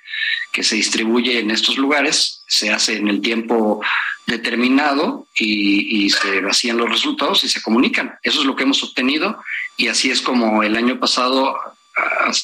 que 0.52 0.62
se 0.62 0.76
distribuye 0.76 1.38
en 1.38 1.50
estos 1.50 1.78
lugares, 1.78 2.42
se 2.46 2.70
hace 2.70 2.96
en 2.96 3.08
el 3.08 3.20
tiempo 3.20 3.80
determinado 4.26 5.26
y, 5.34 6.04
y 6.04 6.10
se 6.10 6.40
vacían 6.40 6.76
los 6.76 6.90
resultados 6.90 7.44
y 7.44 7.48
se 7.48 7.62
comunican. 7.62 8.14
Eso 8.22 8.40
es 8.40 8.46
lo 8.46 8.56
que 8.56 8.64
hemos 8.64 8.82
obtenido 8.82 9.42
y 9.76 9.88
así 9.88 10.10
es 10.10 10.20
como 10.20 10.62
el 10.62 10.76
año 10.76 11.00
pasado 11.00 11.56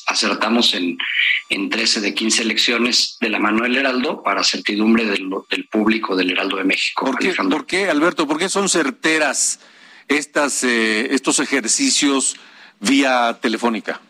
acertamos 0.06 0.74
en, 0.74 0.98
en 1.48 1.70
13 1.70 2.00
de 2.00 2.14
15 2.14 2.42
elecciones 2.42 3.16
de 3.20 3.28
la 3.28 3.38
mano 3.38 3.62
del 3.62 3.76
Heraldo 3.76 4.22
para 4.22 4.42
certidumbre 4.42 5.04
del, 5.04 5.28
público 5.70 6.16
del 6.16 6.32
Heraldo 6.32 6.56
de 6.56 6.64
México. 6.64 7.06
¿Por 7.06 7.66
qué, 7.66 7.88
Alberto? 7.88 8.26
¿Por 8.26 8.38
qué 8.38 8.48
son 8.48 8.68
certeras 8.68 9.60
estas, 10.08 10.64
eh, 10.64 11.14
estos 11.14 11.38
ejercicios 11.38 12.36
vía 12.80 13.38
telefónica? 13.40 14.00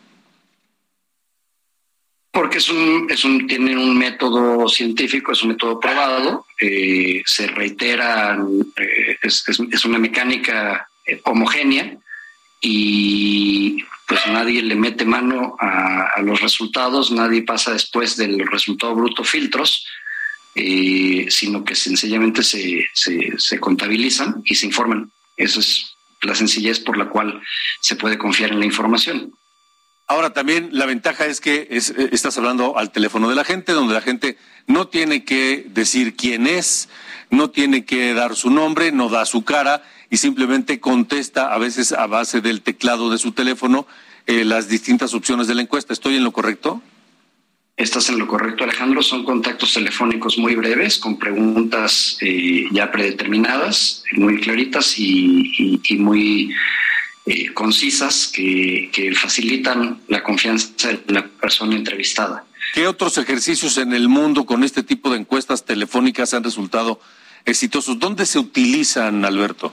Porque 2.31 2.59
es 2.59 2.69
un, 2.69 3.07
es 3.09 3.25
un, 3.25 3.47
tienen 3.47 3.77
un 3.77 3.97
método 3.97 4.67
científico, 4.69 5.31
es 5.31 5.41
un 5.41 5.49
método 5.49 5.79
probado, 5.79 6.45
eh, 6.59 7.23
se 7.25 7.47
reitera, 7.47 8.37
eh, 8.75 9.17
es, 9.23 9.43
es, 9.47 9.85
una 9.85 9.97
mecánica 9.97 10.87
homogénea 11.23 11.97
y 12.61 13.83
pues 14.07 14.25
nadie 14.27 14.61
le 14.61 14.75
mete 14.75 15.03
mano 15.05 15.57
a, 15.59 16.21
los 16.21 16.39
resultados, 16.41 17.11
nadie 17.11 17.43
pasa 17.43 17.73
después 17.73 18.15
del 18.15 18.47
resultado 18.47 18.95
bruto 18.95 19.23
filtros. 19.23 19.85
eh, 20.55 21.27
sino 21.29 21.63
que 21.63 21.75
sencillamente 21.75 22.41
se, 22.41 22.89
se, 22.93 23.59
contabilizan 23.59 24.41
y 24.43 24.55
se 24.55 24.65
informan. 24.65 25.11
Esa 25.35 25.59
es 25.59 25.95
la 26.23 26.33
sencillez 26.33 26.79
por 26.79 26.97
la 26.97 27.09
cual 27.09 27.39
se 27.79 27.95
puede 27.95 28.17
confiar 28.17 28.51
en 28.51 28.59
la 28.59 28.65
información. 28.65 29.33
Ahora 30.07 30.33
también 30.33 30.69
la 30.71 30.87
ventaja 30.87 31.27
es 31.27 31.41
que 31.41 31.67
eh, 31.69 32.09
estás 32.11 32.37
hablando 32.39 32.77
al 32.77 32.91
teléfono 32.91 33.29
de 33.29 33.35
la 33.35 33.43
gente, 33.43 33.73
donde 33.73 33.93
la 33.93 34.01
gente 34.01 34.37
no 34.65 34.87
tiene 34.87 35.25
que 35.25 35.65
decir 35.67 36.15
quién 36.15 36.47
es, 36.47 36.89
no 37.29 37.51
tiene 37.51 37.85
que 37.85 38.13
dar 38.15 38.35
su 38.35 38.49
nombre, 38.49 38.91
no 38.91 39.09
da 39.09 39.25
su 39.25 39.43
cara 39.43 39.83
y 40.09 40.17
simplemente 40.17 40.79
contesta 40.79 41.53
a 41.53 41.57
veces 41.57 41.91
a 41.91 42.07
base 42.07 42.41
del 42.41 42.61
teclado 42.61 43.09
de 43.09 43.17
su 43.17 43.31
teléfono 43.31 43.87
eh, 44.25 44.43
las 44.43 44.67
distintas 44.67 45.13
opciones 45.13 45.47
de 45.47 45.55
la 45.55 45.61
encuesta. 45.61 45.93
¿Estoy 45.93 46.15
en 46.15 46.23
lo 46.23 46.31
correcto? 46.31 46.81
Estás 47.77 48.09
en 48.09 48.17
lo 48.17 48.27
correcto, 48.27 48.63
Alejandro. 48.63 49.03
Son 49.03 49.23
contactos 49.23 49.73
telefónicos 49.73 50.37
muy 50.37 50.55
breves, 50.55 50.97
con 50.97 51.19
preguntas 51.19 52.17
eh, 52.21 52.65
ya 52.71 52.91
predeterminadas, 52.91 54.03
muy 54.13 54.41
claritas 54.41 54.95
y, 54.97 55.79
muy 55.99 56.53
eh, 57.25 57.53
concisas 57.53 58.31
que, 58.33 58.89
que 58.91 59.13
facilitan 59.13 60.01
la 60.07 60.23
confianza 60.23 60.89
de 60.89 61.13
la 61.13 61.27
persona 61.27 61.75
entrevistada. 61.75 62.45
¿Qué 62.73 62.87
otros 62.87 63.17
ejercicios 63.17 63.77
en 63.77 63.93
el 63.93 64.09
mundo 64.09 64.45
con 64.45 64.63
este 64.63 64.83
tipo 64.83 65.11
de 65.11 65.19
encuestas 65.19 65.63
telefónicas 65.63 66.33
han 66.33 66.43
resultado 66.43 66.99
exitosos? 67.45 67.99
¿Dónde 67.99 68.25
se 68.25 68.39
utilizan, 68.39 69.23
Alberto? 69.23 69.71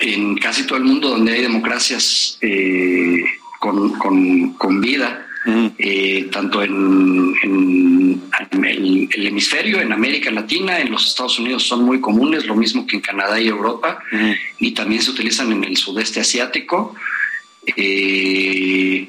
En 0.00 0.36
casi 0.36 0.66
todo 0.66 0.78
el 0.78 0.84
mundo 0.84 1.10
donde 1.10 1.32
hay 1.32 1.42
democracias 1.42 2.38
eh, 2.40 3.22
con, 3.58 3.92
con, 4.56 4.80
vida, 4.80 5.26
eh, 5.78 6.28
tanto 6.32 6.62
en, 6.62 7.34
el, 8.62 9.26
hemisferio, 9.26 9.80
en 9.80 9.92
América 9.92 10.30
Latina, 10.30 10.80
en 10.80 10.90
los 10.90 11.06
Estados 11.06 11.38
Unidos 11.38 11.64
son 11.64 11.84
muy 11.84 12.00
comunes, 12.00 12.46
lo 12.46 12.56
mismo 12.56 12.86
que 12.86 12.96
en 12.96 13.02
Canadá 13.02 13.38
y 13.38 13.48
Europa, 13.48 14.02
y 14.58 14.72
también 14.72 15.02
se 15.02 15.10
utilizan 15.10 15.52
en 15.52 15.64
el 15.64 15.76
sudeste 15.76 16.20
asiático. 16.20 16.94
Eh, 17.76 19.06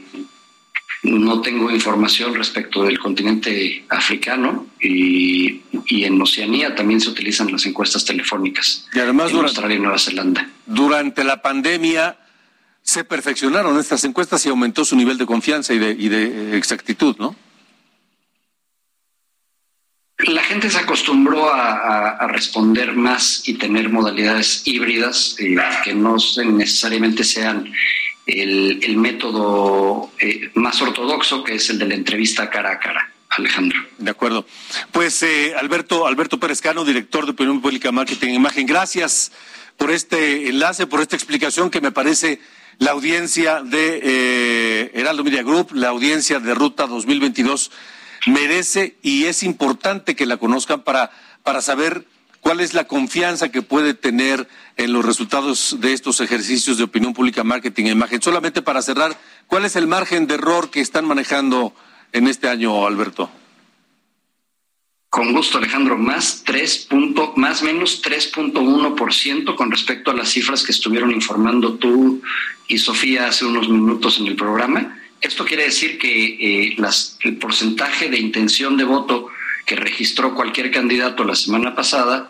no 1.03 1.41
tengo 1.41 1.71
información 1.71 2.35
respecto 2.35 2.83
del 2.83 2.99
continente 2.99 3.85
africano 3.89 4.67
y, 4.79 5.61
en 5.89 6.21
Oceanía 6.21 6.73
también 6.75 7.01
se 7.01 7.09
utilizan 7.09 7.51
las 7.51 7.65
encuestas 7.65 8.05
telefónicas. 8.05 8.87
Y 8.93 8.99
además 8.99 9.31
en 9.31 9.37
Australia 9.37 9.77
y 9.77 9.79
Nueva 9.79 9.97
Zelanda. 9.97 10.49
Durante 10.65 11.23
la 11.23 11.41
pandemia 11.41 12.17
se 12.81 13.03
perfeccionaron 13.03 13.77
estas 13.79 14.03
encuestas 14.03 14.45
y 14.45 14.49
aumentó 14.49 14.85
su 14.85 14.95
nivel 14.95 15.17
de 15.17 15.25
confianza 15.25 15.73
y 15.73 15.79
de, 15.79 15.91
eh, 15.91 16.57
exactitud, 16.57 17.15
¿no? 17.19 17.35
La 20.19 20.43
gente 20.43 20.69
se 20.69 20.77
acostumbró 20.77 21.51
a, 21.51 22.27
responder 22.27 22.93
más 22.93 23.47
y 23.47 23.55
tener 23.55 23.89
modalidades 23.89 24.61
híbridas 24.65 25.35
eh, 25.39 25.55
que 25.83 25.95
no 25.95 26.15
necesariamente 26.45 27.23
sean 27.23 27.71
el, 28.25 28.97
método 28.97 30.11
eh, 30.19 30.51
más 30.55 30.81
ortodoxo, 30.81 31.43
que 31.43 31.55
es 31.55 31.69
el 31.69 31.79
de 31.79 31.87
la 31.87 31.95
entrevista 31.95 32.49
cara 32.49 32.71
a 32.71 32.79
cara. 32.79 33.07
Alejandro. 33.37 33.79
De 33.97 34.11
acuerdo. 34.11 34.45
Pues 34.91 35.23
eh, 35.23 35.53
Alberto, 35.57 36.05
Alberto 36.05 36.37
Pérez 36.37 36.59
Cano, 36.59 36.83
director 36.83 37.23
de 37.25 37.31
Opinión 37.31 37.61
Pública 37.61 37.89
Marketing 37.91 38.27
e 38.27 38.33
Imagen, 38.33 38.65
gracias 38.65 39.31
por 39.77 39.89
este 39.89 40.49
enlace, 40.49 40.85
por 40.85 40.99
esta 40.99 41.15
explicación 41.15 41.69
que 41.69 41.79
me 41.79 41.93
parece 41.93 42.41
la 42.77 42.91
audiencia 42.91 43.61
de 43.61 44.01
eh, 44.03 44.91
Heraldo 44.95 45.23
Media 45.23 45.43
Group, 45.43 45.69
la 45.73 45.89
audiencia 45.89 46.39
de 46.39 46.53
Ruta 46.53 46.87
2022 46.87 47.71
merece 48.27 48.97
y 49.01 49.25
es 49.25 49.43
importante 49.43 50.15
que 50.15 50.25
la 50.25 50.37
conozcan 50.37 50.81
para, 50.81 51.11
para 51.43 51.61
saber 51.61 52.05
cuál 52.41 52.59
es 52.59 52.73
la 52.73 52.87
confianza 52.87 53.49
que 53.49 53.61
puede 53.61 53.93
tener 53.93 54.47
en 54.75 54.91
los 54.91 55.05
resultados 55.05 55.77
de 55.79 55.93
estos 55.93 56.19
ejercicios 56.19 56.77
de 56.77 56.83
opinión 56.83 57.13
pública, 57.13 57.43
marketing 57.43 57.85
e 57.85 57.91
imagen. 57.91 58.21
Solamente 58.21 58.61
para 58.61 58.81
cerrar, 58.81 59.17
¿cuál 59.47 59.63
es 59.63 59.75
el 59.75 59.87
margen 59.87 60.27
de 60.27 60.33
error 60.33 60.69
que 60.69 60.81
están 60.81 61.05
manejando 61.05 61.73
en 62.11 62.27
este 62.27 62.49
año, 62.49 62.85
Alberto? 62.85 63.29
Con 65.09 65.33
gusto, 65.33 65.57
Alejandro, 65.57 65.97
más 65.97 66.43
tres 66.45 66.77
punto, 66.89 67.33
más 67.35 67.63
menos 67.63 68.01
3.1% 68.01 69.55
con 69.55 69.69
respecto 69.69 70.09
a 70.09 70.13
las 70.13 70.29
cifras 70.29 70.63
que 70.63 70.71
estuvieron 70.71 71.11
informando 71.11 71.73
tú 71.73 72.21
y 72.69 72.77
Sofía 72.77 73.27
hace 73.27 73.45
unos 73.45 73.67
minutos 73.67 74.19
en 74.19 74.27
el 74.27 74.37
programa. 74.37 74.97
Esto 75.19 75.43
quiere 75.43 75.65
decir 75.65 75.99
que 75.99 76.69
eh, 76.69 76.75
las, 76.77 77.17
el 77.23 77.35
porcentaje 77.35 78.09
de 78.09 78.19
intención 78.19 78.77
de 78.77 78.85
voto 78.85 79.27
que 79.65 79.75
registró 79.75 80.35
cualquier 80.35 80.71
candidato 80.71 81.23
la 81.23 81.35
semana 81.35 81.75
pasada 81.75 82.29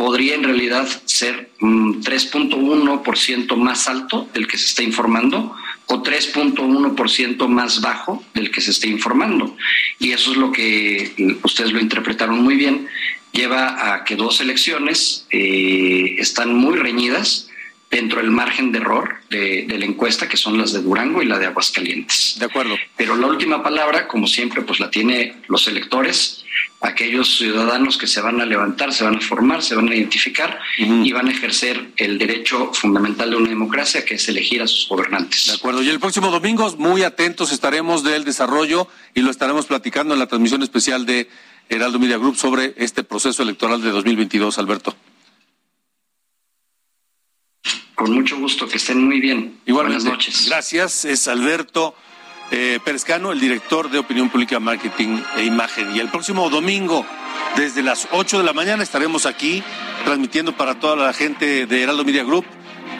podría 0.00 0.34
en 0.34 0.44
realidad 0.44 0.88
ser 1.04 1.50
3.1% 1.60 3.54
mm, 3.54 3.60
más 3.62 3.86
alto 3.86 4.28
del 4.32 4.48
que 4.48 4.56
se 4.56 4.64
está 4.64 4.82
informando 4.82 5.54
o 5.86 6.02
3.1% 6.02 7.48
más 7.48 7.82
bajo 7.82 8.24
del 8.32 8.50
que 8.50 8.62
se 8.62 8.70
está 8.70 8.86
informando. 8.86 9.56
Y 9.98 10.12
eso 10.12 10.30
es 10.30 10.38
lo 10.38 10.52
que 10.52 11.12
mm, 11.18 11.44
ustedes 11.44 11.72
lo 11.72 11.80
interpretaron 11.80 12.40
muy 12.42 12.56
bien. 12.56 12.88
Lleva 13.32 13.92
a 13.92 14.04
que 14.04 14.16
dos 14.16 14.40
elecciones 14.40 15.26
eh, 15.30 16.16
están 16.18 16.54
muy 16.54 16.78
reñidas 16.78 17.49
dentro 17.90 18.20
del 18.20 18.30
margen 18.30 18.70
de 18.70 18.78
error 18.78 19.16
de, 19.28 19.66
la 19.68 19.84
encuesta, 19.84 20.28
que 20.28 20.36
son 20.36 20.56
las 20.56 20.72
de 20.72 20.80
Durango 20.80 21.22
y 21.22 21.26
la 21.26 21.38
de 21.38 21.46
Aguascalientes. 21.46 22.36
De 22.38 22.46
acuerdo. 22.46 22.76
Pero 22.96 23.16
la 23.16 23.26
última 23.26 23.62
palabra, 23.62 24.06
como 24.06 24.26
siempre, 24.26 24.62
pues 24.62 24.78
la 24.78 24.90
tiene 24.90 25.34
los 25.48 25.66
electores, 25.66 26.44
aquellos 26.80 27.36
ciudadanos 27.36 27.98
que 27.98 28.06
se 28.06 28.20
van 28.20 28.40
a 28.40 28.46
levantar, 28.46 28.92
se 28.92 29.04
van 29.04 29.16
a 29.16 29.20
formar, 29.20 29.62
se 29.62 29.74
van 29.74 29.88
a 29.88 29.94
identificar 29.94 30.60
y 30.78 31.12
van 31.12 31.28
a 31.28 31.32
ejercer 31.32 31.90
el 31.96 32.16
derecho 32.16 32.72
fundamental 32.72 33.30
de 33.30 33.36
una 33.36 33.48
democracia, 33.48 34.04
que 34.04 34.14
es 34.14 34.28
elegir 34.28 34.62
a 34.62 34.66
sus 34.66 34.88
gobernantes. 34.88 35.46
De 35.46 35.54
acuerdo. 35.54 35.82
Y 35.82 35.88
el 35.88 35.98
próximo 35.98 36.30
domingo, 36.30 36.72
muy 36.78 37.02
atentos 37.02 37.52
estaremos 37.52 38.04
del 38.04 38.24
desarrollo 38.24 38.86
y 39.14 39.20
lo 39.20 39.30
estaremos 39.30 39.66
platicando 39.66 40.14
en 40.14 40.20
la 40.20 40.26
transmisión 40.26 40.62
especial 40.62 41.06
de 41.06 41.28
Heraldo 41.68 41.98
Media 41.98 42.18
Group 42.18 42.36
sobre 42.36 42.74
este 42.76 43.02
proceso 43.02 43.42
electoral 43.42 43.82
de 43.82 43.90
2022, 43.90 44.58
Alberto. 44.58 44.94
Con 48.00 48.12
mucho 48.12 48.38
gusto, 48.38 48.66
que 48.66 48.78
estén 48.78 49.04
muy 49.04 49.20
bien. 49.20 49.60
Buenas 49.68 50.04
noches. 50.04 50.46
Gracias, 50.46 51.04
es 51.04 51.28
Alberto 51.28 51.94
eh, 52.50 52.78
Perezcano, 52.82 53.30
el 53.30 53.38
director 53.38 53.90
de 53.90 53.98
Opinión 53.98 54.30
Pública, 54.30 54.58
Marketing 54.58 55.20
e 55.36 55.44
Imagen. 55.44 55.94
Y 55.94 56.00
el 56.00 56.08
próximo 56.08 56.48
domingo, 56.48 57.04
desde 57.56 57.82
las 57.82 58.08
8 58.12 58.38
de 58.38 58.44
la 58.44 58.54
mañana, 58.54 58.82
estaremos 58.82 59.26
aquí 59.26 59.62
transmitiendo 60.06 60.56
para 60.56 60.80
toda 60.80 60.96
la 60.96 61.12
gente 61.12 61.66
de 61.66 61.82
Heraldo 61.82 62.06
Media 62.06 62.24
Group 62.24 62.46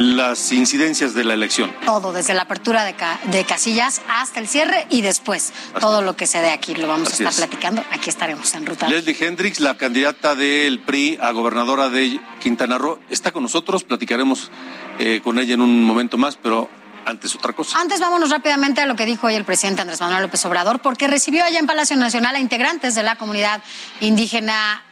las 0.01 0.51
incidencias 0.53 1.15
de 1.15 1.25
la 1.25 1.35
elección. 1.35 1.71
Todo, 1.85 2.13
desde 2.13 2.33
la 2.33 2.43
apertura 2.43 2.85
de, 2.85 3.45
casillas 3.45 4.01
hasta 4.09 4.41
el 4.41 4.49
cierre 4.49 4.87
y 4.89 5.03
después. 5.03 5.53
todo 5.79 6.01
lo 6.01 6.17
que 6.17 6.27
se 6.27 6.41
dé 6.41 6.51
aquí 6.51 6.75
lo 6.75 6.89
vamos 6.89 7.09
a 7.09 7.13
estar 7.13 7.35
platicando. 7.35 7.85
Aquí 7.91 8.09
estaremos 8.09 8.53
en 8.55 8.67
ruta. 8.67 8.89
Leslie 8.89 9.17
Hendricks, 9.19 9.61
la 9.61 9.77
candidata 9.77 10.35
del 10.35 10.81
PRI 10.81 11.19
a 11.21 11.33
gobernadora 11.33 11.91
de 11.91 12.19
Quintana 12.41 12.79
Roo, 12.79 12.99
está 13.11 13.33
con 13.33 13.43
nosotros. 13.43 13.85
Platicaremos 13.85 14.51
eh, 14.99 15.21
con 15.23 15.39
ella 15.39 15.55
en 15.55 15.61
un 15.61 15.85
momento 15.85 16.19
más, 16.19 16.37
pero 16.37 16.69
antes 17.07 17.35
otra 17.35 17.53
cosa. 17.53 17.81
Antes 17.81 18.01
vámonos 18.01 18.31
rápidamente 18.31 18.81
a 18.81 18.87
lo 18.87 18.97
que 18.97 19.07
dijo 19.07 19.27
hoy 19.27 19.35
el 19.35 19.45
presidente 19.45 19.83
Andrés 19.83 20.01
Manuel 20.01 20.23
López 20.23 20.45
Obrador, 20.45 20.81
porque 20.81 21.09
recibió 21.09 21.45
allá 21.45 21.59
en 21.59 21.67
Palacio 21.67 21.97
Nacional 21.97 22.37
a 22.37 22.41
integrantes 22.41 22.95
de 22.95 23.03
la 23.03 23.17
comunidad 23.17 23.63
indígena 24.01 24.83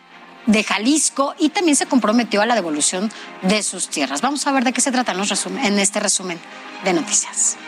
de 0.47 0.65
Jalisco 0.65 1.35
y 1.39 1.51
también 1.51 1.77
se 1.77 1.87
comprometió 1.87 2.41
a 2.41 2.47
la 2.47 2.55
devolución 2.55 3.13
de 3.43 3.63
sus 3.63 3.89
tierras. 3.89 4.23
Vamos 4.23 4.47
a 4.47 4.53
ver 4.53 4.65
de 4.65 4.73
qué 4.73 4.81
se 4.81 4.91
trata 4.91 5.13
en 5.13 5.79
este 5.79 6.01
resumen 6.01 6.39
de 6.85 6.93
noticias. 6.95 7.59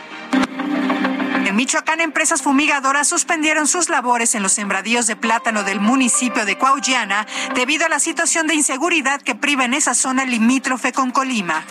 Michoacán, 1.61 2.01
empresas 2.01 2.41
fumigadoras 2.41 3.07
suspendieron 3.07 3.67
sus 3.67 3.87
labores 3.87 4.33
en 4.33 4.41
los 4.41 4.51
sembradíos 4.51 5.05
de 5.05 5.15
plátano 5.15 5.63
del 5.63 5.79
municipio 5.79 6.43
de 6.43 6.57
Cuauhtiana 6.57 7.27
debido 7.53 7.85
a 7.85 7.89
la 7.89 7.99
situación 7.99 8.47
de 8.47 8.55
inseguridad 8.55 9.21
que 9.21 9.35
priva 9.35 9.65
en 9.65 9.75
esa 9.75 9.93
zona 9.93 10.25
limítrofe 10.25 10.91
con 10.91 11.11
Colima. 11.11 11.63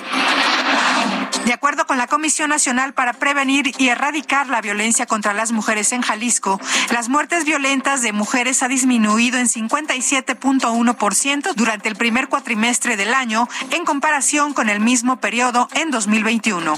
De 1.45 1.53
acuerdo 1.53 1.88
con 1.88 1.99
la 1.99 2.07
Comisión 2.07 2.51
Nacional 2.51 2.95
para 2.95 3.14
Prevenir 3.14 3.72
y 3.78 3.88
Erradicar 3.88 4.47
la 4.47 4.61
Violencia 4.61 5.07
contra 5.07 5.34
las 5.34 5.51
Mujeres 5.51 5.91
en 5.91 6.03
Jalisco, 6.03 6.61
las 6.93 7.09
muertes 7.09 7.45
violentas 7.45 8.01
de 8.01 8.12
mujeres 8.12 8.62
ha 8.62 8.68
disminuido 8.68 9.41
en 9.41 9.49
57.1% 9.49 11.53
durante 11.57 11.88
el 11.88 11.97
primer 11.97 12.28
cuatrimestre 12.28 12.97
del 12.97 13.12
año 13.12 13.49
en 13.72 13.84
comparación 13.84 14.55
con 14.55 14.68
el 14.68 14.78
mismo 14.78 15.16
periodo 15.16 15.68
en 15.74 15.91
2021. 15.91 16.76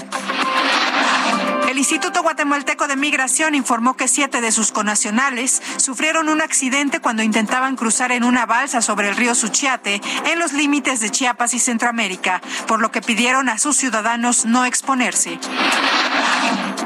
El 1.73 1.79
Instituto 1.79 2.21
Guatemalteco 2.21 2.87
de 2.87 2.95
Migración 2.95 3.55
informó 3.55 3.97
que 3.97 4.07
siete 4.07 4.41
de 4.41 4.51
sus 4.51 4.71
conacionales 4.71 5.59
sufrieron 5.77 6.29
un 6.29 6.39
accidente 6.39 6.99
cuando 6.99 7.23
intentaban 7.23 7.75
cruzar 7.75 8.11
en 8.11 8.23
una 8.23 8.45
balsa 8.45 8.79
sobre 8.83 9.09
el 9.09 9.15
río 9.15 9.33
Suchiate 9.33 9.99
en 10.27 10.37
los 10.37 10.53
límites 10.53 10.99
de 10.99 11.09
Chiapas 11.09 11.55
y 11.55 11.59
Centroamérica, 11.59 12.43
por 12.67 12.79
lo 12.79 12.91
que 12.91 13.01
pidieron 13.01 13.49
a 13.49 13.57
sus 13.57 13.75
ciudadanos 13.75 14.45
no 14.45 14.65
exponerse. 14.65 15.39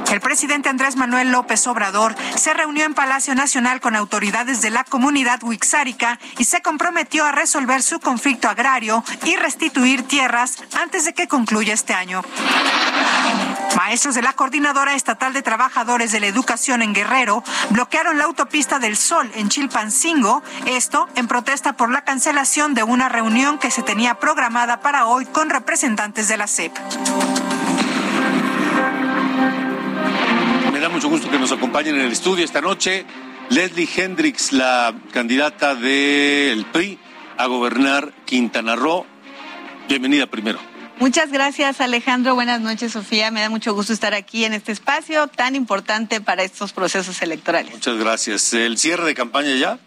El 0.09 0.21
presidente 0.21 0.69
Andrés 0.69 0.95
Manuel 0.95 1.33
López 1.33 1.67
Obrador 1.67 2.15
se 2.37 2.53
reunió 2.53 2.85
en 2.85 2.93
Palacio 2.93 3.35
Nacional 3.35 3.81
con 3.81 3.93
autoridades 3.93 4.61
de 4.61 4.69
la 4.69 4.85
comunidad 4.85 5.43
huixárica 5.43 6.17
y 6.37 6.45
se 6.45 6.61
comprometió 6.61 7.25
a 7.25 7.33
resolver 7.33 7.83
su 7.83 7.99
conflicto 7.99 8.47
agrario 8.47 9.03
y 9.25 9.35
restituir 9.35 10.03
tierras 10.03 10.63
antes 10.81 11.03
de 11.03 11.13
que 11.13 11.27
concluya 11.27 11.73
este 11.73 11.93
año. 11.93 12.21
Maestros 13.77 14.15
de 14.15 14.23
la 14.23 14.33
Coordinadora 14.33 14.95
Estatal 14.95 15.33
de 15.33 15.43
Trabajadores 15.43 16.11
de 16.11 16.19
la 16.19 16.25
Educación 16.25 16.81
en 16.81 16.95
Guerrero 16.95 17.43
bloquearon 17.69 18.17
la 18.17 18.23
autopista 18.23 18.79
del 18.79 18.97
Sol 18.97 19.29
en 19.35 19.49
Chilpancingo, 19.49 20.41
esto 20.65 21.07
en 21.15 21.27
protesta 21.27 21.77
por 21.77 21.91
la 21.91 22.03
cancelación 22.03 22.73
de 22.73 22.81
una 22.81 23.07
reunión 23.07 23.59
que 23.59 23.69
se 23.69 23.83
tenía 23.83 24.15
programada 24.15 24.81
para 24.81 25.05
hoy 25.05 25.27
con 25.27 25.51
representantes 25.51 26.27
de 26.27 26.37
la 26.37 26.47
CEP. 26.47 26.71
Me 30.73 30.79
da 30.79 30.89
mucho 30.89 31.07
gusto 31.07 31.29
que 31.29 31.37
nos 31.37 31.51
acompañen 31.51 31.93
en 31.97 32.01
el 32.01 32.11
estudio 32.11 32.43
esta 32.43 32.61
noche 32.61 33.05
Leslie 33.49 33.87
Hendricks, 33.95 34.53
la 34.53 34.95
candidata 35.13 35.75
del 35.75 36.65
PRI 36.65 36.97
a 37.37 37.45
gobernar 37.45 38.11
Quintana 38.25 38.75
Roo. 38.75 39.05
Bienvenida 39.87 40.25
primero. 40.25 40.76
Muchas 40.99 41.31
gracias 41.31 41.79
Alejandro, 41.79 42.33
buenas 42.33 42.59
noches 42.59 42.93
Sofía, 42.93 43.29
me 43.29 43.41
da 43.41 43.49
mucho 43.49 43.73
gusto 43.73 43.93
estar 43.93 44.15
aquí 44.15 44.45
en 44.45 44.53
este 44.53 44.71
espacio 44.71 45.27
tan 45.27 45.55
importante 45.55 46.21
para 46.21 46.43
estos 46.43 46.73
procesos 46.73 47.21
electorales. 47.21 47.71
Muchas 47.71 47.97
gracias. 47.97 48.53
¿El 48.53 48.77
cierre 48.77 49.05
de 49.05 49.13
campaña 49.13 49.55
ya? 49.55 49.79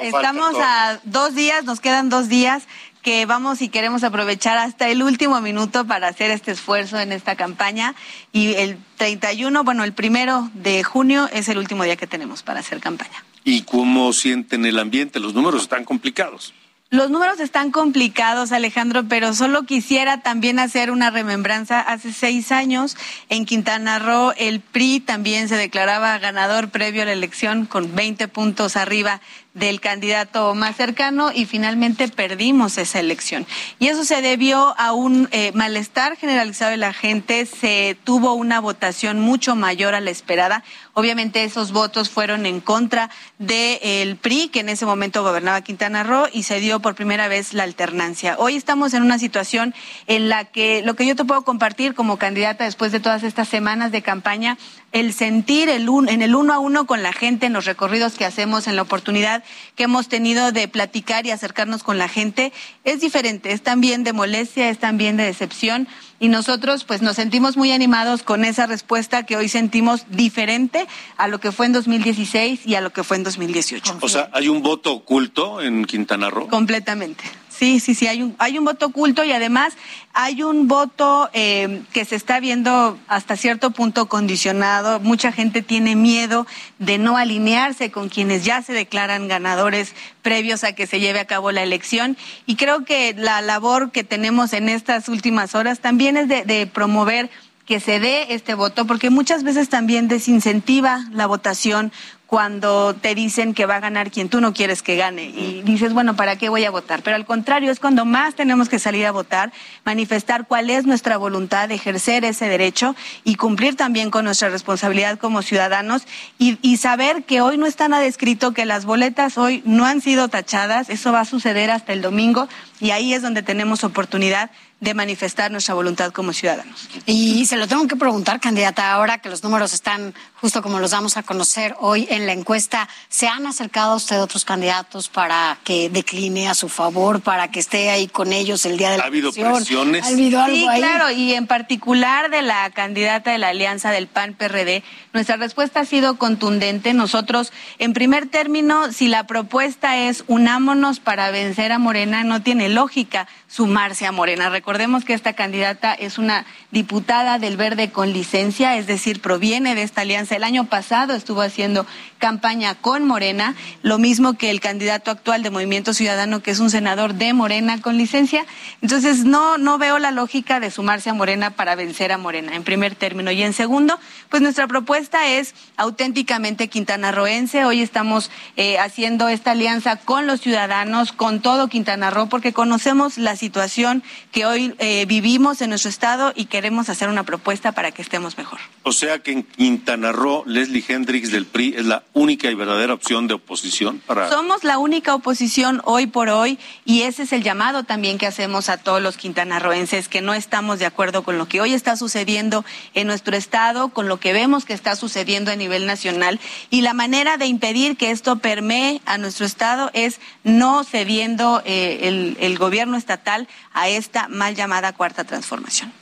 Estamos 0.00 0.54
a 0.60 1.00
dos 1.04 1.34
días, 1.34 1.64
nos 1.64 1.80
quedan 1.80 2.08
dos 2.08 2.28
días 2.28 2.64
que 3.02 3.26
vamos 3.26 3.62
y 3.62 3.68
queremos 3.68 4.04
aprovechar 4.04 4.58
hasta 4.58 4.88
el 4.88 5.02
último 5.02 5.40
minuto 5.40 5.86
para 5.86 6.08
hacer 6.08 6.30
este 6.30 6.52
esfuerzo 6.52 6.98
en 6.98 7.12
esta 7.12 7.36
campaña 7.36 7.94
y 8.32 8.54
el 8.54 8.76
31, 8.96 9.64
bueno, 9.64 9.84
el 9.84 9.92
primero 9.92 10.50
de 10.54 10.82
junio 10.84 11.28
es 11.32 11.48
el 11.48 11.58
último 11.58 11.84
día 11.84 11.96
que 11.96 12.06
tenemos 12.06 12.42
para 12.42 12.60
hacer 12.60 12.80
campaña. 12.80 13.24
¿Y 13.44 13.62
cómo 13.62 14.12
sienten 14.12 14.66
el 14.66 14.78
ambiente? 14.78 15.20
Los 15.20 15.34
números 15.34 15.62
están 15.62 15.84
complicados. 15.84 16.52
Los 16.90 17.10
números 17.10 17.38
están 17.38 17.70
complicados, 17.70 18.50
Alejandro, 18.50 19.04
pero 19.10 19.34
solo 19.34 19.64
quisiera 19.64 20.22
también 20.22 20.58
hacer 20.58 20.90
una 20.90 21.10
remembranza. 21.10 21.82
Hace 21.82 22.14
seis 22.14 22.50
años 22.50 22.96
en 23.28 23.44
Quintana 23.44 23.98
Roo 23.98 24.32
el 24.38 24.60
PRI 24.60 25.00
también 25.00 25.50
se 25.50 25.56
declaraba 25.56 26.16
ganador 26.16 26.70
previo 26.70 27.02
a 27.02 27.04
la 27.04 27.12
elección 27.12 27.66
con 27.66 27.94
20 27.94 28.28
puntos 28.28 28.74
arriba 28.76 29.20
del 29.58 29.80
candidato 29.80 30.54
más 30.54 30.76
cercano 30.76 31.30
y 31.34 31.44
finalmente 31.46 32.08
perdimos 32.08 32.78
esa 32.78 33.00
elección. 33.00 33.46
Y 33.78 33.88
eso 33.88 34.04
se 34.04 34.22
debió 34.22 34.74
a 34.78 34.92
un 34.92 35.28
eh, 35.32 35.52
malestar 35.54 36.16
generalizado 36.16 36.70
de 36.70 36.76
la 36.76 36.92
gente, 36.92 37.46
se 37.46 37.96
tuvo 38.04 38.34
una 38.34 38.60
votación 38.60 39.20
mucho 39.20 39.56
mayor 39.56 39.94
a 39.94 40.00
la 40.00 40.10
esperada. 40.10 40.64
Obviamente 40.94 41.44
esos 41.44 41.72
votos 41.72 42.10
fueron 42.10 42.46
en 42.46 42.60
contra 42.60 43.10
del 43.38 44.16
PRI, 44.16 44.48
que 44.48 44.60
en 44.60 44.68
ese 44.68 44.86
momento 44.86 45.22
gobernaba 45.22 45.60
Quintana 45.60 46.02
Roo, 46.02 46.26
y 46.32 46.42
se 46.42 46.60
dio 46.60 46.80
por 46.80 46.94
primera 46.94 47.28
vez 47.28 47.54
la 47.54 47.62
alternancia. 47.62 48.36
Hoy 48.38 48.56
estamos 48.56 48.94
en 48.94 49.02
una 49.02 49.18
situación 49.18 49.74
en 50.06 50.28
la 50.28 50.44
que 50.44 50.82
lo 50.82 50.94
que 50.94 51.06
yo 51.06 51.14
te 51.14 51.24
puedo 51.24 51.42
compartir 51.42 51.94
como 51.94 52.16
candidata 52.16 52.64
después 52.64 52.92
de 52.92 53.00
todas 53.00 53.22
estas 53.22 53.48
semanas 53.48 53.92
de 53.92 54.02
campaña, 54.02 54.58
el 54.92 55.12
sentir 55.12 55.68
el 55.68 55.88
en 56.08 56.22
el 56.22 56.34
uno 56.34 56.52
a 56.52 56.58
uno 56.58 56.86
con 56.86 57.02
la 57.02 57.12
gente 57.12 57.46
en 57.46 57.52
los 57.52 57.64
recorridos 57.66 58.14
que 58.14 58.24
hacemos, 58.24 58.66
en 58.66 58.76
la 58.76 58.82
oportunidad 58.82 59.44
que 59.74 59.84
hemos 59.84 60.08
tenido 60.08 60.52
de 60.52 60.68
platicar 60.68 61.26
y 61.26 61.30
acercarnos 61.30 61.82
con 61.82 61.98
la 61.98 62.08
gente, 62.08 62.52
es 62.84 63.00
diferente, 63.00 63.52
es 63.52 63.62
también 63.62 64.04
de 64.04 64.12
molestia, 64.12 64.70
es 64.70 64.78
también 64.78 65.16
de 65.16 65.24
decepción 65.24 65.88
y 66.20 66.28
nosotros 66.28 66.84
pues 66.84 67.02
nos 67.02 67.16
sentimos 67.16 67.56
muy 67.56 67.72
animados 67.72 68.22
con 68.22 68.44
esa 68.44 68.66
respuesta 68.66 69.24
que 69.24 69.36
hoy 69.36 69.48
sentimos 69.48 70.06
diferente 70.10 70.86
a 71.16 71.28
lo 71.28 71.38
que 71.38 71.52
fue 71.52 71.66
en 71.66 71.72
2016 71.72 72.66
y 72.66 72.74
a 72.74 72.80
lo 72.80 72.90
que 72.90 73.04
fue 73.04 73.18
en 73.18 73.24
2018. 73.24 73.98
O 74.00 74.08
sea, 74.08 74.30
¿hay 74.32 74.48
un 74.48 74.62
voto 74.62 74.92
oculto 74.92 75.60
en 75.60 75.84
Quintana 75.84 76.30
Roo? 76.30 76.48
Completamente. 76.48 77.24
Sí, 77.58 77.80
sí, 77.80 77.96
sí, 77.96 78.06
hay 78.06 78.22
un, 78.22 78.36
hay 78.38 78.56
un 78.56 78.64
voto 78.64 78.86
oculto 78.86 79.24
y 79.24 79.32
además 79.32 79.74
hay 80.12 80.44
un 80.44 80.68
voto 80.68 81.28
eh, 81.32 81.82
que 81.92 82.04
se 82.04 82.14
está 82.14 82.38
viendo 82.38 82.96
hasta 83.08 83.34
cierto 83.34 83.72
punto 83.72 84.06
condicionado. 84.06 85.00
Mucha 85.00 85.32
gente 85.32 85.60
tiene 85.60 85.96
miedo 85.96 86.46
de 86.78 86.98
no 86.98 87.16
alinearse 87.16 87.90
con 87.90 88.10
quienes 88.10 88.44
ya 88.44 88.62
se 88.62 88.72
declaran 88.72 89.26
ganadores 89.26 89.96
previos 90.22 90.62
a 90.62 90.76
que 90.76 90.86
se 90.86 91.00
lleve 91.00 91.18
a 91.18 91.24
cabo 91.24 91.50
la 91.50 91.64
elección. 91.64 92.16
Y 92.46 92.54
creo 92.54 92.84
que 92.84 93.12
la 93.18 93.40
labor 93.40 93.90
que 93.90 94.04
tenemos 94.04 94.52
en 94.52 94.68
estas 94.68 95.08
últimas 95.08 95.56
horas 95.56 95.80
también 95.80 96.16
es 96.16 96.28
de, 96.28 96.44
de 96.44 96.68
promover 96.68 97.28
que 97.66 97.80
se 97.80 97.98
dé 97.98 98.32
este 98.32 98.54
voto, 98.54 98.86
porque 98.86 99.10
muchas 99.10 99.42
veces 99.42 99.68
también 99.68 100.06
desincentiva 100.06 101.04
la 101.12 101.26
votación 101.26 101.92
cuando 102.28 102.94
te 102.94 103.14
dicen 103.14 103.54
que 103.54 103.64
va 103.64 103.76
a 103.76 103.80
ganar 103.80 104.10
quien 104.10 104.28
tú 104.28 104.42
no 104.42 104.52
quieres 104.52 104.82
que 104.82 104.96
gane 104.96 105.24
y 105.24 105.62
dices, 105.64 105.94
bueno, 105.94 106.14
¿para 106.14 106.36
qué 106.36 106.50
voy 106.50 106.62
a 106.66 106.70
votar? 106.70 107.00
Pero 107.02 107.16
al 107.16 107.24
contrario, 107.24 107.72
es 107.72 107.80
cuando 107.80 108.04
más 108.04 108.34
tenemos 108.34 108.68
que 108.68 108.78
salir 108.78 109.06
a 109.06 109.12
votar, 109.12 109.50
manifestar 109.86 110.46
cuál 110.46 110.68
es 110.68 110.84
nuestra 110.84 111.16
voluntad 111.16 111.68
de 111.68 111.76
ejercer 111.76 112.26
ese 112.26 112.46
derecho 112.46 112.94
y 113.24 113.36
cumplir 113.36 113.76
también 113.76 114.10
con 114.10 114.26
nuestra 114.26 114.50
responsabilidad 114.50 115.18
como 115.18 115.40
ciudadanos 115.40 116.02
y, 116.38 116.58
y 116.60 116.76
saber 116.76 117.24
que 117.24 117.40
hoy 117.40 117.56
no 117.56 117.64
está 117.64 117.88
nada 117.88 118.04
escrito, 118.04 118.52
que 118.52 118.66
las 118.66 118.84
boletas 118.84 119.38
hoy 119.38 119.62
no 119.64 119.86
han 119.86 120.02
sido 120.02 120.28
tachadas, 120.28 120.90
eso 120.90 121.12
va 121.12 121.20
a 121.20 121.24
suceder 121.24 121.70
hasta 121.70 121.94
el 121.94 122.02
domingo 122.02 122.46
y 122.78 122.90
ahí 122.90 123.14
es 123.14 123.22
donde 123.22 123.42
tenemos 123.42 123.84
oportunidad 123.84 124.50
de 124.80 124.94
manifestar 124.94 125.50
nuestra 125.50 125.74
voluntad 125.74 126.12
como 126.12 126.32
ciudadanos. 126.32 126.88
Y 127.04 127.46
se 127.46 127.56
lo 127.56 127.66
tengo 127.66 127.88
que 127.88 127.96
preguntar, 127.96 128.40
candidata, 128.40 128.92
ahora 128.92 129.18
que 129.18 129.28
los 129.28 129.42
números 129.42 129.72
están 129.72 130.14
justo 130.40 130.62
como 130.62 130.78
los 130.78 130.92
vamos 130.92 131.16
a 131.16 131.24
conocer 131.24 131.74
hoy 131.80 132.06
en 132.10 132.26
la 132.26 132.32
encuesta, 132.32 132.88
¿se 133.08 133.26
han 133.26 133.46
acercado 133.46 133.92
a 133.92 133.96
usted 133.96 134.22
otros 134.22 134.44
candidatos 134.44 135.08
para 135.08 135.58
que 135.64 135.90
decline 135.90 136.48
a 136.48 136.54
su 136.54 136.68
favor, 136.68 137.20
para 137.20 137.50
que 137.50 137.58
esté 137.58 137.90
ahí 137.90 138.06
con 138.06 138.32
ellos 138.32 138.64
el 138.66 138.76
día 138.76 138.90
de 138.90 138.98
la 138.98 139.04
¿Ha 139.04 139.06
habido 139.08 139.32
presiones? 139.32 140.04
¿Ha 140.04 140.08
habido 140.08 140.40
algo 140.40 140.56
sí, 140.56 140.66
claro, 140.76 141.10
y 141.10 141.34
en 141.34 141.48
particular 141.48 142.30
de 142.30 142.42
la 142.42 142.70
candidata 142.70 143.32
de 143.32 143.38
la 143.38 143.48
alianza 143.48 143.90
del 143.90 144.06
PAN-PRD, 144.06 144.84
nuestra 145.12 145.36
respuesta 145.36 145.80
ha 145.80 145.84
sido 145.84 146.18
contundente. 146.18 146.94
Nosotros, 146.94 147.52
en 147.78 147.92
primer 147.92 148.28
término, 148.28 148.92
si 148.92 149.08
la 149.08 149.26
propuesta 149.26 149.96
es 149.96 150.22
unámonos 150.28 151.00
para 151.00 151.32
vencer 151.32 151.72
a 151.72 151.78
Morena, 151.78 152.22
no 152.22 152.42
tiene 152.42 152.68
lógica 152.68 153.26
sumarse 153.48 154.06
a 154.06 154.12
Morena. 154.12 154.50
Recordemos 154.50 155.04
que 155.04 155.14
esta 155.14 155.32
candidata 155.32 155.94
es 155.94 156.18
una 156.18 156.44
diputada 156.70 157.38
del 157.38 157.56
Verde 157.56 157.90
con 157.90 158.12
licencia, 158.12 158.76
es 158.76 158.86
decir, 158.86 159.20
proviene 159.20 159.74
de 159.74 159.82
esta 159.82 160.02
alianza. 160.02 160.36
El 160.36 160.44
año 160.44 160.64
pasado 160.66 161.14
estuvo 161.14 161.40
haciendo 161.40 161.86
campaña 162.18 162.74
con 162.74 163.06
Morena, 163.06 163.54
lo 163.82 163.98
mismo 163.98 164.34
que 164.34 164.50
el 164.50 164.60
candidato 164.60 165.10
actual 165.10 165.42
de 165.42 165.50
Movimiento 165.50 165.94
Ciudadano, 165.94 166.42
que 166.42 166.50
es 166.50 166.60
un 166.60 166.70
senador 166.70 167.14
de 167.14 167.32
Morena 167.32 167.80
con 167.80 167.96
licencia. 167.96 168.44
Entonces, 168.82 169.24
no, 169.24 169.58
no 169.58 169.78
veo 169.78 169.98
la 169.98 170.10
lógica 170.10 170.60
de 170.60 170.70
sumarse 170.70 171.10
a 171.10 171.14
Morena 171.14 171.50
para 171.50 171.74
vencer 171.74 172.12
a 172.12 172.18
Morena, 172.18 172.54
en 172.54 172.64
primer 172.64 172.94
término. 172.94 173.30
Y 173.30 173.42
en 173.42 173.52
segundo, 173.52 173.98
pues 174.28 174.42
nuestra 174.42 174.66
propuesta 174.66 175.26
es 175.28 175.54
auténticamente 175.76 176.68
quintanarroense. 176.68 177.64
Hoy 177.64 177.80
estamos 177.80 178.30
eh, 178.56 178.78
haciendo 178.78 179.28
esta 179.28 179.52
alianza 179.52 179.96
con 179.96 180.26
los 180.26 180.40
ciudadanos, 180.40 181.12
con 181.12 181.40
todo 181.40 181.68
Quintana 181.68 182.10
Roo, 182.10 182.28
porque 182.28 182.52
conocemos 182.52 183.18
la 183.18 183.36
situación 183.36 184.02
que 184.32 184.46
hoy 184.46 184.74
eh, 184.78 185.06
vivimos 185.06 185.62
en 185.62 185.70
nuestro 185.70 185.90
estado 185.90 186.32
y 186.34 186.46
queremos 186.46 186.88
hacer 186.88 187.08
una 187.08 187.22
propuesta 187.22 187.72
para 187.72 187.92
que 187.92 188.02
estemos 188.02 188.38
mejor. 188.38 188.58
O 188.82 188.92
sea 188.92 189.20
que 189.20 189.32
en 189.32 189.42
Quintana 189.42 190.12
Roo, 190.12 190.44
Leslie 190.46 190.84
Hendricks 190.86 191.30
del 191.30 191.46
PRI 191.46 191.74
es 191.76 191.86
la 191.86 192.02
única 192.12 192.50
y 192.50 192.54
verdadera 192.54 192.94
opción 192.94 193.26
de 193.26 193.34
oposición 193.34 194.00
para. 194.06 194.28
Somos 194.28 194.64
la 194.64 194.78
única 194.78 195.14
oposición 195.14 195.80
hoy 195.84 196.06
por 196.06 196.28
hoy 196.28 196.58
y 196.84 197.02
ese 197.02 197.22
es 197.22 197.32
el 197.32 197.42
llamado 197.42 197.84
también 197.84 198.18
que 198.18 198.26
hacemos 198.26 198.68
a 198.68 198.78
todos 198.78 199.00
los 199.00 199.16
quintanarroenses 199.16 200.08
que 200.08 200.20
no 200.20 200.34
estamos 200.34 200.78
de 200.78 200.86
acuerdo 200.86 201.22
con 201.22 201.38
lo 201.38 201.46
que 201.46 201.60
hoy 201.60 201.74
está 201.74 201.96
sucediendo 201.96 202.64
en 202.94 203.06
nuestro 203.06 203.36
estado, 203.36 203.90
con 203.90 204.08
lo 204.08 204.18
que 204.18 204.32
vemos 204.32 204.64
que 204.64 204.74
está 204.74 204.96
sucediendo 204.96 205.50
a 205.50 205.56
nivel 205.56 205.86
nacional 205.86 206.40
y 206.70 206.82
la 206.82 206.94
manera 206.94 207.36
de 207.36 207.46
impedir 207.46 207.96
que 207.96 208.10
esto 208.10 208.36
permee 208.36 209.00
a 209.06 209.18
nuestro 209.18 209.46
estado 209.46 209.90
es 209.92 210.20
no 210.44 210.84
cediendo 210.84 211.62
eh, 211.64 212.00
el, 212.02 212.36
el 212.40 212.58
gobierno 212.58 212.96
estatal 212.96 213.48
a 213.72 213.88
esta 213.88 214.28
mal 214.28 214.54
llamada 214.54 214.92
cuarta 214.92 215.24
transformación. 215.24 215.92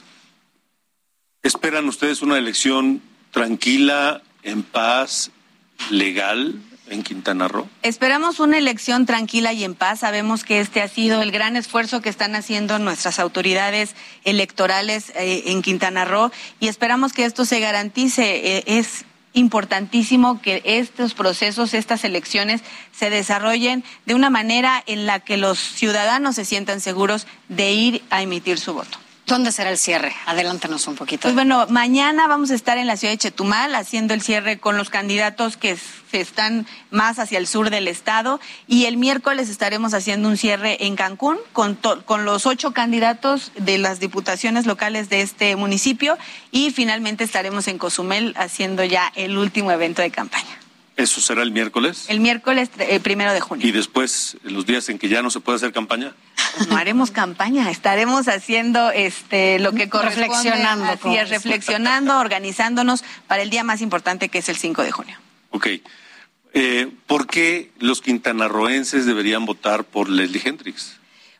¿Esperan 1.42 1.86
ustedes 1.88 2.22
una 2.22 2.38
elección 2.38 3.02
tranquila, 3.30 4.22
en 4.42 4.62
paz, 4.62 5.30
legal 5.90 6.54
en 6.88 7.02
Quintana 7.02 7.48
Roo? 7.48 7.68
Esperamos 7.82 8.40
una 8.40 8.58
elección 8.58 9.06
tranquila 9.06 9.52
y 9.52 9.64
en 9.64 9.74
paz. 9.74 10.00
Sabemos 10.00 10.44
que 10.44 10.60
este 10.60 10.82
ha 10.82 10.88
sido 10.88 11.22
el 11.22 11.32
gran 11.32 11.56
esfuerzo 11.56 12.00
que 12.00 12.08
están 12.08 12.34
haciendo 12.34 12.78
nuestras 12.78 13.18
autoridades 13.18 13.94
electorales 14.24 15.10
eh, 15.16 15.44
en 15.46 15.62
Quintana 15.62 16.04
Roo 16.04 16.30
y 16.60 16.68
esperamos 16.68 17.12
que 17.12 17.24
esto 17.24 17.44
se 17.44 17.60
garantice. 17.60 18.58
Eh, 18.58 18.64
es 18.66 19.04
importantísimo 19.32 20.40
que 20.40 20.62
estos 20.64 21.12
procesos, 21.14 21.74
estas 21.74 22.04
elecciones 22.04 22.62
se 22.92 23.10
desarrollen 23.10 23.84
de 24.06 24.14
una 24.14 24.30
manera 24.30 24.82
en 24.86 25.04
la 25.04 25.20
que 25.20 25.36
los 25.36 25.58
ciudadanos 25.58 26.36
se 26.36 26.46
sientan 26.46 26.80
seguros 26.80 27.26
de 27.48 27.72
ir 27.72 28.02
a 28.08 28.22
emitir 28.22 28.58
su 28.58 28.72
voto. 28.72 28.98
¿Dónde 29.26 29.50
será 29.50 29.70
el 29.70 29.78
cierre? 29.78 30.14
Adelántanos 30.26 30.86
un 30.86 30.94
poquito. 30.94 31.22
Pues 31.22 31.34
bueno, 31.34 31.66
mañana 31.68 32.28
vamos 32.28 32.52
a 32.52 32.54
estar 32.54 32.78
en 32.78 32.86
la 32.86 32.96
ciudad 32.96 33.12
de 33.12 33.18
Chetumal 33.18 33.74
haciendo 33.74 34.14
el 34.14 34.22
cierre 34.22 34.58
con 34.58 34.76
los 34.76 34.88
candidatos 34.88 35.56
que 35.56 35.76
están 36.12 36.64
más 36.90 37.18
hacia 37.18 37.38
el 37.38 37.48
sur 37.48 37.70
del 37.70 37.88
estado 37.88 38.40
y 38.68 38.84
el 38.84 38.96
miércoles 38.96 39.48
estaremos 39.48 39.94
haciendo 39.94 40.28
un 40.28 40.36
cierre 40.36 40.86
en 40.86 40.94
Cancún 40.94 41.38
con, 41.52 41.74
con 42.04 42.24
los 42.24 42.46
ocho 42.46 42.72
candidatos 42.72 43.50
de 43.56 43.78
las 43.78 43.98
diputaciones 43.98 44.64
locales 44.64 45.08
de 45.08 45.22
este 45.22 45.56
municipio 45.56 46.16
y 46.52 46.70
finalmente 46.70 47.24
estaremos 47.24 47.66
en 47.66 47.78
Cozumel 47.78 48.32
haciendo 48.38 48.84
ya 48.84 49.12
el 49.16 49.36
último 49.36 49.72
evento 49.72 50.02
de 50.02 50.12
campaña. 50.12 50.65
¿Eso 50.96 51.20
será 51.20 51.42
el 51.42 51.50
miércoles? 51.50 52.06
El 52.08 52.20
miércoles 52.20 52.70
eh, 52.78 53.00
primero 53.00 53.32
de 53.34 53.40
junio. 53.40 53.66
¿Y 53.66 53.70
después, 53.70 54.38
los 54.42 54.64
días 54.64 54.88
en 54.88 54.98
que 54.98 55.08
ya 55.08 55.20
no 55.20 55.30
se 55.30 55.40
puede 55.40 55.56
hacer 55.56 55.72
campaña? 55.72 56.14
Pues 56.56 56.68
no 56.68 56.76
haremos 56.76 57.10
campaña, 57.10 57.70
estaremos 57.70 58.28
haciendo 58.28 58.90
este 58.90 59.58
lo 59.58 59.72
que 59.72 59.90
corresponde. 59.90 60.28
Reflexionando. 60.28 60.84
Así 60.86 61.16
es, 61.16 61.28
reflexionando, 61.28 62.18
organizándonos 62.20 63.04
para 63.26 63.42
el 63.42 63.50
día 63.50 63.62
más 63.62 63.82
importante 63.82 64.30
que 64.30 64.38
es 64.38 64.48
el 64.48 64.56
5 64.56 64.82
de 64.82 64.92
junio. 64.92 65.18
Ok. 65.50 65.68
Eh, 66.54 66.90
¿Por 67.06 67.26
qué 67.26 67.70
los 67.78 68.00
quintanarroenses 68.00 69.04
deberían 69.04 69.44
votar 69.44 69.84
por 69.84 70.08
Leslie 70.08 70.40
Hendricks? 70.42 70.96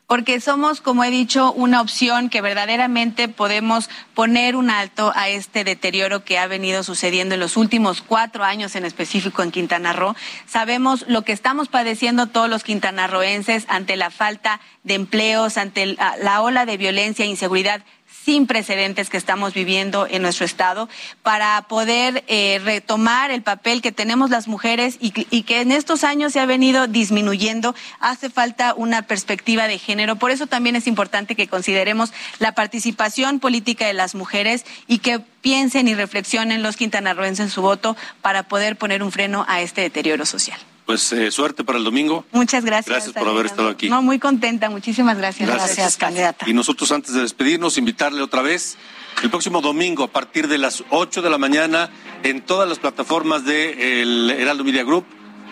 Porque 0.07 0.39
somos, 0.39 0.79
como 0.79 1.03
he 1.03 1.11
dicho, 1.11 1.51
una 1.51 1.81
opción 1.81 2.29
que 2.29 2.39
verdaderamente 2.39 3.27
podemos 3.27 3.89
poner 4.15 4.55
un 4.55 4.69
alto 4.69 5.11
a 5.13 5.27
este 5.27 5.65
deterioro 5.65 6.23
que 6.23 6.39
ha 6.39 6.47
venido 6.47 6.81
sucediendo 6.83 7.35
en 7.35 7.41
los 7.41 7.57
últimos 7.57 8.01
cuatro 8.01 8.45
años 8.45 8.77
en 8.77 8.85
específico 8.85 9.43
en 9.43 9.51
Quintana 9.51 9.91
Roo. 9.91 10.15
Sabemos 10.45 11.03
lo 11.09 11.23
que 11.23 11.33
estamos 11.33 11.67
padeciendo 11.67 12.27
todos 12.27 12.49
los 12.49 12.63
quintanarroenses 12.63 13.65
ante 13.67 13.97
la 13.97 14.09
falta 14.09 14.61
de 14.83 14.93
empleos, 14.93 15.57
ante 15.57 15.85
la 15.85 16.41
ola 16.41 16.65
de 16.65 16.77
violencia 16.77 17.25
e 17.25 17.27
inseguridad 17.27 17.83
sin 18.27 18.45
precedentes 18.45 19.09
que 19.09 19.15
estamos 19.15 19.53
viviendo 19.53 20.05
en 20.05 20.21
nuestro 20.21 20.45
Estado 20.45 20.89
para 21.23 21.61
poder 21.69 22.25
eh, 22.27 22.59
retomar 22.61 23.31
el 23.31 23.41
papel 23.41 23.81
que 23.81 23.93
tenemos 23.93 24.29
las 24.29 24.49
mujeres 24.49 24.97
y, 24.99 25.11
que 25.11 25.61
en 25.61 25.71
estos 25.71 26.03
años 26.03 26.33
se 26.33 26.41
ha 26.41 26.45
venido 26.45 26.87
disminuyendo. 26.87 27.73
Hace 28.01 28.29
falta 28.29 28.73
una 28.73 29.03
perspectiva 29.03 29.69
de 29.69 29.79
género. 29.79 30.17
Por 30.17 30.31
eso 30.31 30.45
también 30.45 30.75
es 30.75 30.87
importante 30.87 31.35
que 31.35 31.47
consideremos 31.47 32.11
la 32.39 32.51
participación 32.51 33.39
política 33.39 33.87
de 33.87 33.93
las 33.93 34.13
mujeres 34.13 34.65
y 34.87 34.97
que 34.97 35.19
piensen 35.19 35.87
y 35.87 35.95
reflexionen 35.95 36.63
los 36.63 36.75
quintanarroenses 36.75 37.45
en 37.45 37.49
su 37.49 37.61
voto 37.61 37.95
para 38.21 38.43
poder 38.43 38.75
poner 38.75 39.03
un 39.03 39.13
freno 39.13 39.45
a 39.47 39.61
este 39.61 39.79
deterioro 39.79 40.25
social. 40.25 40.59
Pues 40.87 41.11
eh, 41.11 41.31
suerte 41.31 41.63
para 41.63 41.77
el 41.77 41.83
domingo. 41.83 42.25
Muchas 42.31 42.63
gracias. 42.63 42.87
Gracias 42.87 43.13
por 43.13 43.27
haber 43.27 43.45
estado 43.45 43.69
aquí. 43.69 43.89
No, 43.89 44.01
muy 44.01 44.17
contenta. 44.17 44.69
Muchísimas 44.69 45.17
gracias. 45.17 45.47
Gracias, 45.47 45.75
gracias 45.75 45.97
candidata. 45.97 46.49
Y 46.49 46.53
nosotros 46.53 46.91
antes 46.91 47.13
de 47.13 47.21
despedirnos, 47.21 47.77
invitarle 47.77 48.21
otra 48.23 48.41
vez 48.41 48.77
el 49.21 49.29
próximo 49.29 49.61
domingo 49.61 50.05
a 50.05 50.07
partir 50.07 50.47
de 50.47 50.57
las 50.57 50.85
8 50.89 51.21
de 51.21 51.29
la 51.29 51.37
mañana 51.37 51.89
en 52.23 52.41
todas 52.41 52.69
las 52.69 52.79
plataformas 52.79 53.43
del 53.43 54.27
de 54.27 54.41
Heraldo 54.41 54.63
Media 54.63 54.83
Group 54.83 55.05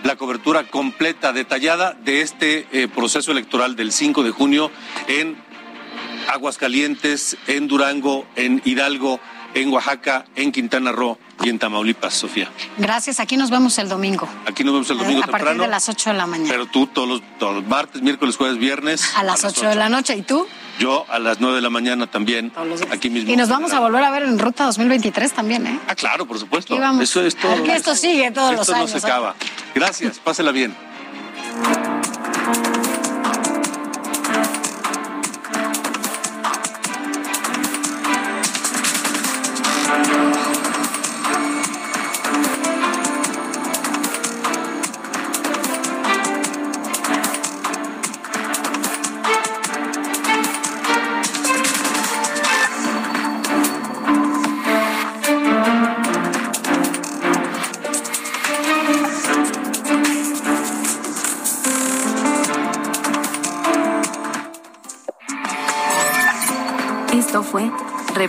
la 0.05 0.15
cobertura 0.17 0.67
completa, 0.67 1.33
detallada 1.33 1.93
de 1.93 2.21
este 2.21 2.67
eh, 2.71 2.87
proceso 2.87 3.31
electoral 3.31 3.75
del 3.75 3.91
5 3.91 4.23
de 4.23 4.29
junio 4.29 4.69
en 5.07 5.35
Aguascalientes, 6.31 7.37
en 7.47 7.67
Durango, 7.67 8.27
en 8.35 8.61
Hidalgo, 8.65 9.19
en 9.55 9.73
Oaxaca, 9.73 10.25
en 10.35 10.51
Quintana 10.51 10.91
Roo 10.91 11.17
y 11.43 11.49
en 11.49 11.57
Tamaulipas, 11.57 12.13
Sofía. 12.13 12.49
Gracias, 12.77 13.19
aquí 13.19 13.37
nos 13.37 13.49
vemos 13.49 13.77
el 13.79 13.89
domingo. 13.89 14.27
Aquí 14.45 14.63
nos 14.63 14.73
vemos 14.73 14.89
el 14.91 14.97
domingo 14.97 15.23
A 15.23 15.27
partir 15.27 15.57
de 15.57 15.67
las 15.67 15.89
8 15.89 16.11
de 16.11 16.17
la 16.17 16.27
mañana. 16.27 16.49
Pero 16.49 16.65
tú 16.67 16.87
todos 16.87 17.07
los, 17.07 17.21
todos 17.39 17.55
los 17.55 17.65
martes, 17.65 18.01
miércoles, 18.01 18.35
jueves, 18.35 18.57
viernes. 18.57 19.03
A 19.15 19.23
las, 19.23 19.43
a 19.43 19.47
las 19.47 19.57
8, 19.57 19.61
8 19.61 19.69
de 19.69 19.75
la 19.75 19.89
noche, 19.89 20.15
¿y 20.15 20.21
tú? 20.21 20.45
Yo 20.77 21.05
a 21.09 21.19
las 21.19 21.39
9 21.39 21.55
de 21.55 21.61
la 21.61 21.69
mañana 21.69 22.05
también, 22.07 22.51
aquí 22.91 23.09
mismo. 23.09 23.31
Y 23.31 23.37
nos 23.37 23.47
vamos 23.47 23.71
a 23.71 23.79
volver 23.79 24.03
a 24.03 24.11
ver 24.11 24.23
en 24.23 24.37
Ruta 24.37 24.65
2023 24.65 25.31
también, 25.31 25.65
¿eh? 25.65 25.79
Ah, 25.87 25.95
claro, 25.95 26.25
por 26.25 26.37
supuesto. 26.37 26.77
Vamos. 26.77 27.01
Eso 27.01 27.25
es 27.25 27.35
todo. 27.35 27.53
Aquí 27.53 27.71
esto 27.71 27.95
sigue 27.95 28.29
todos 28.31 28.51
esto 28.51 28.61
los 28.61 28.69
años. 28.71 28.93
Esto 28.93 28.97
no 28.97 29.01
se 29.01 29.07
acaba. 29.07 29.35
Gracias, 29.73 30.19
pásela 30.19 30.51
bien. 30.51 30.75